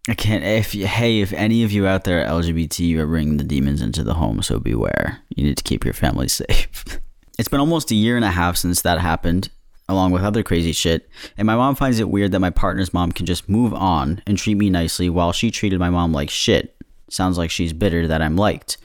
I 0.09 0.15
can't. 0.15 0.45
If 0.45 0.73
Hey, 0.73 1.21
if 1.21 1.33
any 1.33 1.63
of 1.65 1.73
you 1.73 1.87
out 1.87 2.05
there 2.05 2.25
LGBT, 2.27 2.81
you 2.81 3.01
are 3.01 3.07
bringing 3.07 3.39
the 3.39 3.45
demons 3.45 3.81
into 3.81 4.05
the 4.05 4.15
home, 4.15 4.43
so 4.43 4.59
beware. 4.59 5.23
You 5.35 5.45
need 5.45 5.57
to 5.57 5.65
keep 5.65 5.85
your 5.85 5.95
family 5.95 6.29
safe. 6.29 7.01
it's 7.39 7.49
been 7.49 7.61
almost 7.61 7.91
a 7.91 7.95
year 7.95 8.17
and 8.17 8.25
a 8.25 8.31
half 8.31 8.57
since 8.59 8.83
that 8.83 9.01
happened 9.01 9.49
along 9.91 10.13
with 10.13 10.23
other 10.23 10.43
crazy 10.43 10.73
shit. 10.73 11.09
And 11.37 11.47
my 11.47 11.57
mom 11.57 11.75
finds 11.75 11.99
it 11.99 12.09
weird 12.09 12.33
that 12.33 12.41
my 12.41 12.51
partner's 12.51 12.95
mom 12.95 13.13
can 13.13 13.27
just 13.27 13.49
move 13.49 13.75
on 13.75 14.23
and 14.27 14.39
treat 14.39 14.57
me 14.57 14.71
nicely 14.71 15.11
while 15.11 15.33
she 15.33 15.51
treated 15.51 15.79
my 15.79 15.91
mom 15.91 16.13
like 16.13 16.31
shit. 16.31 16.77
Sounds 17.11 17.37
like 17.37 17.51
she's 17.51 17.73
bitter 17.73 18.07
that 18.07 18.23
I'm 18.23 18.37
liked. 18.37 18.79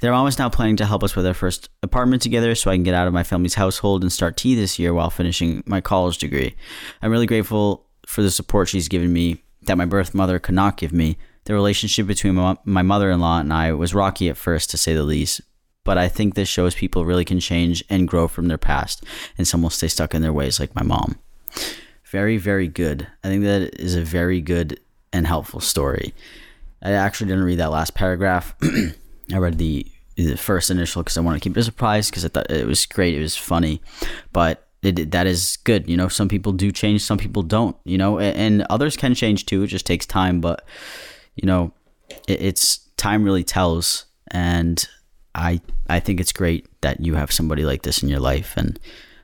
Their 0.00 0.12
mom 0.12 0.26
is 0.26 0.38
now 0.38 0.50
planning 0.50 0.76
to 0.76 0.86
help 0.86 1.02
us 1.02 1.16
with 1.16 1.26
our 1.26 1.34
first 1.34 1.70
apartment 1.82 2.20
together 2.20 2.54
so 2.54 2.70
I 2.70 2.74
can 2.74 2.82
get 2.82 2.94
out 2.94 3.06
of 3.06 3.14
my 3.14 3.22
family's 3.22 3.54
household 3.54 4.02
and 4.02 4.12
start 4.12 4.36
T 4.36 4.54
this 4.54 4.78
year 4.78 4.92
while 4.92 5.08
finishing 5.08 5.62
my 5.66 5.80
college 5.80 6.18
degree. 6.18 6.56
I'm 7.00 7.10
really 7.10 7.26
grateful 7.26 7.86
for 8.06 8.22
the 8.22 8.30
support 8.30 8.68
she's 8.68 8.88
given 8.88 9.12
me 9.12 9.42
that 9.62 9.78
my 9.78 9.86
birth 9.86 10.14
mother 10.14 10.38
could 10.38 10.54
not 10.54 10.76
give 10.76 10.92
me. 10.92 11.16
The 11.44 11.54
relationship 11.54 12.06
between 12.06 12.34
my, 12.64 12.82
mother 12.82 13.10
in 13.10 13.20
law 13.20 13.38
and 13.38 13.52
I 13.52 13.72
was 13.72 13.94
rocky 13.94 14.28
at 14.28 14.36
first, 14.36 14.70
to 14.70 14.78
say 14.78 14.94
the 14.94 15.02
least, 15.02 15.40
but 15.84 15.98
I 15.98 16.08
think 16.08 16.34
this 16.34 16.48
shows 16.48 16.74
people 16.74 17.04
really 17.04 17.24
can 17.24 17.40
change 17.40 17.84
and 17.88 18.08
grow 18.08 18.26
from 18.26 18.48
their 18.48 18.58
past, 18.58 19.04
and 19.38 19.46
some 19.46 19.62
will 19.62 19.70
stay 19.70 19.88
stuck 19.88 20.14
in 20.14 20.22
their 20.22 20.32
ways, 20.32 20.58
like 20.58 20.74
my 20.74 20.82
mom. 20.82 21.18
Very, 22.10 22.36
very 22.36 22.68
good. 22.68 23.06
I 23.22 23.28
think 23.28 23.44
that 23.44 23.78
is 23.80 23.94
a 23.94 24.02
very 24.02 24.40
good 24.40 24.80
and 25.12 25.26
helpful 25.26 25.60
story. 25.60 26.14
I 26.82 26.92
actually 26.92 27.28
didn't 27.28 27.44
read 27.44 27.58
that 27.58 27.70
last 27.70 27.94
paragraph. 27.94 28.54
I 29.32 29.38
read 29.38 29.58
the 29.58 29.86
the 30.16 30.36
first 30.36 30.70
initial 30.70 31.02
because 31.02 31.18
I 31.18 31.22
wanted 31.22 31.38
to 31.38 31.48
keep 31.48 31.56
it 31.56 31.60
a 31.60 31.64
surprise 31.64 32.08
because 32.08 32.24
I 32.24 32.28
thought 32.28 32.50
it 32.50 32.66
was 32.66 32.86
great. 32.86 33.14
It 33.14 33.20
was 33.20 33.36
funny, 33.36 33.80
but 34.32 34.68
it, 34.82 35.10
that 35.10 35.26
is 35.26 35.58
good. 35.64 35.88
You 35.88 35.96
know, 35.96 36.08
some 36.08 36.28
people 36.28 36.52
do 36.52 36.70
change, 36.70 37.02
some 37.02 37.18
people 37.18 37.42
don't. 37.42 37.76
You 37.84 37.98
know, 37.98 38.18
and, 38.18 38.36
and 38.36 38.66
others 38.70 38.96
can 38.96 39.14
change 39.14 39.46
too. 39.46 39.62
It 39.62 39.68
just 39.68 39.86
takes 39.86 40.06
time, 40.06 40.40
but 40.40 40.64
you 41.34 41.46
know, 41.46 41.72
it, 42.28 42.42
it's 42.42 42.78
time 42.96 43.24
really 43.24 43.44
tells. 43.44 44.06
And 44.30 44.86
I 45.34 45.60
I 45.88 46.00
think 46.00 46.20
it's 46.20 46.32
great 46.32 46.68
that 46.80 47.00
you 47.00 47.14
have 47.14 47.32
somebody 47.32 47.64
like 47.64 47.82
this 47.82 48.02
in 48.02 48.08
your 48.08 48.20
life, 48.20 48.54
and 48.56 48.78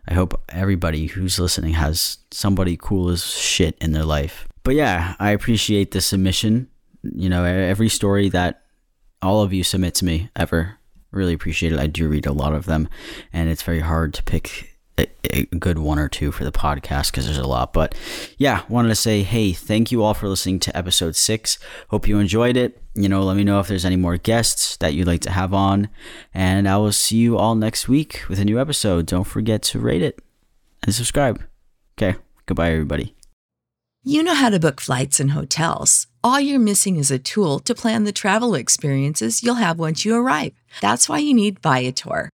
I 0.08 0.14
hope 0.14 0.40
everybody 0.48 1.06
who's 1.06 1.38
listening 1.38 1.74
has 1.74 2.18
somebody 2.30 2.76
cool 2.76 3.08
as 3.10 3.24
shit 3.24 3.76
in 3.80 3.92
their 3.92 4.04
life. 4.04 4.48
But 4.62 4.74
yeah, 4.74 5.14
I 5.18 5.30
appreciate 5.30 5.92
the 5.92 6.00
submission. 6.00 6.68
You 7.02 7.28
know, 7.28 7.44
every 7.44 7.88
story 7.88 8.28
that 8.30 8.62
all 9.22 9.42
of 9.42 9.52
you 9.52 9.64
submit 9.64 9.94
to 9.96 10.04
me 10.04 10.30
ever 10.36 10.78
really 11.12 11.32
appreciate 11.32 11.72
it. 11.72 11.78
I 11.78 11.86
do 11.86 12.08
read 12.08 12.26
a 12.26 12.32
lot 12.32 12.54
of 12.54 12.66
them, 12.66 12.88
and 13.32 13.48
it's 13.48 13.62
very 13.62 13.80
hard 13.80 14.14
to 14.14 14.22
pick 14.22 14.69
a, 15.24 15.44
good 15.58 15.78
one 15.78 15.98
or 15.98 16.08
two 16.08 16.32
for 16.32 16.44
the 16.44 16.52
podcast 16.52 17.10
because 17.10 17.26
there's 17.26 17.38
a 17.38 17.46
lot. 17.46 17.72
But 17.72 17.94
yeah, 18.38 18.62
wanted 18.68 18.88
to 18.88 18.94
say, 18.94 19.22
hey, 19.22 19.52
thank 19.52 19.90
you 19.92 20.02
all 20.02 20.14
for 20.14 20.28
listening 20.28 20.58
to 20.60 20.76
episode 20.76 21.16
six. 21.16 21.58
Hope 21.88 22.08
you 22.08 22.18
enjoyed 22.18 22.56
it. 22.56 22.82
You 22.94 23.08
know, 23.08 23.22
let 23.22 23.36
me 23.36 23.44
know 23.44 23.60
if 23.60 23.68
there's 23.68 23.84
any 23.84 23.96
more 23.96 24.16
guests 24.16 24.76
that 24.78 24.94
you'd 24.94 25.06
like 25.06 25.20
to 25.22 25.30
have 25.30 25.54
on. 25.54 25.88
And 26.34 26.68
I 26.68 26.76
will 26.76 26.92
see 26.92 27.16
you 27.16 27.38
all 27.38 27.54
next 27.54 27.88
week 27.88 28.22
with 28.28 28.38
a 28.38 28.44
new 28.44 28.60
episode. 28.60 29.06
Don't 29.06 29.24
forget 29.24 29.62
to 29.64 29.78
rate 29.78 30.02
it 30.02 30.20
and 30.82 30.94
subscribe. 30.94 31.42
Okay, 31.96 32.18
goodbye, 32.46 32.70
everybody. 32.72 33.14
You 34.02 34.22
know 34.22 34.34
how 34.34 34.48
to 34.48 34.58
book 34.58 34.80
flights 34.80 35.20
and 35.20 35.32
hotels. 35.32 36.06
All 36.24 36.40
you're 36.40 36.58
missing 36.58 36.96
is 36.96 37.10
a 37.10 37.18
tool 37.18 37.58
to 37.60 37.74
plan 37.74 38.04
the 38.04 38.12
travel 38.12 38.54
experiences 38.54 39.42
you'll 39.42 39.56
have 39.56 39.78
once 39.78 40.06
you 40.06 40.14
arrive. 40.14 40.52
That's 40.80 41.06
why 41.06 41.18
you 41.18 41.34
need 41.34 41.60
Viator. 41.60 42.30